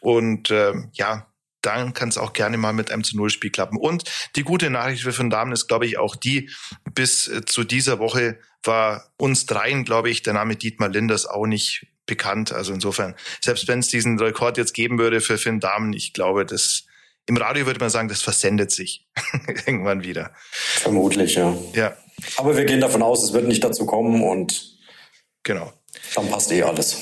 Und 0.00 0.50
ähm, 0.50 0.90
ja, 0.92 1.26
dann 1.62 1.94
kann 1.94 2.08
es 2.08 2.18
auch 2.18 2.32
gerne 2.32 2.56
mal 2.56 2.72
mit 2.72 2.90
einem 2.90 3.04
zu 3.04 3.16
Null 3.16 3.30
Spiel 3.30 3.50
klappen. 3.50 3.78
Und 3.78 4.04
die 4.36 4.42
gute 4.42 4.68
Nachricht 4.68 5.02
für 5.02 5.16
Van 5.16 5.30
Damen 5.30 5.52
ist, 5.52 5.68
glaube 5.68 5.86
ich, 5.86 5.98
auch 5.98 6.16
die, 6.16 6.50
bis 6.94 7.28
äh, 7.28 7.44
zu 7.44 7.64
dieser 7.64 7.98
Woche 7.98 8.38
war 8.64 9.12
uns 9.16 9.46
dreien, 9.46 9.84
glaube 9.84 10.10
ich, 10.10 10.22
der 10.22 10.34
Name 10.34 10.56
Dietmar 10.56 10.88
Linders 10.88 11.26
auch 11.26 11.46
nicht 11.46 11.86
bekannt. 12.06 12.52
Also 12.52 12.72
insofern, 12.72 13.14
selbst 13.40 13.68
wenn 13.68 13.78
es 13.78 13.88
diesen 13.88 14.18
Rekord 14.18 14.58
jetzt 14.58 14.74
geben 14.74 14.98
würde 14.98 15.20
für 15.20 15.38
Finn 15.38 15.60
Damen, 15.60 15.92
ich 15.92 16.12
glaube, 16.12 16.44
das 16.44 16.84
im 17.26 17.36
Radio 17.36 17.66
würde 17.66 17.80
man 17.80 17.90
sagen, 17.90 18.08
das 18.08 18.22
versendet 18.22 18.72
sich 18.72 19.06
irgendwann 19.66 20.02
wieder. 20.02 20.32
Vermutlich, 20.54 21.36
ja. 21.36 21.56
Ja. 21.74 21.96
Aber 22.36 22.56
wir 22.56 22.64
gehen 22.64 22.80
davon 22.80 23.02
aus, 23.02 23.22
es 23.22 23.32
wird 23.32 23.46
nicht 23.46 23.62
dazu 23.62 23.86
kommen 23.86 24.22
und 24.22 24.78
genau. 25.42 25.72
Dann 26.14 26.28
passt 26.30 26.52
eh 26.52 26.62
alles. 26.62 26.96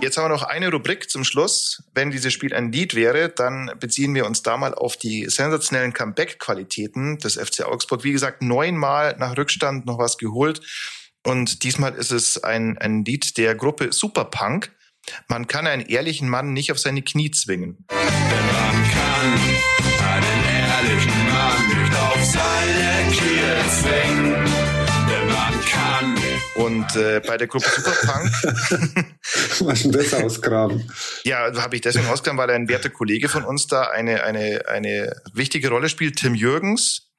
Jetzt 0.00 0.18
haben 0.18 0.24
wir 0.24 0.28
noch 0.28 0.44
eine 0.44 0.70
Rubrik 0.70 1.10
zum 1.10 1.24
Schluss. 1.24 1.82
Wenn 1.92 2.10
dieses 2.10 2.32
Spiel 2.32 2.54
ein 2.54 2.70
Lied 2.70 2.94
wäre, 2.94 3.28
dann 3.28 3.72
beziehen 3.80 4.14
wir 4.14 4.24
uns 4.26 4.42
da 4.42 4.56
mal 4.56 4.72
auf 4.72 4.96
die 4.96 5.28
sensationellen 5.28 5.92
Comeback-Qualitäten 5.92 7.18
des 7.18 7.34
FC 7.34 7.64
Augsburg. 7.64 8.04
Wie 8.04 8.12
gesagt, 8.12 8.40
neunmal 8.40 9.16
nach 9.18 9.36
Rückstand 9.36 9.84
noch 9.84 9.98
was 9.98 10.16
geholt. 10.16 10.60
Und 11.24 11.64
diesmal 11.64 11.94
ist 11.94 12.12
es 12.12 12.44
ein, 12.44 12.78
ein 12.78 13.04
Lied 13.04 13.36
der 13.36 13.56
Gruppe 13.56 13.92
Superpunk. 13.92 14.70
Man 15.28 15.48
kann 15.48 15.66
einen 15.66 15.86
ehrlichen 15.86 16.28
Mann 16.28 16.52
nicht 16.52 16.70
auf 16.70 16.78
seine 16.78 17.02
Knie 17.02 17.32
zwingen. 17.32 17.84
Denn 17.90 18.46
man 18.46 18.90
kann 18.92 19.32
einen 20.14 20.44
ehrlichen 20.44 21.28
Mann 21.32 21.68
nicht 21.68 21.94
auf 21.96 22.24
seine 22.24 22.75
Knie 23.76 23.82
zwingen. 23.82 24.34
Denn 25.08 25.28
man 25.28 25.64
kann. 25.64 26.18
Und 26.56 26.96
äh, 26.96 27.20
bei 27.26 27.36
der 27.36 27.46
Gruppe 27.46 27.68
Superpunk. 27.68 28.30
Was 29.60 29.82
denn 29.82 29.92
das 29.92 30.14
ausgraben? 30.14 30.90
Ja, 31.24 31.52
habe 31.62 31.76
ich 31.76 31.82
deswegen 31.82 32.06
ausgraben, 32.06 32.38
weil 32.38 32.50
ein 32.50 32.68
werter 32.68 32.90
Kollege 32.90 33.28
von 33.28 33.44
uns 33.44 33.66
da 33.66 33.82
eine, 33.82 34.24
eine, 34.24 34.66
eine 34.68 35.20
wichtige 35.32 35.68
Rolle 35.68 35.88
spielt. 35.88 36.16
Tim 36.16 36.34
Jürgens 36.34 37.10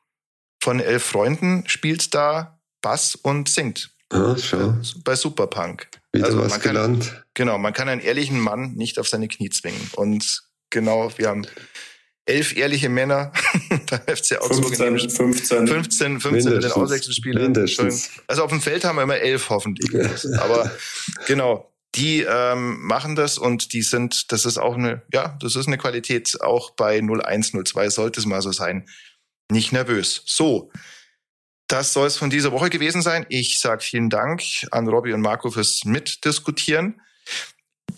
von 0.62 0.80
Elf 0.80 1.04
Freunden 1.04 1.64
spielt 1.68 2.14
da 2.14 2.60
Bass 2.82 3.16
und 3.16 3.50
singt. 3.50 3.92
Ah, 4.10 4.36
schau. 4.38 4.76
Bei 5.04 5.16
Superpunk. 5.16 5.88
Wieder 6.14 6.26
also 6.26 6.40
was 6.40 6.50
man 6.50 6.62
kann, 6.62 6.74
gelernt. 6.74 7.24
Genau, 7.34 7.58
man 7.58 7.74
kann 7.74 7.90
einen 7.90 8.02
ehrlichen 8.02 8.40
Mann 8.40 8.74
nicht 8.74 9.00
auf 9.00 9.08
seine 9.08 9.28
Knie 9.28 9.50
zwingen. 9.50 9.90
Und 9.96 10.44
genau, 10.70 11.12
wir 11.18 11.28
haben 11.28 11.46
elf 12.26 12.56
ehrliche 12.56 12.90
Männer 12.90 13.32
beim 13.70 14.02
FC 14.16 14.40
Augsburg. 14.42 14.76
15, 14.76 15.10
15. 15.10 15.68
15, 15.68 16.20
15 16.20 16.54
mit 16.54 16.64
den 16.64 16.72
Auswechselspielern. 16.72 17.54
Also 18.28 18.44
auf 18.44 18.52
dem 18.52 18.62
Feld 18.62 18.84
haben 18.84 18.98
wir 18.98 19.04
immer 19.04 19.18
elf 19.18 19.50
hoffentlich. 19.50 19.90
Aber 20.40 20.72
genau, 21.28 21.72
die 21.96 22.22
ähm, 22.22 22.80
machen 22.82 23.16
das 23.16 23.38
und 23.38 23.74
die 23.74 23.82
sind, 23.82 24.32
das 24.32 24.46
ist 24.46 24.58
auch 24.58 24.76
eine, 24.76 25.02
ja, 25.12 25.38
das 25.42 25.56
ist 25.56 25.68
eine 25.68 25.78
Qualität, 25.78 26.40
auch 26.42 26.72
bei 26.72 27.00
01, 27.00 27.54
02 27.64 27.90
sollte 27.90 28.20
es 28.20 28.26
mal 28.26 28.42
so 28.42 28.52
sein. 28.52 28.88
Nicht 29.50 29.72
nervös. 29.72 30.24
So, 30.26 30.72
das 31.68 31.94
soll 31.94 32.08
es 32.08 32.18
von 32.18 32.30
dieser 32.30 32.52
Woche 32.52 32.70
gewesen 32.70 33.02
sein. 33.02 33.26
Ich 33.30 33.60
sage 33.60 33.84
vielen 33.84 34.10
Dank 34.10 34.42
an 34.72 34.88
Robby 34.88 35.14
und 35.14 35.22
Marco 35.22 35.52
fürs 35.52 35.86
Mitdiskutieren. 35.86 37.02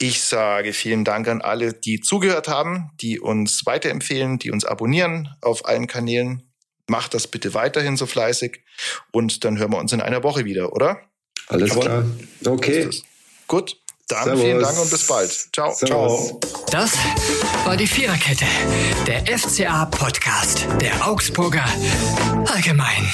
Ich 0.01 0.21
sage 0.21 0.71
vielen 0.71 1.03
Dank 1.03 1.27
an 1.27 1.41
alle, 1.41 1.73
die 1.73 1.99
zugehört 1.99 2.47
haben, 2.47 2.89
die 3.01 3.19
uns 3.19 3.65
weiterempfehlen, 3.65 4.39
die 4.39 4.49
uns 4.49 4.63
abonnieren 4.63 5.29
auf 5.41 5.65
allen 5.65 5.87
Kanälen. 5.87 6.43
Macht 6.87 7.13
das 7.13 7.27
bitte 7.27 7.53
weiterhin 7.53 7.97
so 7.97 8.05
fleißig 8.05 8.61
und 9.11 9.43
dann 9.43 9.59
hören 9.59 9.71
wir 9.73 9.77
uns 9.77 9.91
in 9.91 10.01
einer 10.01 10.23
Woche 10.23 10.45
wieder, 10.45 10.73
oder? 10.73 11.01
Alles 11.47 11.71
Aber 11.71 11.81
klar. 11.81 12.05
Okay. 12.45 12.89
Gut. 13.47 13.77
Dann 14.07 14.23
Servus. 14.23 14.41
vielen 14.41 14.59
Dank 14.61 14.79
und 14.79 14.89
bis 14.89 15.05
bald. 15.05 15.31
Ciao. 15.53 15.75
Ciao. 15.75 16.39
Das 16.71 16.93
war 17.65 17.77
die 17.77 17.85
Viererkette, 17.85 18.45
der 19.05 19.37
FCA 19.37 19.85
Podcast 19.85 20.65
der 20.81 21.07
Augsburger 21.07 21.65
Allgemein. 22.45 23.13